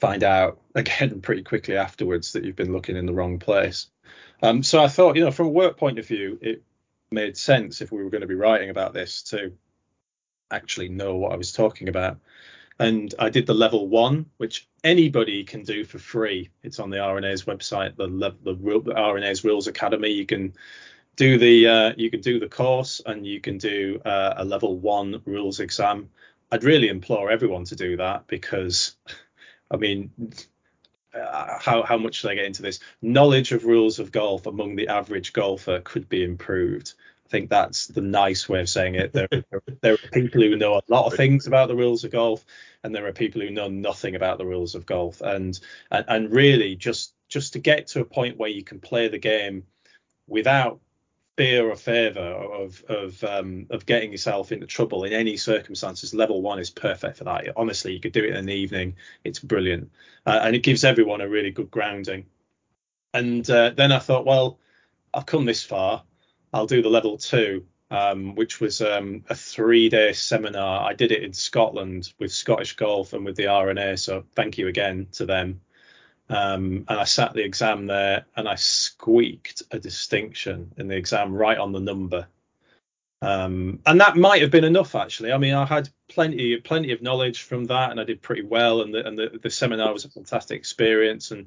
find 0.01 0.23
out 0.23 0.61
again 0.75 1.23
pretty 1.23 1.43
quickly 1.43 1.77
afterwards 1.77 2.33
that 2.33 2.45
you've 2.45 2.57
been 2.57 2.73
looking 2.73 2.97
in 2.97 3.07
the 3.07 3.15
wrong 3.15 3.39
place. 3.39 3.89
Um, 4.43 4.63
so 4.63 4.83
I 4.83 4.89
thought, 4.89 5.17
you 5.17 5.25
know, 5.25 5.31
from 5.31 5.47
a 5.47 5.51
work 5.51 5.79
point 5.79 5.99
of 5.99 6.07
view, 6.07 6.39
it 6.43 6.63
made 7.11 7.37
sense 7.37 7.81
if 7.81 7.93
we 7.93 8.03
were 8.03 8.11
going 8.11 8.23
to 8.23 8.27
be 8.27 8.35
writing 8.35 8.71
about 8.71 8.93
this 8.93 9.23
to 9.23 9.53
actually 10.51 10.89
know 10.89 11.17
what 11.17 11.33
I 11.33 11.37
was 11.37 11.53
talking 11.53 11.89
about. 11.89 12.19
And 12.79 13.15
I 13.19 13.31
did 13.31 13.47
the 13.47 13.55
level 13.55 13.89
one, 13.89 14.27
which 14.37 14.69
anybody 14.85 15.45
can 15.45 15.63
do 15.63 15.85
for 15.85 15.99
free. 15.99 16.51
It's 16.63 16.79
on 16.79 16.91
the 16.91 16.99
R&A's 16.99 17.45
website, 17.45 17.97
the 17.97 18.35
the, 18.43 18.95
R&A's 18.95 19.45
Rules 19.45 19.67
Academy. 19.67 20.11
You 20.11 20.27
can 20.27 20.53
do 21.17 21.39
the 21.39 21.67
uh, 21.67 21.93
you 21.97 22.11
can 22.11 22.21
do 22.21 22.39
the 22.39 22.49
course 22.49 23.01
and 23.05 23.27
you 23.27 23.41
can 23.41 23.57
do 23.57 24.01
uh, 24.05 24.35
a 24.37 24.45
level 24.45 24.77
one 24.77 25.23
rules 25.25 25.61
exam. 25.61 26.11
I'd 26.53 26.65
really 26.65 26.89
implore 26.89 27.31
everyone 27.31 27.65
to 27.65 27.77
do 27.77 27.97
that 27.97 28.27
because, 28.27 28.95
I 29.71 29.77
mean, 29.77 30.11
uh, 31.21 31.59
how 31.61 31.83
how 31.83 31.97
much 31.97 32.17
should 32.17 32.31
I 32.31 32.35
get 32.35 32.45
into 32.45 32.63
this? 32.63 32.81
Knowledge 33.03 33.53
of 33.53 33.65
rules 33.65 33.99
of 33.99 34.13
golf 34.13 34.47
among 34.47 34.77
the 34.77 34.89
average 34.89 35.33
golfer 35.33 35.81
could 35.81 36.09
be 36.09 36.25
improved. 36.25 36.95
I 37.27 37.29
think 37.29 37.51
that's 37.51 37.89
the 37.89 38.01
nice 38.01 38.49
way 38.49 38.61
of 38.61 38.69
saying 38.69 38.95
it. 38.95 39.13
There, 39.13 39.29
there 39.81 39.95
are 39.95 40.11
people 40.13 40.43
who 40.43 40.57
know 40.57 40.77
a 40.77 40.83
lot 40.89 41.07
of 41.07 41.15
things 41.15 41.49
about 41.49 41.67
the 41.67 41.75
rules 41.75 42.05
of 42.05 42.13
golf, 42.13 42.45
and 42.85 42.95
there 42.95 43.07
are 43.07 43.13
people 43.13 43.41
who 43.41 43.51
know 43.51 43.69
nothing 43.69 44.15
about 44.15 44.39
the 44.39 44.47
rules 44.47 44.77
of 44.77 44.87
golf. 44.87 45.21
And 45.21 45.59
and, 45.91 46.05
and 46.09 46.33
really, 46.33 46.77
just 46.77 47.15
just 47.29 47.55
to 47.55 47.59
get 47.59 47.89
to 47.89 48.01
a 48.01 48.05
point 48.05 48.39
where 48.39 48.51
you 48.51 48.63
can 48.63 48.79
play 48.79 49.09
the 49.09 49.19
game 49.19 49.65
without 50.29 50.81
fear 51.37 51.69
or 51.69 51.77
favour 51.77 52.21
of 52.21 52.83
of 52.89 53.23
um, 53.25 53.67
of 53.71 53.87
getting 53.87 54.11
yourself 54.11 54.53
into 54.53 54.67
trouble 54.67 55.05
in 55.05 55.13
any 55.13 55.37
circumstances, 55.37 56.15
level 56.15 56.43
one 56.43 56.59
is 56.59 56.71
perfect 56.71 57.19
for 57.19 57.25
that. 57.25 57.53
Honestly, 57.57 57.93
you 57.93 58.01
could 58.01 58.13
do 58.13 58.25
it 58.25 58.35
in 58.35 58.47
the 58.47 58.55
evening. 58.55 58.97
It's 59.25 59.39
brilliant, 59.39 59.91
uh, 60.25 60.41
and 60.43 60.57
it 60.57 60.63
gives 60.63 60.85
everyone 60.85 61.21
a 61.21 61.29
really 61.29 61.51
good 61.51 61.71
grounding. 61.71 62.27
And 63.15 63.49
uh, 63.49 63.71
then 63.71 63.93
I 63.93 63.99
thought, 63.99 64.27
well, 64.27 64.59
I've 65.15 65.27
come 65.27 65.45
this 65.47 65.63
far. 65.63 66.05
I'll 66.53 66.67
do 66.67 66.83
the 66.83 66.91
level 66.91 67.17
two, 67.19 67.67
um, 67.91 68.35
which 68.35 68.61
was 68.61 68.83
um, 68.83 69.25
a 69.31 69.35
three-day 69.35 70.13
seminar. 70.13 70.87
I 70.87 70.93
did 70.93 71.13
it 71.13 71.23
in 71.23 71.33
Scotland 71.33 72.13
with 72.19 72.33
Scottish 72.33 72.77
Golf 72.77 73.13
and 73.15 73.25
with 73.25 73.37
the 73.37 73.47
R&A. 73.47 73.97
So 73.97 74.25
thank 74.35 74.59
you 74.59 74.69
again 74.69 75.07
to 75.13 75.27
them. 75.27 75.61
Um, 76.29 76.85
and 76.89 76.99
I 76.99 77.05
sat 77.05 77.35
the 77.35 77.45
exam 77.45 77.87
there 77.87 78.27
and 78.37 78.49
I 78.49 78.57
squeaked 78.57 79.63
a 79.71 79.79
distinction 79.79 80.73
in 80.77 80.89
the 80.89 80.97
exam 80.97 81.33
right 81.33 81.59
on 81.59 81.73
the 81.73 81.81
number. 81.81 82.27
Um, 83.23 83.81
and 83.87 84.01
that 84.01 84.17
might 84.17 84.43
have 84.43 84.51
been 84.51 84.65
enough 84.65 84.95
actually. 84.95 85.33
I 85.33 85.39
mean, 85.39 85.55
I 85.55 85.65
had 85.65 85.89
plenty 86.09 86.57
plenty 86.59 86.93
of 86.93 87.01
knowledge 87.01 87.43
from 87.43 87.65
that, 87.67 87.91
and 87.91 87.99
I 87.99 88.05
did 88.05 88.21
pretty 88.21 88.43
well. 88.43 88.83
And 88.83 88.93
the 88.93 89.07
and 89.07 89.19
the, 89.19 89.39
the 89.43 89.51
seminar 89.51 89.93
was 89.93 90.05
a 90.05 90.11
fantastic 90.11 90.59
experience 90.59 91.31
and 91.31 91.47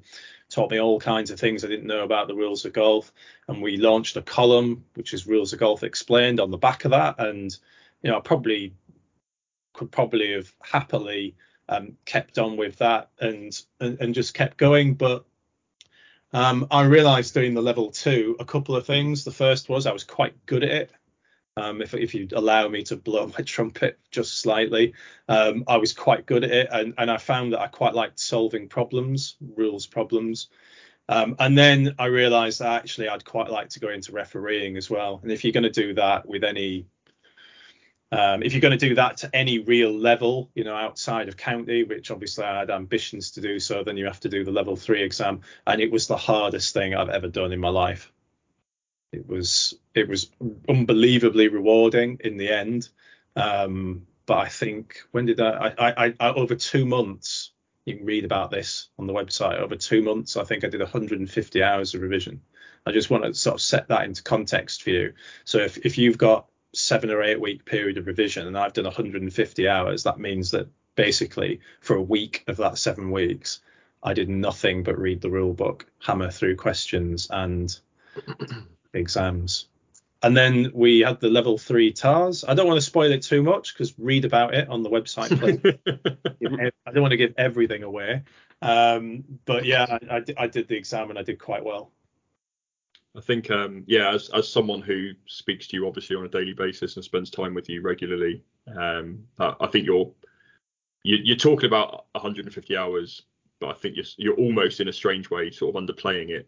taught 0.49 0.71
me 0.71 0.79
all 0.79 0.99
kinds 0.99 1.29
of 1.29 1.39
things 1.39 1.63
I 1.63 1.67
didn't 1.67 1.87
know 1.87 2.03
about 2.03 2.27
the 2.27 2.35
rules 2.35 2.65
of 2.65 2.73
golf. 2.73 3.13
And 3.47 3.61
we 3.61 3.77
launched 3.77 4.17
a 4.17 4.21
column 4.21 4.83
which 4.95 5.13
is 5.13 5.27
Rules 5.27 5.53
of 5.53 5.59
Golf 5.59 5.83
Explained 5.83 6.39
on 6.39 6.51
the 6.51 6.57
back 6.57 6.85
of 6.85 6.91
that. 6.91 7.19
And 7.19 7.55
you 8.01 8.09
know, 8.09 8.17
I 8.17 8.21
probably 8.21 8.73
could 9.73 9.91
probably 9.91 10.33
have 10.33 10.51
happily 10.63 11.35
um, 11.69 11.97
kept 12.03 12.37
on 12.39 12.57
with 12.57 12.77
that 12.77 13.11
and, 13.19 13.57
and 13.79 14.01
and 14.01 14.15
just 14.15 14.33
kept 14.33 14.57
going, 14.57 14.95
but 14.95 15.23
um, 16.33 16.67
I 16.69 16.83
realised 16.83 17.33
doing 17.33 17.53
the 17.53 17.61
level 17.61 17.91
two 17.91 18.35
a 18.39 18.45
couple 18.45 18.75
of 18.75 18.85
things. 18.85 19.23
The 19.23 19.31
first 19.31 19.69
was 19.69 19.85
I 19.85 19.93
was 19.93 20.03
quite 20.03 20.45
good 20.45 20.63
at 20.63 20.71
it. 20.71 20.91
Um, 21.57 21.81
if, 21.81 21.93
if 21.93 22.13
you 22.13 22.27
allow 22.33 22.67
me 22.69 22.83
to 22.83 22.95
blow 22.95 23.27
my 23.27 23.43
trumpet 23.45 23.99
just 24.11 24.39
slightly, 24.39 24.93
um, 25.27 25.63
I 25.67 25.77
was 25.77 25.93
quite 25.93 26.25
good 26.25 26.43
at 26.43 26.51
it, 26.51 26.69
and, 26.71 26.93
and 26.97 27.11
I 27.11 27.17
found 27.17 27.53
that 27.53 27.59
I 27.59 27.67
quite 27.67 27.93
liked 27.93 28.19
solving 28.19 28.67
problems, 28.67 29.35
rules 29.55 29.85
problems. 29.85 30.47
Um, 31.07 31.35
and 31.39 31.57
then 31.57 31.95
I 31.97 32.05
realised 32.05 32.59
that 32.59 32.83
actually 32.83 33.09
I'd 33.09 33.25
quite 33.25 33.49
like 33.49 33.69
to 33.69 33.79
go 33.79 33.89
into 33.89 34.11
refereeing 34.11 34.77
as 34.77 34.89
well. 34.89 35.19
And 35.23 35.31
if 35.31 35.43
you're 35.43 35.53
going 35.53 35.63
to 35.63 35.69
do 35.69 35.95
that 35.95 36.27
with 36.27 36.43
any 36.43 36.85
um, 38.11 38.41
if 38.41 38.53
you're 38.53 38.61
going 38.61 38.77
to 38.77 38.87
do 38.89 38.95
that 38.95 39.17
to 39.17 39.35
any 39.35 39.59
real 39.59 39.91
level, 39.91 40.49
you 40.55 40.63
know, 40.63 40.75
outside 40.75 41.27
of 41.27 41.37
county, 41.37 41.83
which 41.83 42.09
obviously 42.09 42.43
I 42.43 42.59
had 42.59 42.71
ambitions 42.71 43.31
to 43.31 43.41
do 43.41 43.59
so, 43.59 43.83
then 43.83 43.97
you 43.97 44.05
have 44.05 44.19
to 44.21 44.29
do 44.29 44.43
the 44.43 44.51
level 44.51 44.75
three 44.75 45.03
exam, 45.03 45.41
and 45.67 45.79
it 45.79 45.91
was 45.91 46.07
the 46.07 46.17
hardest 46.17 46.73
thing 46.73 46.95
I've 46.95 47.09
ever 47.09 47.27
done 47.27 47.51
in 47.51 47.59
my 47.59 47.69
life. 47.69 48.11
It 49.11 49.27
was 49.27 49.75
it 49.93 50.07
was 50.07 50.29
unbelievably 50.67 51.49
rewarding 51.49 52.19
in 52.23 52.37
the 52.37 52.49
end, 52.49 52.89
um, 53.35 54.07
but 54.25 54.37
I 54.37 54.47
think 54.47 55.01
when 55.11 55.25
did 55.25 55.39
I, 55.39 55.73
I, 55.77 56.05
I, 56.05 56.13
I 56.19 56.33
over 56.33 56.55
two 56.55 56.85
months 56.85 57.51
you 57.85 57.97
can 57.97 58.05
read 58.05 58.25
about 58.25 58.51
this 58.51 58.89
on 58.99 59.07
the 59.07 59.13
website 59.13 59.57
over 59.57 59.75
two 59.75 60.03
months 60.03 60.37
i 60.37 60.43
think 60.43 60.63
i 60.63 60.67
did 60.67 60.79
150 60.79 61.63
hours 61.63 61.95
of 61.95 62.01
revision 62.01 62.41
i 62.85 62.91
just 62.91 63.09
want 63.09 63.23
to 63.23 63.33
sort 63.33 63.55
of 63.55 63.61
set 63.61 63.87
that 63.87 64.03
into 64.03 64.21
context 64.21 64.83
for 64.83 64.91
you 64.91 65.13
so 65.43 65.57
if, 65.57 65.77
if 65.77 65.97
you've 65.97 66.17
got 66.17 66.48
seven 66.73 67.09
or 67.09 67.23
eight 67.23 67.41
week 67.41 67.65
period 67.65 67.97
of 67.97 68.07
revision 68.07 68.47
and 68.47 68.57
I've 68.57 68.73
done 68.73 68.85
150 68.85 69.67
hours, 69.67 70.03
that 70.03 70.19
means 70.19 70.51
that 70.51 70.67
basically 70.95 71.61
for 71.81 71.95
a 71.95 72.01
week 72.01 72.43
of 72.47 72.57
that 72.57 72.77
seven 72.77 73.11
weeks, 73.11 73.61
I 74.03 74.13
did 74.13 74.29
nothing 74.29 74.83
but 74.83 74.97
read 74.97 75.21
the 75.21 75.29
rule 75.29 75.53
book, 75.53 75.85
hammer 75.99 76.31
through 76.31 76.55
questions 76.55 77.27
and 77.29 77.77
exams. 78.93 79.67
And 80.21 80.35
then 80.35 80.71
we 80.73 80.99
had 80.99 81.21
the 81.21 81.29
level 81.29 81.57
three 81.57 81.93
TARS. 81.93 82.43
I 82.43 82.53
don't 82.53 82.67
want 82.67 82.77
to 82.77 82.85
spoil 82.85 83.11
it 83.11 83.21
too 83.21 83.41
much 83.41 83.73
because 83.73 83.97
read 83.97 84.25
about 84.25 84.53
it 84.53 84.67
on 84.67 84.83
the 84.83 84.89
website. 84.89 85.31
I 86.85 86.91
don't 86.91 87.01
want 87.01 87.11
to 87.11 87.17
give 87.17 87.33
everything 87.37 87.83
away. 87.83 88.23
Um, 88.61 89.23
but 89.45 89.63
yeah, 89.63 89.85
I, 89.89 90.17
I, 90.17 90.23
I 90.37 90.47
did 90.47 90.67
the 90.67 90.75
exam 90.75 91.09
and 91.09 91.17
I 91.17 91.23
did 91.23 91.39
quite 91.39 91.63
well. 91.63 91.91
I 93.15 93.21
think, 93.21 93.49
um, 93.49 93.83
yeah, 93.87 94.13
as 94.13 94.29
as 94.29 94.47
someone 94.47 94.81
who 94.81 95.11
speaks 95.25 95.67
to 95.67 95.75
you 95.75 95.87
obviously 95.87 96.15
on 96.15 96.25
a 96.25 96.29
daily 96.29 96.53
basis 96.53 96.95
and 96.95 97.03
spends 97.03 97.29
time 97.29 97.53
with 97.53 97.67
you 97.67 97.81
regularly, 97.81 98.43
um, 98.77 99.23
I, 99.39 99.67
think 99.67 99.85
you're 99.85 100.11
you, 101.03 101.33
are 101.33 101.37
talking 101.37 101.67
about 101.67 102.05
150 102.11 102.77
hours, 102.77 103.23
but 103.59 103.69
I 103.69 103.73
think 103.73 103.95
you're 103.95 104.05
you're 104.17 104.35
almost 104.35 104.79
in 104.79 104.89
a 104.89 104.93
strange 104.93 105.29
way 105.31 105.49
sort 105.49 105.75
of 105.75 105.83
underplaying 105.83 106.29
it. 106.29 106.47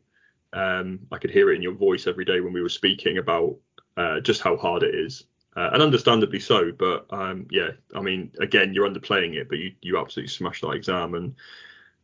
Um, 0.53 0.99
I 1.11 1.17
could 1.17 1.31
hear 1.31 1.51
it 1.51 1.55
in 1.55 1.61
your 1.63 1.73
voice 1.73 2.05
every 2.05 2.25
day 2.25 2.41
when 2.41 2.53
we 2.53 2.61
were 2.61 2.69
speaking 2.69 3.17
about 3.17 3.55
uh, 3.97 4.19
just 4.19 4.41
how 4.41 4.55
hard 4.55 4.83
it 4.83 4.93
is, 4.93 5.23
uh, 5.55 5.71
and 5.73 5.81
understandably 5.81 6.39
so. 6.39 6.71
But 6.71 7.07
um, 7.09 7.47
yeah, 7.49 7.71
I 7.95 8.01
mean, 8.01 8.31
again, 8.39 8.73
you're 8.73 8.87
underplaying 8.87 9.33
it, 9.33 9.49
but 9.49 9.57
you 9.57 9.73
you 9.81 9.97
absolutely 9.97 10.29
smashed 10.29 10.61
that 10.61 10.71
exam, 10.71 11.15
and 11.15 11.35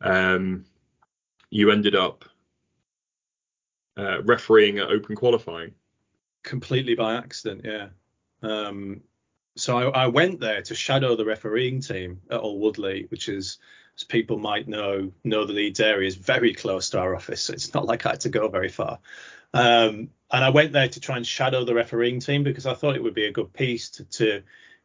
um, 0.00 0.64
you 1.50 1.70
ended 1.70 1.94
up 1.94 2.24
uh, 3.98 4.22
refereeing 4.22 4.78
at 4.78 4.88
Open 4.88 5.16
qualifying? 5.16 5.74
Completely 6.42 6.94
by 6.94 7.16
accident, 7.16 7.62
yeah. 7.64 7.88
Um, 8.42 9.02
so 9.56 9.76
I, 9.76 10.04
I, 10.04 10.06
went 10.06 10.38
there 10.38 10.62
to 10.62 10.74
shadow 10.74 11.16
the 11.16 11.24
refereeing 11.24 11.80
team 11.80 12.20
at 12.30 12.40
Alwoodley, 12.40 13.10
which 13.10 13.28
is, 13.28 13.58
as 13.96 14.04
people 14.04 14.38
might 14.38 14.68
know, 14.68 15.12
know 15.24 15.44
the 15.44 15.52
Leeds 15.52 15.80
area 15.80 16.06
is 16.06 16.14
very 16.14 16.54
close 16.54 16.90
to 16.90 17.00
our 17.00 17.16
office. 17.16 17.42
So 17.42 17.52
it's 17.52 17.74
not 17.74 17.86
like 17.86 18.06
I 18.06 18.10
had 18.10 18.20
to 18.20 18.28
go 18.28 18.46
very 18.48 18.68
far. 18.68 19.00
Um, 19.52 20.10
and 20.30 20.44
I 20.44 20.50
went 20.50 20.72
there 20.72 20.88
to 20.88 21.00
try 21.00 21.16
and 21.16 21.26
shadow 21.26 21.64
the 21.64 21.74
refereeing 21.74 22.20
team 22.20 22.44
because 22.44 22.66
I 22.66 22.74
thought 22.74 22.94
it 22.94 23.02
would 23.02 23.14
be 23.14 23.26
a 23.26 23.32
good 23.32 23.52
piece 23.52 23.90
to, 23.90 24.04
to 24.04 24.42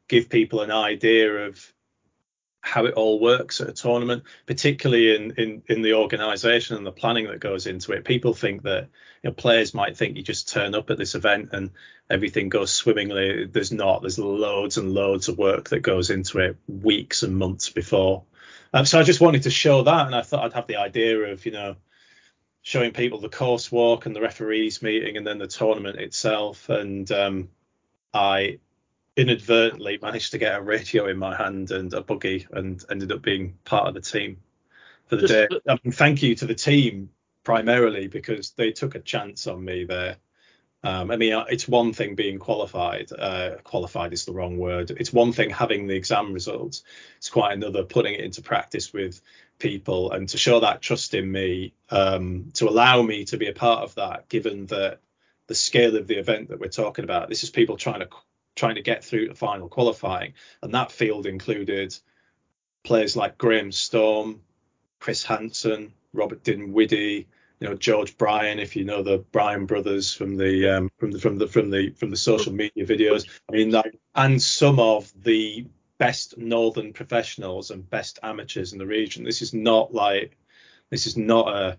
give 0.07 0.30
people 0.30 0.61
an 0.61 0.72
idea 0.72 1.47
of 1.47 1.72
how 2.66 2.86
it 2.86 2.93
all 2.93 3.20
works 3.20 3.59
at 3.59 3.68
a 3.68 3.74
tournament, 3.74 4.24
particularly 4.45 5.14
in 5.14 5.32
in 5.38 5.64
in 5.68 5.82
the 5.82 5.95
organisation 5.95 6.78
and 6.78 6.86
the 6.86 6.93
planning 6.93 7.28
that 7.28 7.41
goes 7.41 7.68
into 7.68 7.91
it. 7.91 8.05
People 8.05 8.34
think 8.34 8.64
that 8.64 8.88
you 9.22 9.30
know, 9.30 9.34
players 9.34 9.74
might 9.74 9.97
think 9.97 10.16
you 10.16 10.24
just 10.24 10.47
turn 10.47 10.74
up 10.74 10.89
at 10.89 10.97
this 10.97 11.14
event 11.14 11.49
and 11.51 11.72
everything 12.09 12.47
goes 12.47 12.72
swimmingly. 12.72 13.47
There's 13.47 13.74
not. 13.74 14.01
There's 14.01 14.18
loads 14.18 14.78
and 14.78 14.93
loads 14.93 15.28
of 15.28 15.38
work 15.38 15.70
that 15.70 15.82
goes 15.82 16.09
into 16.09 16.39
it 16.39 16.57
weeks 16.70 17.22
and 17.22 17.38
months 17.38 17.70
before. 17.70 18.24
Um, 18.74 18.86
so 18.86 18.97
I 18.97 19.03
just 19.03 19.22
wanted 19.22 19.43
to 19.43 19.51
show 19.51 19.84
that, 19.84 20.05
and 20.05 20.16
I 20.16 20.22
thought 20.22 20.45
I'd 20.45 20.53
have 20.53 20.68
the 20.68 20.78
idea 20.78 21.20
of 21.34 21.45
you 21.45 21.51
know 21.51 21.76
showing 22.61 22.93
people 22.93 23.20
the 23.20 23.28
course 23.28 23.74
walk 23.74 24.05
and 24.05 24.16
the 24.16 24.22
referees 24.22 24.82
meeting 24.82 25.18
and 25.18 25.28
then 25.28 25.38
the 25.38 25.47
tournament 25.47 25.99
itself. 25.99 26.70
And 26.70 27.11
um, 27.11 27.49
I 28.14 28.59
inadvertently 29.16 29.99
managed 30.01 30.32
to 30.32 30.38
get 30.38 30.55
a 30.55 30.61
radio 30.61 31.07
in 31.07 31.18
my 31.18 31.36
hand 31.36 31.72
and 31.72 31.93
a 31.93 32.01
buggy 32.01 32.47
and 32.51 32.84
ended 32.89 33.11
up 33.11 33.22
being 33.22 33.57
part 33.64 33.88
of 33.88 33.93
the 33.93 34.01
team 34.01 34.38
for 35.07 35.16
the 35.16 35.28
Just, 35.28 35.49
day. 35.49 35.59
I 35.68 35.78
mean, 35.84 35.91
thank 35.91 36.24
you 36.24 36.36
to 36.36 36.45
the 36.45 36.55
team 36.55 37.09
primarily 37.43 38.07
because 38.07 38.51
they 38.51 38.72
took 38.72 38.95
a 38.95 38.99
chance 38.99 39.47
on 39.47 39.64
me 39.64 39.84
there. 39.86 40.18
Um, 40.86 41.11
I 41.11 41.16
mean, 41.16 41.34
it's 41.49 41.68
one 41.68 41.93
thing 41.93 42.16
being 42.16 42.39
qualified. 42.39 43.09
Uh, 43.18 43.55
qualified 43.64 44.11
is 44.11 44.26
the 44.26 44.34
wrong 44.34 44.57
word. 44.57 44.91
It's 44.91 45.14
one 45.14 45.32
thing 45.32 45.49
having 45.49 45.88
the 45.88 45.95
exam 45.95 46.34
results. 46.34 46.84
It's 47.18 47.30
quite 47.30 47.53
another 47.53 47.84
putting 47.84 48.16
it 48.16 48.20
into 48.20 48.41
practice 48.41 48.91
with 48.91 49.22
people 49.59 50.11
and 50.11 50.28
to 50.30 50.38
show 50.38 50.59
that 50.59 50.82
trust 50.82 51.14
in 51.14 51.32
me, 51.32 51.74
um, 51.89 52.51
to 52.55 52.68
allow 52.68 53.01
me 53.01 53.24
to 53.26 53.38
be 53.38 53.47
a 53.47 53.53
part 53.53 53.84
of 53.84 53.95
that, 53.95 54.28
given 54.28 54.66
that 54.68 54.99
the 55.47 55.55
scale 55.55 55.95
of 55.95 56.07
the 56.07 56.18
event 56.18 56.49
that 56.49 56.59
we're 56.59 56.68
talking 56.68 57.05
about. 57.05 57.30
This 57.30 57.43
is 57.43 57.49
people 57.49 57.78
trying 57.78 58.01
to 58.01 58.09
trying 58.56 58.76
to 58.76 58.82
get 58.82 59.04
through 59.04 59.28
to 59.28 59.36
final 59.36 59.68
qualifying, 59.70 60.34
and 60.62 60.74
that 60.74 60.91
field 60.91 61.26
included 61.26 61.95
players 62.84 63.16
like 63.16 63.38
Graeme 63.38 63.72
Storm, 63.72 64.41
Chris 64.99 65.24
Hanson, 65.24 65.93
Robert 66.14 66.43
Dinwiddie, 66.43 67.28
you 67.60 67.70
know 67.70 67.76
George 67.76 68.18
Bryan, 68.18 68.60
if 68.60 68.76
you 68.76 68.84
know 68.84 69.04
the 69.04 69.20
Bryan 69.20 69.66
brothers 69.66 70.14
from 70.14 70.36
the 70.36 70.68
um, 70.68 70.91
from 70.97 71.12
the 71.12 71.20
from 71.20 71.38
the 71.38 71.47
from 71.47 71.70
the 71.70 71.91
from 71.91 72.10
the 72.10 72.18
social 72.18 72.51
media 72.51 72.86
videos. 72.86 73.28
I 73.49 73.54
mean, 73.54 73.72
like, 73.72 73.97
and 74.16 74.41
some 74.41 74.80
of 74.80 75.12
the 75.24 75.66
best 75.97 76.38
northern 76.38 76.91
professionals 76.91 77.72
and 77.72 77.89
best 77.89 78.20
amateurs 78.22 78.74
in 78.74 78.80
the 78.80 78.86
region. 78.86 79.24
This 79.24 79.41
is 79.41 79.54
not 79.54 79.93
like 79.93 80.38
this 80.89 81.08
is 81.08 81.16
not 81.16 81.47
a 81.56 81.78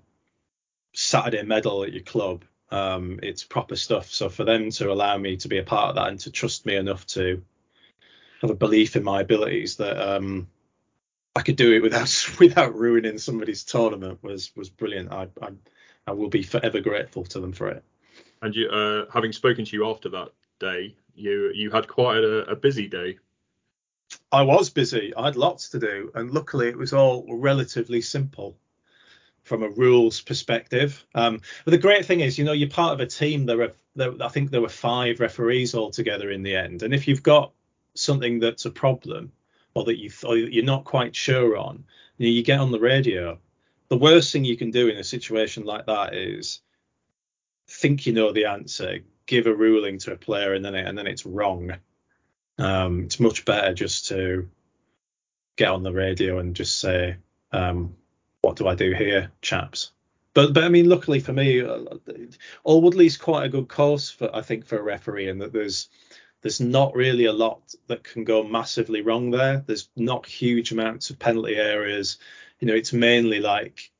Saturday 0.94 1.42
medal 1.42 1.84
at 1.84 1.92
your 1.92 2.02
club. 2.02 2.44
Um, 2.74 3.20
it's 3.22 3.44
proper 3.44 3.76
stuff. 3.76 4.12
So 4.12 4.28
for 4.28 4.42
them 4.42 4.70
to 4.70 4.90
allow 4.90 5.16
me 5.16 5.36
to 5.36 5.48
be 5.48 5.58
a 5.58 5.62
part 5.62 5.90
of 5.90 5.94
that 5.94 6.08
and 6.08 6.18
to 6.20 6.32
trust 6.32 6.66
me 6.66 6.74
enough 6.74 7.06
to 7.08 7.40
have 8.42 8.50
a 8.50 8.56
belief 8.56 8.96
in 8.96 9.04
my 9.04 9.20
abilities 9.20 9.76
that 9.76 9.96
um, 9.96 10.48
I 11.36 11.42
could 11.42 11.54
do 11.54 11.72
it 11.72 11.82
without 11.82 12.10
without 12.40 12.74
ruining 12.74 13.18
somebody's 13.18 13.62
tournament 13.62 14.24
was 14.24 14.50
was 14.56 14.70
brilliant. 14.70 15.12
I, 15.12 15.28
I, 15.40 15.50
I 16.08 16.12
will 16.12 16.28
be 16.28 16.42
forever 16.42 16.80
grateful 16.80 17.22
to 17.26 17.38
them 17.38 17.52
for 17.52 17.68
it. 17.68 17.84
And 18.42 18.56
you, 18.56 18.68
uh, 18.68 19.06
having 19.12 19.32
spoken 19.32 19.64
to 19.64 19.76
you 19.76 19.88
after 19.88 20.08
that 20.08 20.30
day, 20.58 20.96
you 21.14 21.52
you 21.54 21.70
had 21.70 21.86
quite 21.86 22.24
a, 22.24 22.50
a 22.50 22.56
busy 22.56 22.88
day. 22.88 23.18
I 24.32 24.42
was 24.42 24.70
busy. 24.70 25.14
I 25.14 25.26
had 25.26 25.36
lots 25.36 25.68
to 25.70 25.78
do, 25.78 26.10
and 26.16 26.32
luckily 26.32 26.70
it 26.70 26.76
was 26.76 26.92
all 26.92 27.24
relatively 27.38 28.00
simple 28.00 28.56
from 29.44 29.62
a 29.62 29.68
rules 29.68 30.20
perspective. 30.20 31.04
Um, 31.14 31.40
but 31.64 31.70
the 31.70 31.78
great 31.78 32.06
thing 32.06 32.20
is, 32.20 32.38
you 32.38 32.44
know, 32.44 32.52
you're 32.52 32.68
part 32.68 32.94
of 32.94 33.00
a 33.00 33.06
team. 33.06 33.46
There 33.46 33.62
are, 33.62 33.72
there, 33.94 34.12
I 34.20 34.28
think 34.28 34.50
there 34.50 34.62
were 34.62 34.68
five 34.68 35.20
referees 35.20 35.74
altogether 35.74 36.30
in 36.30 36.42
the 36.42 36.56
end. 36.56 36.82
And 36.82 36.94
if 36.94 37.06
you've 37.06 37.22
got 37.22 37.52
something 37.94 38.40
that's 38.40 38.64
a 38.64 38.70
problem 38.70 39.32
or 39.74 39.84
that 39.84 39.98
you 39.98 40.10
or 40.24 40.36
you're 40.36 40.64
not 40.64 40.84
quite 40.84 41.14
sure 41.14 41.56
on, 41.56 41.84
you, 42.18 42.26
know, 42.26 42.32
you 42.32 42.42
get 42.42 42.60
on 42.60 42.72
the 42.72 42.80
radio. 42.80 43.38
The 43.88 43.98
worst 43.98 44.32
thing 44.32 44.44
you 44.44 44.56
can 44.56 44.70
do 44.70 44.88
in 44.88 44.96
a 44.96 45.04
situation 45.04 45.64
like 45.64 45.86
that 45.86 46.14
is 46.14 46.60
think 47.68 48.06
you 48.06 48.12
know 48.12 48.32
the 48.32 48.46
answer, 48.46 49.00
give 49.26 49.46
a 49.46 49.54
ruling 49.54 49.98
to 49.98 50.12
a 50.12 50.16
player, 50.16 50.54
and 50.54 50.64
then 50.64 50.74
it, 50.74 50.86
and 50.86 50.96
then 50.96 51.06
it's 51.06 51.26
wrong. 51.26 51.72
Um, 52.58 53.04
it's 53.04 53.20
much 53.20 53.44
better 53.44 53.74
just 53.74 54.08
to 54.08 54.48
get 55.56 55.68
on 55.68 55.82
the 55.82 55.92
radio 55.92 56.38
and 56.38 56.56
just 56.56 56.80
say, 56.80 57.16
um, 57.52 57.96
what 58.44 58.56
do 58.56 58.68
I 58.68 58.74
do 58.74 58.92
here, 58.92 59.32
chaps? 59.40 59.92
But 60.34 60.52
but 60.52 60.64
I 60.64 60.68
mean, 60.68 60.88
luckily 60.88 61.20
for 61.20 61.32
me, 61.32 61.62
uh, 61.62 61.84
Alwoodley's 62.66 63.16
quite 63.16 63.46
a 63.46 63.48
good 63.48 63.68
course 63.68 64.10
for 64.10 64.34
I 64.36 64.42
think 64.42 64.66
for 64.66 64.78
a 64.78 64.82
referee, 64.82 65.28
and 65.28 65.40
that 65.40 65.52
there's 65.52 65.88
there's 66.42 66.60
not 66.60 66.94
really 66.94 67.24
a 67.24 67.32
lot 67.32 67.74
that 67.86 68.04
can 68.04 68.24
go 68.24 68.42
massively 68.42 69.00
wrong 69.00 69.30
there. 69.30 69.64
There's 69.66 69.88
not 69.96 70.26
huge 70.26 70.72
amounts 70.72 71.08
of 71.08 71.18
penalty 71.18 71.56
areas. 71.56 72.18
You 72.60 72.68
know, 72.68 72.74
it's 72.74 72.92
mainly 72.92 73.40
like 73.40 73.90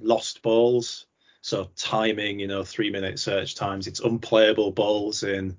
lost 0.00 0.40
balls. 0.42 1.06
So 1.42 1.68
timing, 1.76 2.38
you 2.38 2.46
know, 2.46 2.64
three 2.64 2.90
minute 2.90 3.18
search 3.18 3.56
times. 3.56 3.86
It's 3.86 4.00
unplayable 4.00 4.70
balls 4.70 5.22
in 5.22 5.58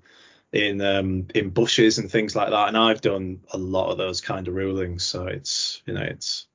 in 0.52 0.80
um, 0.80 1.28
in 1.34 1.50
bushes 1.50 1.98
and 1.98 2.10
things 2.10 2.34
like 2.34 2.50
that. 2.50 2.68
And 2.68 2.76
I've 2.76 3.00
done 3.00 3.40
a 3.52 3.58
lot 3.58 3.90
of 3.90 3.98
those 3.98 4.20
kind 4.20 4.48
of 4.48 4.54
rulings. 4.54 5.04
So 5.04 5.26
it's 5.26 5.82
you 5.86 5.94
know 5.94 6.02
it's 6.02 6.46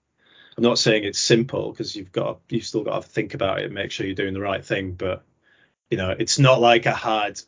I'm 0.60 0.64
not 0.64 0.78
saying 0.78 1.06
it's 1.06 1.22
simple 1.22 1.72
because 1.72 1.96
you've 1.96 2.12
got 2.12 2.42
you've 2.50 2.66
still 2.66 2.84
got 2.84 3.02
to 3.02 3.08
think 3.08 3.34
about 3.34 3.60
it 3.60 3.66
and 3.68 3.74
make 3.74 3.92
sure 3.92 4.06
you're 4.06 4.14
doing 4.14 4.34
the 4.34 4.42
right 4.42 4.64
thing. 4.64 4.92
But 4.92 5.24
you 5.90 5.96
know 5.96 6.14
it's 6.20 6.38
not 6.38 6.60
like 6.60 6.86
I 6.86 6.92
had 6.92 7.40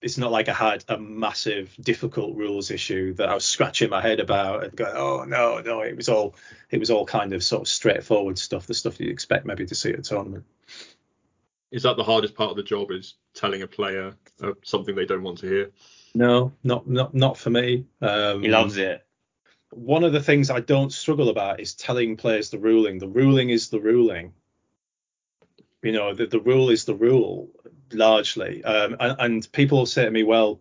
it's 0.00 0.18
not 0.18 0.32
like 0.32 0.48
I 0.48 0.54
had 0.54 0.84
a 0.88 0.98
massive 0.98 1.72
difficult 1.80 2.36
rules 2.36 2.72
issue 2.72 3.14
that 3.14 3.28
I 3.28 3.34
was 3.34 3.44
scratching 3.44 3.90
my 3.90 4.02
head 4.02 4.18
about 4.18 4.64
and 4.64 4.74
going, 4.74 4.96
oh 4.96 5.22
no, 5.22 5.60
no, 5.60 5.82
it 5.82 5.96
was 5.96 6.08
all 6.08 6.34
it 6.72 6.80
was 6.80 6.90
all 6.90 7.06
kind 7.06 7.32
of 7.32 7.44
sort 7.44 7.62
of 7.62 7.68
straightforward 7.68 8.40
stuff, 8.40 8.66
the 8.66 8.74
stuff 8.74 8.98
you'd 8.98 9.10
expect 9.10 9.46
maybe 9.46 9.64
to 9.64 9.76
see 9.76 9.92
at 9.92 10.00
a 10.00 10.02
tournament. 10.02 10.44
Is 11.70 11.84
that 11.84 11.96
the 11.96 12.02
hardest 12.02 12.34
part 12.34 12.50
of 12.50 12.56
the 12.56 12.64
job? 12.64 12.90
Is 12.90 13.14
telling 13.34 13.62
a 13.62 13.68
player 13.68 14.14
uh, 14.42 14.54
something 14.64 14.96
they 14.96 15.06
don't 15.06 15.22
want 15.22 15.38
to 15.38 15.46
hear? 15.46 15.70
No, 16.12 16.54
not 16.64 16.88
not 16.88 17.14
not 17.14 17.38
for 17.38 17.50
me. 17.50 17.86
Um, 18.00 18.42
he 18.42 18.48
loves 18.48 18.78
it. 18.78 19.01
One 19.72 20.04
of 20.04 20.12
the 20.12 20.22
things 20.22 20.50
I 20.50 20.60
don't 20.60 20.92
struggle 20.92 21.30
about 21.30 21.60
is 21.60 21.74
telling 21.74 22.16
players 22.16 22.50
the 22.50 22.58
ruling. 22.58 22.98
The 22.98 23.08
ruling 23.08 23.50
is 23.50 23.70
the 23.70 23.80
ruling. 23.80 24.34
You 25.82 25.92
know, 25.92 26.14
the, 26.14 26.26
the 26.26 26.40
rule 26.40 26.70
is 26.70 26.84
the 26.84 26.94
rule 26.94 27.50
largely. 27.92 28.62
Um, 28.62 28.96
and, 29.00 29.16
and 29.18 29.52
people 29.52 29.86
say 29.86 30.04
to 30.04 30.10
me, 30.10 30.22
well, 30.22 30.60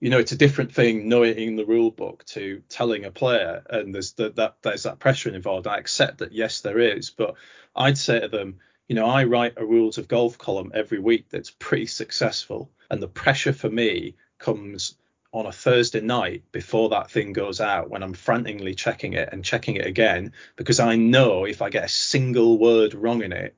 you 0.00 0.10
know, 0.10 0.18
it's 0.18 0.32
a 0.32 0.36
different 0.36 0.72
thing 0.74 1.08
knowing 1.08 1.56
the 1.56 1.66
rule 1.66 1.90
book 1.90 2.24
to 2.26 2.62
telling 2.68 3.04
a 3.04 3.10
player, 3.10 3.62
and 3.68 3.94
there's 3.94 4.12
the, 4.12 4.30
that 4.30 4.56
there's 4.62 4.84
that 4.84 5.00
pressure 5.00 5.34
involved. 5.34 5.66
I 5.66 5.78
accept 5.78 6.18
that, 6.18 6.32
yes, 6.32 6.60
there 6.60 6.78
is, 6.78 7.10
but 7.10 7.34
I'd 7.74 7.98
say 7.98 8.20
to 8.20 8.28
them, 8.28 8.58
you 8.88 8.94
know, 8.94 9.06
I 9.06 9.24
write 9.24 9.54
a 9.56 9.66
rules 9.66 9.98
of 9.98 10.08
golf 10.08 10.38
column 10.38 10.70
every 10.72 11.00
week 11.00 11.26
that's 11.28 11.50
pretty 11.50 11.86
successful, 11.86 12.70
and 12.90 13.02
the 13.02 13.08
pressure 13.08 13.52
for 13.52 13.68
me 13.68 14.14
comes 14.38 14.94
on 15.32 15.46
a 15.46 15.52
Thursday 15.52 16.00
night 16.00 16.42
before 16.52 16.88
that 16.90 17.10
thing 17.10 17.32
goes 17.32 17.60
out 17.60 17.90
when 17.90 18.02
I'm 18.02 18.14
frantically 18.14 18.74
checking 18.74 19.12
it 19.12 19.28
and 19.30 19.44
checking 19.44 19.76
it 19.76 19.86
again 19.86 20.32
because 20.56 20.80
I 20.80 20.96
know 20.96 21.44
if 21.44 21.60
I 21.60 21.68
get 21.68 21.84
a 21.84 21.88
single 21.88 22.58
word 22.58 22.94
wrong 22.94 23.22
in 23.22 23.32
it, 23.32 23.54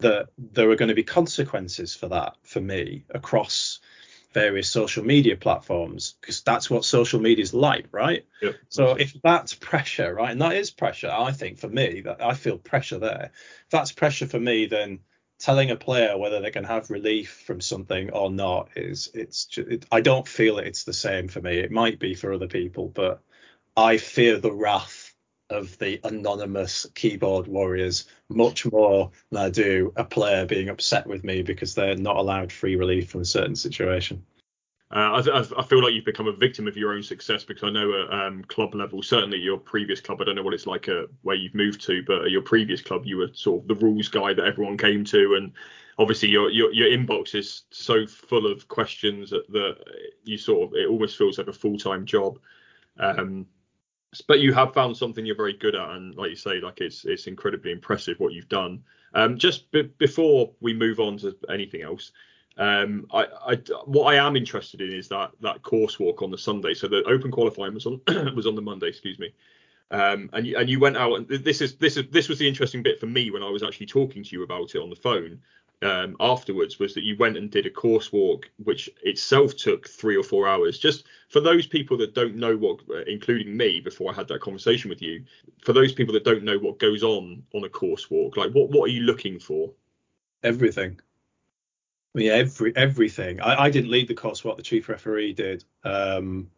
that 0.00 0.28
there 0.38 0.70
are 0.70 0.76
going 0.76 0.88
to 0.88 0.94
be 0.94 1.04
consequences 1.04 1.94
for 1.94 2.08
that 2.08 2.36
for 2.42 2.60
me 2.60 3.04
across 3.10 3.80
various 4.32 4.68
social 4.68 5.04
media 5.04 5.36
platforms 5.36 6.16
because 6.20 6.42
that's 6.42 6.68
what 6.68 6.84
social 6.84 7.20
media 7.20 7.42
is 7.42 7.54
like 7.54 7.86
right 7.92 8.26
yep. 8.42 8.56
so 8.68 8.96
if 8.96 9.14
that's 9.22 9.54
pressure 9.54 10.12
right 10.12 10.32
and 10.32 10.42
that 10.42 10.56
is 10.56 10.72
pressure 10.72 11.10
i 11.10 11.30
think 11.30 11.56
for 11.56 11.68
me 11.68 12.00
that 12.00 12.20
i 12.20 12.34
feel 12.34 12.58
pressure 12.58 12.98
there 12.98 13.30
if 13.32 13.70
that's 13.70 13.92
pressure 13.92 14.26
for 14.26 14.40
me 14.40 14.66
then 14.66 14.98
telling 15.38 15.70
a 15.70 15.76
player 15.76 16.16
whether 16.16 16.40
they 16.40 16.50
can 16.50 16.64
have 16.64 16.90
relief 16.90 17.42
from 17.46 17.60
something 17.60 18.10
or 18.10 18.30
not 18.30 18.68
is 18.76 19.10
it's 19.14 19.48
it, 19.58 19.84
i 19.90 20.00
don't 20.00 20.28
feel 20.28 20.58
it's 20.58 20.84
the 20.84 20.92
same 20.92 21.28
for 21.28 21.40
me 21.40 21.58
it 21.58 21.70
might 21.70 21.98
be 21.98 22.14
for 22.14 22.32
other 22.32 22.48
people 22.48 22.88
but 22.88 23.20
i 23.76 23.96
fear 23.96 24.38
the 24.38 24.52
wrath 24.52 25.14
of 25.50 25.76
the 25.78 26.00
anonymous 26.04 26.86
keyboard 26.94 27.46
warriors 27.46 28.06
much 28.28 28.64
more 28.70 29.10
than 29.30 29.42
I 29.42 29.50
do 29.50 29.92
a 29.96 30.04
player 30.04 30.46
being 30.46 30.68
upset 30.68 31.06
with 31.06 31.22
me 31.22 31.42
because 31.42 31.74
they're 31.74 31.96
not 31.96 32.16
allowed 32.16 32.50
free 32.50 32.76
relief 32.76 33.10
from 33.10 33.20
a 33.20 33.26
certain 33.26 33.56
situation. 33.56 34.24
Uh, 34.94 35.20
I, 35.20 35.40
I, 35.58 35.62
feel 35.64 35.82
like 35.82 35.92
you've 35.92 36.04
become 36.04 36.28
a 36.28 36.32
victim 36.32 36.68
of 36.68 36.76
your 36.76 36.92
own 36.92 37.02
success 37.02 37.42
because 37.42 37.64
I 37.64 37.70
know 37.70 38.04
at 38.04 38.12
um, 38.12 38.44
club 38.44 38.76
level, 38.76 39.02
certainly 39.02 39.38
your 39.38 39.58
previous 39.58 40.00
club, 40.00 40.20
I 40.20 40.24
don't 40.24 40.36
know 40.36 40.42
what 40.44 40.54
it's 40.54 40.68
like 40.68 40.88
uh, 40.88 41.06
where 41.22 41.34
you've 41.34 41.54
moved 41.54 41.80
to, 41.86 42.04
but 42.04 42.26
at 42.26 42.30
your 42.30 42.42
previous 42.42 42.80
club, 42.80 43.04
you 43.04 43.16
were 43.16 43.30
sort 43.32 43.62
of 43.62 43.66
the 43.68 43.84
rules 43.84 44.06
guy 44.06 44.32
that 44.32 44.46
everyone 44.46 44.78
came 44.78 45.04
to, 45.06 45.34
and 45.34 45.50
obviously 45.98 46.28
your 46.28 46.48
your, 46.48 46.72
your 46.72 46.86
inbox 46.86 47.34
is 47.34 47.62
so 47.70 48.06
full 48.06 48.46
of 48.46 48.68
questions 48.68 49.30
that, 49.30 49.50
that 49.50 49.78
you 50.22 50.38
sort 50.38 50.68
of 50.68 50.76
it 50.76 50.88
almost 50.88 51.18
feels 51.18 51.38
like 51.38 51.48
a 51.48 51.52
full 51.52 51.76
time 51.76 52.06
job. 52.06 52.38
Um, 53.00 53.46
but 54.28 54.38
you 54.38 54.52
have 54.52 54.74
found 54.74 54.96
something 54.96 55.26
you're 55.26 55.34
very 55.34 55.54
good 55.54 55.74
at, 55.74 55.90
and 55.90 56.14
like 56.14 56.30
you 56.30 56.36
say, 56.36 56.60
like 56.60 56.80
it's 56.80 57.04
it's 57.04 57.26
incredibly 57.26 57.72
impressive 57.72 58.20
what 58.20 58.32
you've 58.32 58.48
done. 58.48 58.84
Um, 59.12 59.38
just 59.38 59.72
b- 59.72 59.90
before 59.98 60.52
we 60.60 60.72
move 60.72 61.00
on 61.00 61.16
to 61.18 61.36
anything 61.48 61.82
else, 61.82 62.12
um, 62.56 63.06
I, 63.12 63.26
I, 63.46 63.54
what 63.84 64.14
I 64.14 64.26
am 64.26 64.36
interested 64.36 64.80
in 64.80 64.92
is 64.92 65.08
that 65.08 65.32
that 65.40 65.62
course 65.62 65.98
walk 65.98 66.22
on 66.22 66.30
the 66.30 66.38
Sunday. 66.38 66.74
So 66.74 66.88
the 66.88 67.02
Open 67.04 67.30
qualifying 67.30 67.74
was 67.74 67.86
on 67.86 68.00
was 68.34 68.46
on 68.46 68.54
the 68.54 68.62
Monday, 68.62 68.88
excuse 68.88 69.18
me. 69.18 69.32
Um, 69.90 70.30
and 70.32 70.46
you, 70.46 70.56
and 70.56 70.68
you 70.68 70.80
went 70.80 70.96
out, 70.96 71.14
and 71.14 71.28
this 71.28 71.60
is 71.60 71.76
this 71.76 71.96
is 71.96 72.04
this 72.10 72.28
was 72.28 72.38
the 72.38 72.48
interesting 72.48 72.82
bit 72.82 73.00
for 73.00 73.06
me 73.06 73.30
when 73.30 73.42
I 73.42 73.50
was 73.50 73.62
actually 73.62 73.86
talking 73.86 74.22
to 74.22 74.36
you 74.36 74.42
about 74.42 74.74
it 74.74 74.82
on 74.82 74.90
the 74.90 74.96
phone 74.96 75.40
um, 75.84 76.16
afterwards 76.18 76.78
was 76.78 76.94
that 76.94 77.04
you 77.04 77.16
went 77.16 77.36
and 77.36 77.50
did 77.50 77.66
a 77.66 77.70
course 77.70 78.12
walk, 78.12 78.50
which 78.62 78.88
itself 79.02 79.54
took 79.54 79.88
three 79.88 80.16
or 80.16 80.22
four 80.22 80.48
hours. 80.48 80.78
Just 80.78 81.04
for 81.28 81.40
those 81.40 81.66
people 81.66 81.96
that 81.98 82.14
don't 82.14 82.36
know 82.36 82.56
what, 82.56 82.80
uh, 82.90 83.02
including 83.06 83.56
me, 83.56 83.80
before 83.80 84.10
I 84.10 84.14
had 84.14 84.28
that 84.28 84.40
conversation 84.40 84.88
with 84.88 85.02
you, 85.02 85.24
for 85.62 85.72
those 85.72 85.92
people 85.92 86.14
that 86.14 86.24
don't 86.24 86.42
know 86.42 86.58
what 86.58 86.78
goes 86.78 87.02
on 87.02 87.42
on 87.54 87.64
a 87.64 87.68
course 87.68 88.10
walk, 88.10 88.36
like 88.36 88.52
what 88.52 88.70
what 88.70 88.88
are 88.88 88.92
you 88.92 89.02
looking 89.02 89.38
for? 89.38 89.72
Everything. 90.42 91.00
Yeah, 92.14 92.34
every 92.34 92.74
everything. 92.76 93.40
I, 93.40 93.64
I 93.64 93.70
didn't 93.70 93.90
lead 93.90 94.08
the 94.08 94.14
course 94.14 94.44
What 94.44 94.56
the 94.56 94.62
chief 94.62 94.88
referee 94.88 95.32
did. 95.34 95.64
Um, 95.82 96.50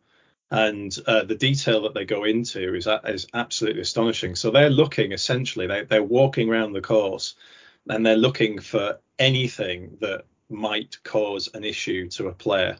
and 0.51 0.97
uh, 1.07 1.25
the 1.25 1.35
detail 1.35 1.83
that 1.83 1.95
they 1.95 2.05
go 2.05 2.25
into 2.25 2.75
is 2.75 2.87
is 3.05 3.27
absolutely 3.35 3.81
astonishing. 3.81 4.37
So 4.37 4.51
they're 4.51 4.71
looking 4.71 5.13
essentially, 5.13 5.67
they 5.67 5.85
they're 5.85 6.03
walking 6.03 6.51
around 6.51 6.73
the 6.73 6.83
course 6.83 7.35
and 7.89 8.05
they're 8.05 8.17
looking 8.17 8.61
for 8.61 9.01
anything 9.19 9.97
that 10.01 10.25
might 10.51 11.03
cause 11.03 11.49
an 11.55 11.65
issue 11.65 12.09
to 12.11 12.29
a 12.29 12.33
player 12.33 12.77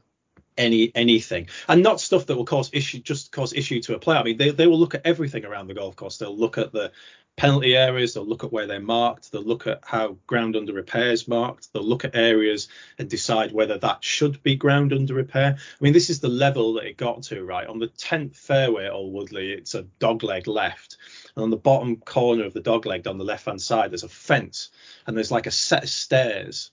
any 0.59 0.91
anything 0.95 1.49
and 1.69 1.83
not 1.83 2.01
stuff 2.01 2.27
that 2.27 2.37
will 2.37 2.45
cause 2.45 2.71
issue 2.73 2.99
just 3.01 3.31
cause 3.31 3.53
issue 3.53 3.81
to 3.81 3.95
a 3.95 3.99
player 3.99 4.19
i 4.19 4.23
mean 4.23 4.39
they, 4.39 4.51
they 4.51 4.67
will 4.67 4.79
look 4.79 4.95
at 4.95 5.03
everything 5.05 5.45
around 5.45 5.67
the 5.67 5.75
golf 5.75 5.97
course 5.97 6.17
they'll 6.17 6.37
look 6.37 6.57
at 6.57 6.73
the 6.73 6.91
penalty 7.37 7.77
areas 7.77 8.15
they'll 8.15 8.27
look 8.27 8.45
at 8.45 8.53
where 8.53 8.67
they're 8.67 8.81
marked 8.81 9.31
they'll 9.31 9.43
look 9.43 9.67
at 9.67 9.81
how 9.85 10.17
ground 10.27 10.57
under 10.57 10.73
repair 10.73 11.11
is 11.11 11.29
marked 11.29 11.73
they'll 11.73 11.83
look 11.83 12.05
at 12.05 12.17
areas 12.17 12.69
and 12.99 13.11
decide 13.11 13.53
whether 13.53 13.77
that 13.79 14.03
should 14.03 14.43
be 14.43 14.57
ground 14.57 14.93
under 14.93 15.15
repair 15.15 15.57
i 15.59 15.85
mean 15.85 15.93
this 15.93 16.09
is 16.09 16.21
the 16.21 16.29
level 16.29 16.75
that 16.75 16.87
it 16.87 16.97
got 16.97 17.23
to 17.23 17.45
right 17.45 17.67
on 17.67 17.79
the 17.79 17.89
10th 17.89 18.35
fairway 18.37 18.87
at 18.87 18.93
Alwoodley 18.93 19.51
it's 19.51 19.75
a 19.75 19.83
dog 19.99 20.23
leg 20.23 20.47
left 20.47 20.97
and 21.37 21.43
on 21.43 21.51
the 21.51 21.57
bottom 21.57 21.97
corner 21.97 22.45
of 22.45 22.55
the 22.55 22.61
dog 22.61 22.87
leg 22.87 23.07
on 23.07 23.19
the 23.19 23.25
left 23.25 23.45
hand 23.45 23.61
side 23.61 23.91
there's 23.91 24.03
a 24.03 24.09
fence 24.09 24.71
and 25.07 25.17
there's 25.17 25.33
like 25.33 25.47
a 25.47 25.51
set 25.51 25.85
of 25.85 25.91
stairs 25.91 26.71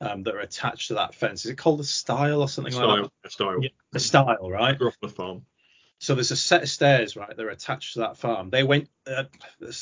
um, 0.00 0.22
that 0.22 0.34
are 0.34 0.40
attached 0.40 0.88
to 0.88 0.94
that 0.94 1.14
fence. 1.14 1.44
Is 1.44 1.50
it 1.50 1.58
called 1.58 1.80
a 1.80 1.84
style 1.84 2.40
or 2.40 2.48
something 2.48 2.72
stile, 2.72 2.88
like 2.88 3.02
that? 3.02 3.28
A 3.28 3.30
style. 3.30 3.62
Yeah, 3.62 3.68
a 3.92 4.00
stile, 4.00 4.50
right? 4.50 4.80
Off 4.80 4.96
the 5.00 5.08
farm. 5.08 5.42
So 6.00 6.14
there's 6.14 6.30
a 6.30 6.36
set 6.36 6.62
of 6.62 6.70
stairs, 6.70 7.14
right? 7.14 7.36
They're 7.36 7.50
attached 7.50 7.92
to 7.92 8.00
that 8.00 8.16
farm. 8.16 8.48
They 8.48 8.62
went 8.62 8.88
uh, 9.06 9.24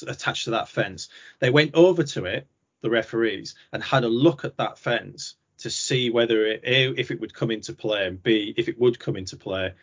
attached 0.07 0.45
to 0.45 0.51
that 0.51 0.69
fence. 0.69 1.09
They 1.39 1.49
went 1.49 1.77
over 1.77 2.03
to 2.03 2.25
it, 2.25 2.49
the 2.81 2.91
referees, 2.91 3.55
and 3.73 3.83
had 3.83 4.03
a 4.03 4.09
look 4.09 4.45
at 4.45 4.57
that 4.57 4.79
fence 4.79 5.37
to 5.59 5.71
see 5.71 6.11
whether 6.11 6.45
it, 6.45 6.63
A, 6.65 6.89
if 6.89 7.13
it 7.13 7.21
would 7.21 7.33
come 7.33 7.53
into 7.53 7.73
play, 7.73 8.07
and 8.09 8.21
B, 8.21 8.53
if 8.57 8.69
it 8.69 8.81
would 8.81 8.99
come 8.99 9.17
into 9.17 9.37
play, 9.37 9.75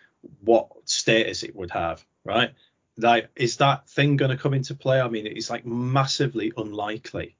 what 0.42 0.68
status 0.84 1.44
it 1.44 1.56
would 1.56 1.72
have, 1.72 2.06
right? 2.26 2.52
Like, 2.98 3.30
is 3.38 3.58
that 3.58 3.90
thing 3.90 4.18
going 4.18 4.32
to 4.32 4.38
come 4.38 4.54
into 4.54 4.76
play? 4.76 5.00
I 5.00 5.08
mean, 5.08 5.28
it's 5.28 5.50
like 5.50 5.66
massively 5.66 6.52
unlikely 6.58 7.38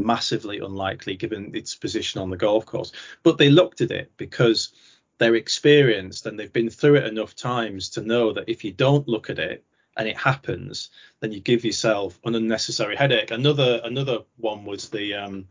massively 0.00 0.58
unlikely 0.58 1.16
given 1.16 1.54
its 1.54 1.74
position 1.74 2.20
on 2.20 2.30
the 2.30 2.36
golf 2.36 2.66
course. 2.66 2.92
But 3.22 3.38
they 3.38 3.50
looked 3.50 3.80
at 3.80 3.90
it 3.90 4.12
because 4.16 4.72
they're 5.20 5.36
experienced 5.36 6.24
and 6.24 6.40
they've 6.40 6.52
been 6.52 6.70
through 6.70 6.96
it 6.96 7.06
enough 7.06 7.36
times 7.36 7.90
to 7.90 8.00
know 8.00 8.32
that 8.32 8.48
if 8.48 8.64
you 8.64 8.72
don't 8.72 9.06
look 9.06 9.28
at 9.28 9.38
it 9.38 9.62
and 9.96 10.08
it 10.08 10.16
happens, 10.16 10.88
then 11.20 11.30
you 11.30 11.40
give 11.40 11.62
yourself 11.62 12.18
an 12.24 12.34
unnecessary 12.34 12.96
headache. 12.96 13.30
Another 13.30 13.82
another 13.84 14.20
one 14.38 14.64
was 14.64 14.88
the 14.88 15.14
um, 15.14 15.46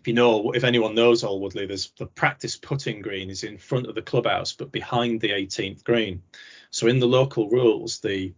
if 0.00 0.06
you 0.06 0.14
know 0.14 0.52
if 0.52 0.62
anyone 0.62 0.94
knows 0.94 1.24
Alwoodley, 1.24 1.66
there's 1.66 1.90
the 1.98 2.06
practice 2.06 2.56
putting 2.56 3.02
green 3.02 3.28
is 3.28 3.42
in 3.42 3.58
front 3.58 3.88
of 3.88 3.96
the 3.96 4.02
clubhouse 4.02 4.52
but 4.52 4.70
behind 4.70 5.20
the 5.20 5.30
18th 5.30 5.82
green. 5.82 6.22
So 6.70 6.86
in 6.86 7.00
the 7.00 7.08
local 7.08 7.50
rules, 7.50 7.98
the 7.98 8.32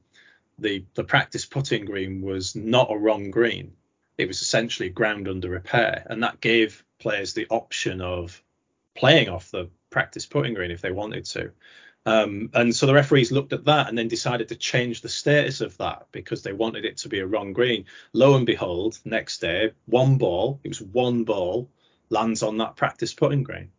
the 0.59 0.83
the 0.95 1.05
practice 1.05 1.45
putting 1.45 1.85
green 1.85 2.23
was 2.23 2.57
not 2.57 2.91
a 2.91 2.97
wrong 2.97 3.31
green 3.31 3.73
it 4.17 4.27
was 4.27 4.43
essentially 4.43 4.89
ground 4.89 5.29
under 5.29 5.49
repair, 5.49 6.05
and 6.11 6.23
that 6.23 6.41
gave 6.41 6.85
players 6.99 7.35
the 7.35 7.47
option 7.51 8.01
of 8.01 8.43
playing 8.97 9.29
off 9.29 9.53
the 9.53 9.71
practice 9.91 10.27
putting 10.27 10.55
green 10.55 10.71
if 10.71 10.81
they 10.81 10.93
wanted 10.93 11.25
to. 11.27 11.53
Um, 12.07 12.51
and 12.55 12.75
so 12.75 12.87
the 12.87 12.95
referees 12.95 13.33
looked 13.33 13.53
at 13.53 13.67
that 13.67 13.89
and 13.89 13.99
then 13.99 14.09
decided 14.09 14.49
to 14.49 14.57
change 14.57 15.03
the 15.03 15.09
status 15.09 15.61
of 15.61 15.77
that 15.79 16.07
because 16.13 16.43
they 16.43 16.53
wanted 16.53 16.85
it 16.85 16.99
to 16.99 17.09
be 17.09 17.19
a 17.21 17.27
wrong 17.27 17.53
green. 17.53 17.85
Lo 18.13 18.37
and 18.37 18.47
behold, 18.47 18.99
next 19.05 19.41
day, 19.41 19.73
one 19.87 20.17
ball, 20.17 20.61
it 20.65 20.69
was 20.69 20.81
one 20.81 21.25
ball, 21.25 21.71
lands 22.11 22.43
on 22.43 22.59
that 22.59 22.77
practice 22.77 23.13
putting 23.13 23.43
green. 23.43 23.71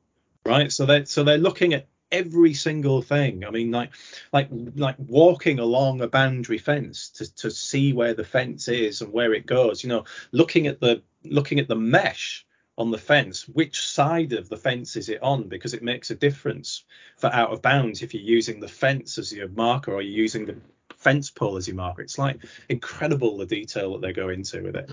right? 0.45 0.71
So 0.71 0.85
they 0.85 1.05
so 1.05 1.23
they're 1.23 1.37
looking 1.37 1.73
at 1.73 1.87
every 2.11 2.53
single 2.53 3.01
thing. 3.01 3.45
I 3.45 3.51
mean, 3.51 3.71
like 3.71 3.91
like 4.33 4.49
like 4.75 4.95
walking 4.99 5.59
along 5.59 6.01
a 6.01 6.07
boundary 6.07 6.57
fence 6.57 7.09
to 7.11 7.35
to 7.35 7.51
see 7.51 7.93
where 7.93 8.13
the 8.13 8.23
fence 8.23 8.67
is 8.67 9.01
and 9.01 9.13
where 9.13 9.33
it 9.33 9.45
goes. 9.45 9.83
You 9.83 9.89
know, 9.89 10.05
looking 10.31 10.67
at 10.67 10.79
the 10.79 11.03
looking 11.23 11.59
at 11.59 11.67
the 11.67 11.75
mesh 11.75 12.45
on 12.79 12.91
the 12.91 12.97
fence, 12.97 13.47
which 13.49 13.85
side 13.85 14.31
of 14.31 14.47
the 14.47 14.57
fence 14.57 14.95
is 14.95 15.09
it 15.09 15.21
on? 15.21 15.49
Because 15.49 15.73
it 15.73 15.83
makes 15.83 16.09
a 16.09 16.15
difference 16.15 16.85
for 17.17 17.27
out 17.27 17.51
of 17.51 17.61
bounds 17.61 18.01
if 18.01 18.13
you're 18.13 18.23
using 18.23 18.61
the 18.61 18.69
fence 18.69 19.17
as 19.17 19.33
your 19.33 19.49
marker 19.49 19.93
or 19.93 20.01
you're 20.01 20.21
using 20.21 20.45
the 20.45 20.55
fence 20.95 21.29
pole 21.29 21.57
as 21.57 21.67
your 21.67 21.75
marker. 21.75 22.01
It's 22.01 22.17
like 22.17 22.41
incredible 22.69 23.37
the 23.37 23.45
detail 23.45 23.91
that 23.91 24.01
they 24.01 24.13
go 24.13 24.29
into 24.29 24.63
with 24.63 24.77
it. 24.77 24.89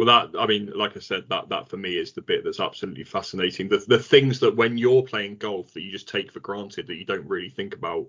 Well, 0.00 0.06
that 0.06 0.38
I 0.38 0.46
mean, 0.46 0.72
like 0.74 0.96
I 0.96 1.00
said, 1.00 1.28
that 1.28 1.48
that 1.50 1.68
for 1.68 1.76
me 1.76 1.96
is 1.96 2.12
the 2.12 2.22
bit 2.22 2.42
that's 2.42 2.58
absolutely 2.58 3.04
fascinating. 3.04 3.68
The 3.68 3.84
the 3.86 3.98
things 4.00 4.40
that 4.40 4.56
when 4.56 4.76
you're 4.76 5.02
playing 5.02 5.36
golf 5.36 5.72
that 5.72 5.82
you 5.82 5.92
just 5.92 6.08
take 6.08 6.32
for 6.32 6.40
granted 6.40 6.88
that 6.88 6.96
you 6.96 7.04
don't 7.04 7.28
really 7.28 7.50
think 7.50 7.76
about, 7.76 8.08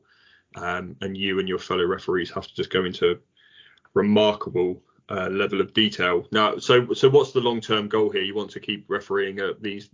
um, 0.56 0.96
and 1.02 1.16
you 1.16 1.38
and 1.38 1.48
your 1.48 1.60
fellow 1.60 1.86
referees 1.86 2.32
have 2.32 2.48
to 2.48 2.56
just 2.56 2.72
go 2.72 2.84
into 2.84 3.20
remarkable 3.94 4.82
uh, 5.10 5.28
level 5.30 5.62
of 5.62 5.74
detail. 5.74 6.28
Now, 6.32 6.58
so 6.58 6.94
so 6.94 7.10
what's 7.10 7.32
the 7.32 7.42
long 7.42 7.62
term 7.62 7.88
goal 7.88 8.10
here? 8.10 8.24
You 8.24 8.36
want 8.36 8.52
to 8.52 8.60
keep 8.60 8.86
refereeing 8.88 9.40
at 9.40 9.62
these 9.62 9.90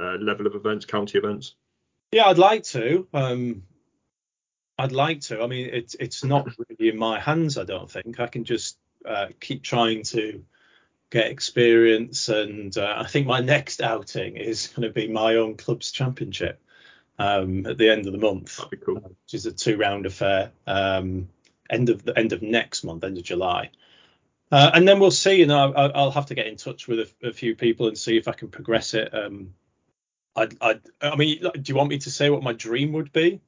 uh, 0.00 0.16
level 0.20 0.46
of 0.46 0.54
events, 0.54 0.84
county 0.84 1.18
events? 1.18 1.54
Yeah, 2.12 2.26
I'd 2.26 2.38
like 2.38 2.62
to. 2.64 3.06
Um, 3.12 3.64
I'd 4.78 4.92
like 4.92 5.20
to. 5.22 5.42
I 5.42 5.46
mean, 5.46 5.70
it's 5.72 5.94
it's 5.98 6.24
not 6.24 6.48
really 6.58 6.88
in 6.90 6.98
my 6.98 7.20
hands. 7.20 7.58
I 7.58 7.64
don't 7.64 7.90
think 7.90 8.20
I 8.20 8.26
can 8.26 8.44
just 8.44 8.78
uh, 9.04 9.28
keep 9.40 9.62
trying 9.62 10.02
to 10.04 10.44
get 11.10 11.30
experience. 11.30 12.28
And 12.28 12.76
uh, 12.76 12.94
I 12.96 13.06
think 13.06 13.26
my 13.26 13.40
next 13.40 13.80
outing 13.80 14.36
is 14.36 14.66
going 14.68 14.88
to 14.88 14.92
be 14.92 15.08
my 15.08 15.36
own 15.36 15.56
club's 15.56 15.92
championship 15.92 16.60
um, 17.18 17.66
at 17.66 17.78
the 17.78 17.88
end 17.88 18.06
of 18.06 18.12
the 18.12 18.18
month, 18.18 18.60
cool. 18.84 18.96
which 18.96 19.34
is 19.34 19.46
a 19.46 19.52
two-round 19.52 20.06
affair. 20.06 20.50
Um, 20.66 21.28
end 21.70 21.88
of 21.88 22.04
the 22.04 22.18
end 22.18 22.32
of 22.32 22.42
next 22.42 22.84
month, 22.84 23.04
end 23.04 23.16
of 23.16 23.24
July. 23.24 23.70
Uh, 24.54 24.70
and 24.72 24.86
then 24.86 25.00
we'll 25.00 25.10
see. 25.10 25.34
You 25.34 25.46
know, 25.46 25.72
I'll, 25.72 25.90
I'll 25.96 26.10
have 26.12 26.26
to 26.26 26.36
get 26.36 26.46
in 26.46 26.54
touch 26.54 26.86
with 26.86 27.00
a, 27.00 27.28
a, 27.28 27.32
few 27.32 27.56
people 27.56 27.88
and 27.88 27.98
see 27.98 28.16
if 28.16 28.28
I 28.28 28.32
can 28.32 28.46
progress 28.46 28.94
it. 28.94 29.12
Um, 29.12 29.52
I'd, 30.36 30.54
I'd, 30.60 30.80
I 31.00 31.16
mean, 31.16 31.40
do 31.40 31.62
you 31.64 31.74
want 31.74 31.90
me 31.90 31.98
to 31.98 32.10
say 32.12 32.30
what 32.30 32.44
my 32.44 32.52
dream 32.52 32.92
would 32.92 33.12
be? 33.12 33.40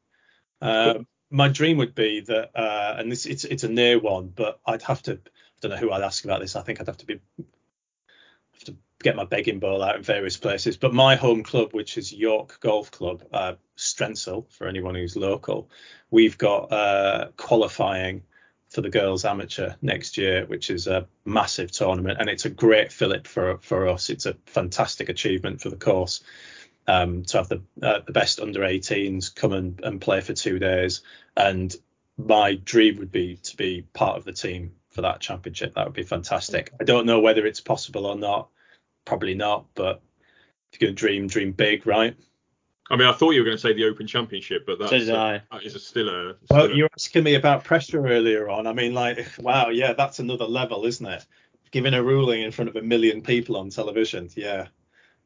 Uh, 0.61 0.95
my 1.31 1.47
dream 1.47 1.77
would 1.77 1.95
be 1.95 2.23
that, 2.23 2.51
uh, 2.59 2.97
and 2.99 3.13
this 3.13 3.25
it's 3.25 3.45
it's 3.45 3.63
a 3.63 3.69
near 3.69 4.01
one, 4.01 4.33
but 4.35 4.59
I'd 4.67 4.83
have 4.83 5.01
to. 5.03 5.13
I 5.13 5.59
don't 5.61 5.71
know 5.71 5.77
who 5.77 5.93
I'd 5.93 6.03
ask 6.03 6.25
about 6.25 6.41
this. 6.41 6.57
I 6.57 6.63
think 6.63 6.81
I'd 6.81 6.89
have 6.89 6.97
to 6.97 7.07
be 7.07 7.21
have 7.39 8.65
to 8.65 8.75
get 9.01 9.15
my 9.15 9.25
begging 9.25 9.61
bowl 9.61 9.85
out 9.85 9.95
in 9.95 10.03
various 10.03 10.37
places. 10.37 10.77
But 10.77 10.93
my 10.93 11.15
home 11.15 11.45
club, 11.45 11.73
which 11.73 11.99
is 11.99 12.13
York 12.13 12.59
Golf 12.59 12.91
Club, 12.91 13.23
uh, 13.33 13.53
Strensall, 13.77 14.53
for 14.53 14.67
anyone 14.67 14.97
who's 14.97 15.15
local, 15.15 15.71
we've 16.11 16.37
got 16.37 16.73
uh, 16.73 17.29
qualifying 17.37 18.25
for 18.69 18.81
the 18.81 18.91
girls 18.91 19.25
amateur 19.25 19.75
next 19.81 20.19
year, 20.19 20.45
which 20.47 20.71
is 20.71 20.87
a 20.87 21.07
massive 21.25 21.71
tournament, 21.71 22.19
and 22.21 22.29
it's 22.29 22.45
a 22.45 22.51
great 22.51 22.93
fillip 22.93 23.27
for 23.27 23.59
for 23.59 23.89
us. 23.89 24.11
It's 24.11 24.27
a 24.27 24.37
fantastic 24.47 25.09
achievement 25.09 25.61
for 25.61 25.71
the 25.71 25.77
course 25.77 26.23
um, 26.87 27.25
to 27.25 27.39
have 27.39 27.49
the 27.49 27.62
uh, 27.83 28.01
the 28.07 28.12
best 28.12 28.41
under 28.41 28.61
18s 28.61 29.35
come 29.35 29.53
and, 29.53 29.81
and 29.83 30.01
play 30.01 30.21
for 30.21 30.33
two 30.33 30.59
days. 30.59 31.03
And 31.37 31.75
my 32.17 32.55
dream 32.55 32.99
would 32.99 33.12
be 33.12 33.37
to 33.37 33.57
be 33.57 33.83
part 33.93 34.17
of 34.17 34.25
the 34.25 34.33
team 34.33 34.73
for 34.91 35.03
that 35.03 35.21
championship. 35.21 35.75
That 35.75 35.87
would 35.87 35.95
be 35.95 36.03
fantastic. 36.03 36.73
I 36.81 36.85
don't 36.85 37.07
know 37.07 37.21
whether 37.21 37.47
it's 37.47 37.61
possible 37.61 38.07
or 38.07 38.17
not. 38.17 38.49
Probably 39.05 39.35
not, 39.35 39.67
but 39.75 40.03
if 40.73 40.81
you're 40.81 40.91
to 40.91 40.95
dream, 40.95 41.27
dream 41.27 41.53
big, 41.53 41.87
right? 41.87 42.17
I 42.91 42.97
mean, 42.97 43.09
I 43.09 43.12
thought 43.12 43.32
you 43.32 43.41
were 43.41 43.45
going 43.45 43.57
to 43.57 43.61
say 43.61 43.72
the 43.72 43.84
Open 43.84 44.07
Championship, 44.07 44.64
but 44.64 44.78
that's 44.78 44.91
So 44.91 44.99
did 44.99 45.11
I. 45.11 45.43
that 45.51 45.64
is 45.64 45.74
a 45.74 45.80
still 45.80 46.09
a. 46.09 46.37
Still 46.45 46.57
Well, 46.57 46.70
you 46.70 46.84
were 46.84 46.91
asking 46.97 47.24
me 47.24 47.34
about 47.34 47.64
pressure 47.64 48.07
earlier 48.07 48.49
on. 48.49 48.66
I 48.66 48.72
mean, 48.72 48.95
like, 48.95 49.26
wow, 49.39 49.70
yeah, 49.70 49.93
that's 49.93 50.18
another 50.20 50.45
level, 50.45 50.87
isn't 50.87 51.07
it? 51.07 51.26
Giving 51.72 51.95
a 51.95 52.03
ruling 52.03 52.43
in 52.43 52.53
front 52.53 52.68
of 52.68 52.76
a 52.76 52.82
million 52.82 53.22
people 53.22 53.57
on 53.57 53.70
television. 53.70 54.28
Yeah. 54.37 54.68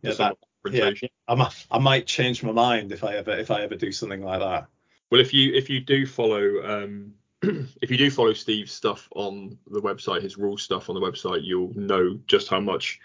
Yeah, 0.02 0.12
that, 0.14 0.32
a 0.32 0.36
confrontation. 0.64 1.11
I 1.28 1.34
might, 1.34 1.66
I 1.70 1.78
might 1.78 2.06
change 2.06 2.42
my 2.42 2.52
mind 2.52 2.92
if 2.92 3.04
I 3.04 3.16
ever 3.16 3.32
if 3.32 3.50
I 3.50 3.62
ever 3.62 3.76
do 3.76 3.92
something 3.92 4.22
like 4.22 4.40
that. 4.40 4.66
Well, 5.11 5.20
if 5.20 5.34
you 5.34 5.52
if 5.52 5.68
you 5.68 5.80
do 5.80 6.06
follow 6.06 6.62
um, 6.64 7.12
if 7.42 7.90
you 7.90 7.96
do 7.96 8.11
follow 8.11 8.32
Steve's 8.32 8.72
stuff 8.72 9.08
on 9.14 9.58
the 9.70 9.80
website, 9.80 10.22
his 10.22 10.36
rule 10.36 10.58
stuff 10.58 10.88
on 10.88 10.94
the 10.94 11.00
website, 11.00 11.40
you'll 11.42 11.74
know 11.74 12.18
just 12.26 12.48
how 12.48 12.61
much 12.61 13.00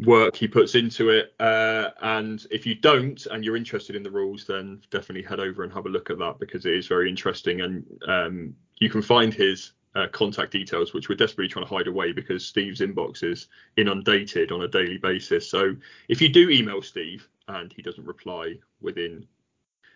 work 0.00 0.36
he 0.36 0.48
puts 0.48 0.74
into 0.74 1.10
it. 1.10 1.34
Uh, 1.38 1.90
and 2.02 2.46
if 2.50 2.66
you 2.66 2.74
don't, 2.74 3.24
and 3.26 3.44
you're 3.44 3.56
interested 3.56 3.96
in 3.96 4.02
the 4.02 4.10
rules, 4.10 4.44
then 4.44 4.82
definitely 4.90 5.22
head 5.22 5.40
over 5.40 5.62
and 5.62 5.72
have 5.72 5.86
a 5.86 5.88
look 5.88 6.10
at 6.10 6.18
that 6.18 6.38
because 6.38 6.66
it 6.66 6.74
is 6.74 6.86
very 6.86 7.08
interesting. 7.08 7.60
And 7.60 7.84
um, 8.08 8.56
you 8.78 8.90
can 8.90 9.02
find 9.02 9.32
his 9.32 9.72
uh, 9.94 10.08
contact 10.08 10.52
details, 10.52 10.92
which 10.92 11.08
we're 11.08 11.14
desperately 11.14 11.48
trying 11.48 11.66
to 11.66 11.74
hide 11.74 11.86
away 11.86 12.12
because 12.12 12.44
Steve's 12.44 12.80
inbox 12.80 13.22
is 13.22 13.48
inundated 13.76 14.50
on 14.50 14.62
a 14.62 14.68
daily 14.68 14.98
basis. 14.98 15.48
So 15.48 15.76
if 16.08 16.20
you 16.20 16.28
do 16.28 16.50
email 16.50 16.82
Steve 16.82 17.28
and 17.48 17.72
he 17.72 17.82
doesn't 17.82 18.06
reply 18.06 18.56
within 18.80 19.26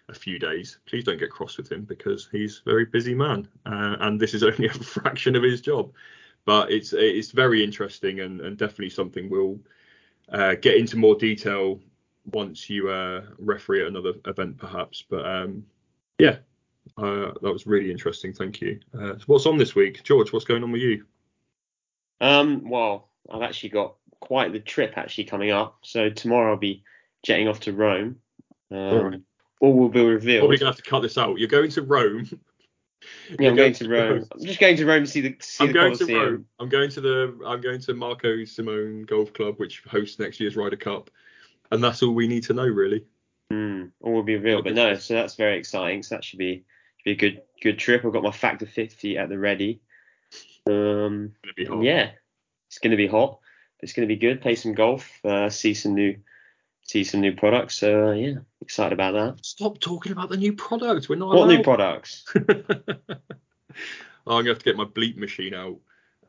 a 0.09 0.15
few 0.15 0.39
days, 0.39 0.79
please 0.87 1.05
don't 1.05 1.19
get 1.19 1.31
cross 1.31 1.57
with 1.57 1.71
him 1.71 1.83
because 1.83 2.29
he's 2.31 2.63
a 2.65 2.71
very 2.71 2.85
busy 2.85 3.15
man, 3.15 3.49
uh, 3.67 3.97
and 4.01 4.21
this 4.21 4.35
is 4.35 4.43
only 4.45 4.67
a 4.67 4.73
fraction 4.73 5.37
of 5.37 5.43
his 5.43 5.61
job. 5.61 5.93
But 6.45 6.71
it's 6.71 6.95
it's 6.95 7.33
very 7.33 7.63
interesting 7.63 8.21
and, 8.21 8.41
and 8.41 8.57
definitely 8.57 8.89
something 8.89 9.29
we'll 9.29 9.59
uh, 10.33 10.55
get 10.55 10.77
into 10.77 10.97
more 10.97 11.15
detail 11.15 11.81
once 12.33 12.69
you 12.69 12.91
uh, 12.91 13.23
referee 13.39 13.83
at 13.83 13.89
another 13.89 14.15
event, 14.27 14.59
perhaps. 14.59 15.05
But 15.09 15.27
um, 15.27 15.65
yeah, 16.19 16.37
uh, 16.97 17.33
that 17.43 17.53
was 17.53 17.67
really 17.67 17.91
interesting. 17.91 18.33
Thank 18.33 18.61
you. 18.61 18.81
Uh, 18.95 19.19
so 19.19 19.25
what's 19.27 19.47
on 19.47 19.59
this 19.59 19.75
week, 19.75 20.03
George? 20.05 20.33
What's 20.33 20.45
going 20.45 20.63
on 20.63 20.73
with 20.73 20.83
you? 20.83 21.05
Um, 22.21 22.69
well, 22.69 23.09
I've 23.31 23.43
actually 23.43 23.71
got 23.71 23.95
quite 24.21 24.53
the 24.53 24.61
trip 24.61 24.95
actually 24.97 25.25
coming 25.25 25.51
up. 25.51 25.79
So 25.83 26.11
tomorrow 26.11 26.53
I'll 26.53 26.59
be 26.59 26.83
jetting 27.23 27.49
off 27.49 27.61
to 27.61 27.73
Rome. 27.73 28.17
Um, 28.71 28.79
Alright. 28.79 29.21
All 29.61 29.75
will 29.75 29.89
be 29.89 30.05
revealed. 30.05 30.43
Probably 30.43 30.59
gonna 30.59 30.71
have 30.71 30.83
to 30.83 30.89
cut 30.89 31.01
this 31.01 31.19
out. 31.19 31.39
You're 31.39 31.49
going 31.49 31.71
to 31.71 31.83
Rome. 31.83 32.29
yeah, 33.39 33.51
I'm 33.51 33.57
going 33.57 33.73
to 33.75 33.89
Rome. 33.89 34.27
I'm 34.33 34.45
just 34.45 34.61
going 34.61 34.77
to 34.77 34.87
Rome 34.87 35.05
to 35.05 35.11
see 35.11 35.21
the 35.21 35.33
to 35.35 35.47
see 35.47 35.65
I'm 35.65 35.69
the 35.69 35.75
going 35.75 35.99
to 35.99 36.17
Rome. 36.17 36.47
I'm 36.59 36.69
going 36.69 36.91
to 36.91 37.01
the. 37.01 37.39
I'm 37.47 37.61
going 37.61 37.81
to 37.81 37.95
Marco 37.95 38.45
Simone 38.45 39.03
Golf 39.03 39.33
Club, 39.33 39.55
which 39.59 39.83
hosts 39.89 40.19
next 40.19 40.41
year's 40.41 40.57
Ryder 40.57 40.77
Cup, 40.77 41.11
and 41.71 41.83
that's 41.83 42.03
all 42.03 42.15
we 42.15 42.29
need 42.29 42.45
to 42.45 42.55
know, 42.55 42.67
really. 42.67 43.05
Hmm, 43.51 43.87
all 44.01 44.13
will 44.13 44.23
be 44.23 44.35
revealed. 44.37 44.65
But 44.65 44.75
no, 44.75 44.95
so 44.95 45.15
that's 45.15 45.35
very 45.37 45.59
exciting. 45.59 46.03
So 46.03 46.17
that 46.17 46.25
should 46.25 46.39
be 46.39 46.65
should 46.99 47.05
be 47.05 47.13
a 47.13 47.17
good 47.17 47.43
good 47.63 47.79
trip. 47.79 48.05
I've 48.05 48.13
got 48.13 48.23
my 48.23 48.31
factor 48.31 48.67
50 48.67 49.19
at 49.19 49.29
the 49.29 49.39
ready. 49.39 49.81
Um, 50.67 51.35
It's 51.57 51.69
gonna 51.69 51.85
yeah, 51.85 52.11
it's 52.69 52.79
going 52.79 52.91
to 52.91 52.97
be 52.97 53.07
hot. 53.07 53.39
It's 53.81 53.93
going 53.93 54.07
to 54.07 54.15
be 54.15 54.21
good. 54.21 54.41
Play 54.41 54.55
some 54.55 54.75
golf. 54.75 55.09
Uh, 55.25 55.49
see 55.49 55.75
some 55.75 55.95
new 55.95 56.17
see 56.89 57.05
some 57.05 57.21
new 57.21 57.35
products. 57.35 57.77
So 57.79 58.09
uh, 58.09 58.13
yeah, 58.13 58.35
excited 58.61 58.93
about 58.93 59.13
that. 59.13 59.45
Stop 59.45 59.79
talking 59.79 60.13
about 60.13 60.31
the 60.31 60.37
new 60.37 60.53
products. 60.55 61.09
We're 61.09 61.17
not 61.17 61.35
What 61.37 61.49
new 61.49 61.63
products? 61.63 62.25
Oh, 62.35 62.43
I'm 63.07 63.25
gonna 64.27 64.49
have 64.49 64.59
to 64.59 64.65
get 64.65 64.77
my 64.77 64.85
bleep 64.85 65.17
machine 65.17 65.55
out. 65.55 65.77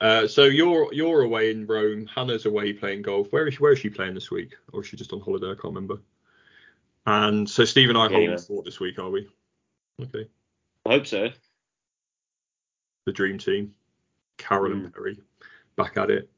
Uh, 0.02 0.28
so 0.28 0.44
you're 0.46 0.94
you're 0.94 1.22
away 1.24 1.52
in 1.52 1.66
Rome. 1.66 2.08
Hannah's 2.14 2.46
away 2.46 2.74
playing 2.74 3.02
golf. 3.02 3.28
Where 3.32 3.48
is 3.48 3.56
she, 3.56 3.60
where 3.60 3.72
is 3.74 3.80
she 3.80 3.90
playing 3.90 4.14
this 4.14 4.32
week? 4.32 4.56
Or 4.72 4.82
is 4.82 4.88
she 4.88 4.98
just 4.98 5.14
on 5.14 5.22
holiday? 5.22 5.48
I 5.48 5.56
can't 5.56 5.66
remember. 5.74 6.02
And 7.06 7.50
so 7.50 7.66
Steve 7.66 7.90
and 7.90 7.98
I 7.98 8.06
are 8.06 8.10
holding 8.10 8.32
Yeah. 8.32 8.38
fort 8.38 8.66
this 8.66 8.80
week, 8.80 9.00
are 9.00 9.10
we? 9.10 9.28
Okay. 10.02 10.28
I 10.86 10.90
hope 10.92 11.08
so. 11.08 11.30
The 13.06 13.12
dream 13.12 13.38
team. 13.38 13.74
Carroll 14.38 14.72
and 14.72 14.86
Mm. 14.88 14.94
Perry 14.94 15.18
back 15.76 15.98
at 15.98 16.10
it. 16.10 16.30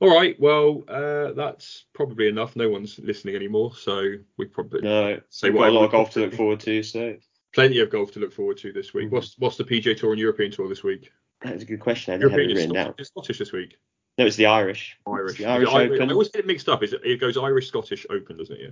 All 0.00 0.14
right. 0.14 0.38
Well, 0.40 0.82
uh, 0.88 1.32
that's 1.32 1.84
probably 1.94 2.28
enough. 2.28 2.56
No 2.56 2.68
one's 2.70 2.98
listening 2.98 3.36
anymore, 3.36 3.74
so 3.74 4.14
we 4.38 4.46
probably 4.46 4.80
No, 4.80 5.20
Say 5.28 5.50
we've 5.50 5.58
got 5.60 5.68
a 5.68 5.72
lot 5.72 5.84
of 5.84 5.92
golf 5.92 6.10
to 6.12 6.20
look 6.20 6.34
forward 6.34 6.60
to. 6.60 6.82
So 6.82 7.16
plenty 7.54 7.80
of 7.80 7.90
golf 7.90 8.12
to 8.12 8.20
look 8.20 8.32
forward 8.32 8.56
to 8.58 8.72
this 8.72 8.94
week. 8.94 9.08
Mhm. 9.08 9.12
What's 9.12 9.36
what's 9.38 9.56
the 9.56 9.64
PGA 9.64 9.94
Tour 9.96 10.12
and 10.12 10.20
European 10.20 10.50
Tour 10.50 10.68
this 10.68 10.82
week? 10.82 11.12
that's 11.42 11.62
a 11.62 11.66
good 11.66 11.80
question. 11.80 12.12
I 12.12 12.18
didn't 12.18 12.30
have 12.32 12.38
European 12.40 12.56
is 12.58 12.66
written 12.68 12.82
Scottish, 12.84 13.00
is 13.02 13.08
Scottish 13.08 13.38
this 13.38 13.52
week. 13.52 13.76
No, 14.18 14.26
it's 14.26 14.36
the 14.36 14.46
Irish. 14.46 14.98
Irish. 15.06 15.30
It's 15.32 15.38
the 15.38 15.46
Irish 15.46 15.68
I- 15.70 15.84
Open. 15.84 16.08
I 16.08 16.12
always 16.12 16.28
get 16.28 16.40
it 16.40 16.46
mixed 16.46 16.68
up. 16.68 16.82
Is 16.82 16.92
it, 16.92 17.00
it 17.04 17.20
goes 17.20 17.36
Irish, 17.38 17.68
Scottish 17.68 18.04
Open, 18.10 18.36
doesn't 18.36 18.56
it? 18.56 18.60
Yeah. 18.62 18.70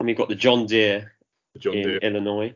And 0.00 0.06
we've 0.06 0.16
got 0.16 0.28
the 0.28 0.34
John 0.34 0.66
Deere 0.66 1.12
The 1.54 1.58
John 1.60 1.74
in 1.74 1.86
Deere, 1.86 1.98
Illinois, 1.98 2.54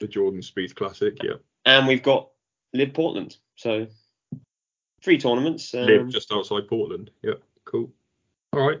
the 0.00 0.08
Jordan 0.08 0.40
Spieth 0.40 0.74
Classic. 0.74 1.16
Yeah. 1.22 1.34
and 1.64 1.86
we've 1.86 2.02
got 2.02 2.28
LIV 2.74 2.92
Portland. 2.94 3.36
So 3.56 3.86
three 5.02 5.18
tournaments. 5.18 5.74
Um, 5.74 5.86
LIV 5.86 6.08
just 6.10 6.32
outside 6.32 6.68
Portland. 6.68 7.10
Yeah. 7.22 7.34
Cool. 7.64 7.90
All 8.52 8.68
right. 8.68 8.80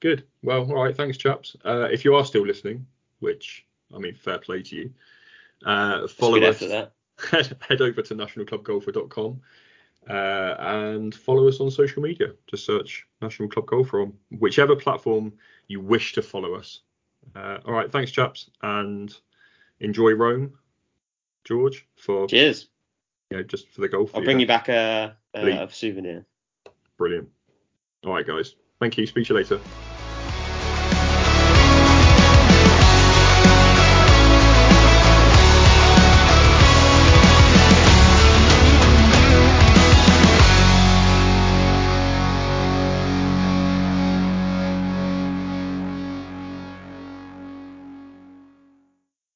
Good. 0.00 0.24
Well, 0.42 0.70
all 0.70 0.84
right. 0.84 0.96
Thanks, 0.96 1.16
chaps. 1.16 1.56
Uh, 1.64 1.88
if 1.90 2.04
you 2.04 2.14
are 2.14 2.24
still 2.24 2.46
listening, 2.46 2.86
which 3.20 3.66
I 3.94 3.98
mean, 3.98 4.14
fair 4.14 4.38
play 4.38 4.62
to 4.62 4.76
you. 4.76 4.90
Uh, 5.64 6.06
follow 6.08 6.40
us. 6.42 6.56
after 6.56 6.68
that. 6.68 6.92
head, 7.30 7.56
head 7.68 7.80
over 7.80 8.00
to 8.02 8.14
nationalclubgolfer.com 8.14 9.40
uh, 10.08 10.54
and 10.58 11.14
follow 11.14 11.48
us 11.48 11.60
on 11.60 11.70
social 11.70 12.02
media. 12.02 12.32
Just 12.46 12.64
search 12.64 13.06
National 13.20 13.48
Club 13.48 13.66
Golfer 13.66 14.02
on 14.02 14.12
whichever 14.38 14.76
platform 14.76 15.32
you 15.66 15.80
wish 15.80 16.12
to 16.14 16.22
follow 16.22 16.54
us. 16.54 16.80
Uh, 17.34 17.58
all 17.66 17.74
right, 17.74 17.90
thanks, 17.90 18.10
chaps, 18.10 18.50
and 18.62 19.14
enjoy 19.80 20.12
Rome, 20.12 20.54
George. 21.44 21.86
For 21.96 22.26
Cheers. 22.26 22.68
you 23.30 23.38
know, 23.38 23.42
just 23.42 23.68
for 23.68 23.80
the 23.82 23.88
golf. 23.88 24.14
I'll 24.14 24.22
bring 24.22 24.40
you 24.40 24.46
back 24.46 24.68
a, 24.68 25.16
a, 25.34 25.64
a 25.64 25.70
souvenir. 25.70 26.24
Brilliant. 26.96 27.28
All 28.04 28.12
right, 28.12 28.26
guys. 28.26 28.54
Thank 28.80 28.96
you. 28.96 29.06
Speak 29.06 29.26
to 29.26 29.34
you 29.34 29.40
later. 29.40 29.60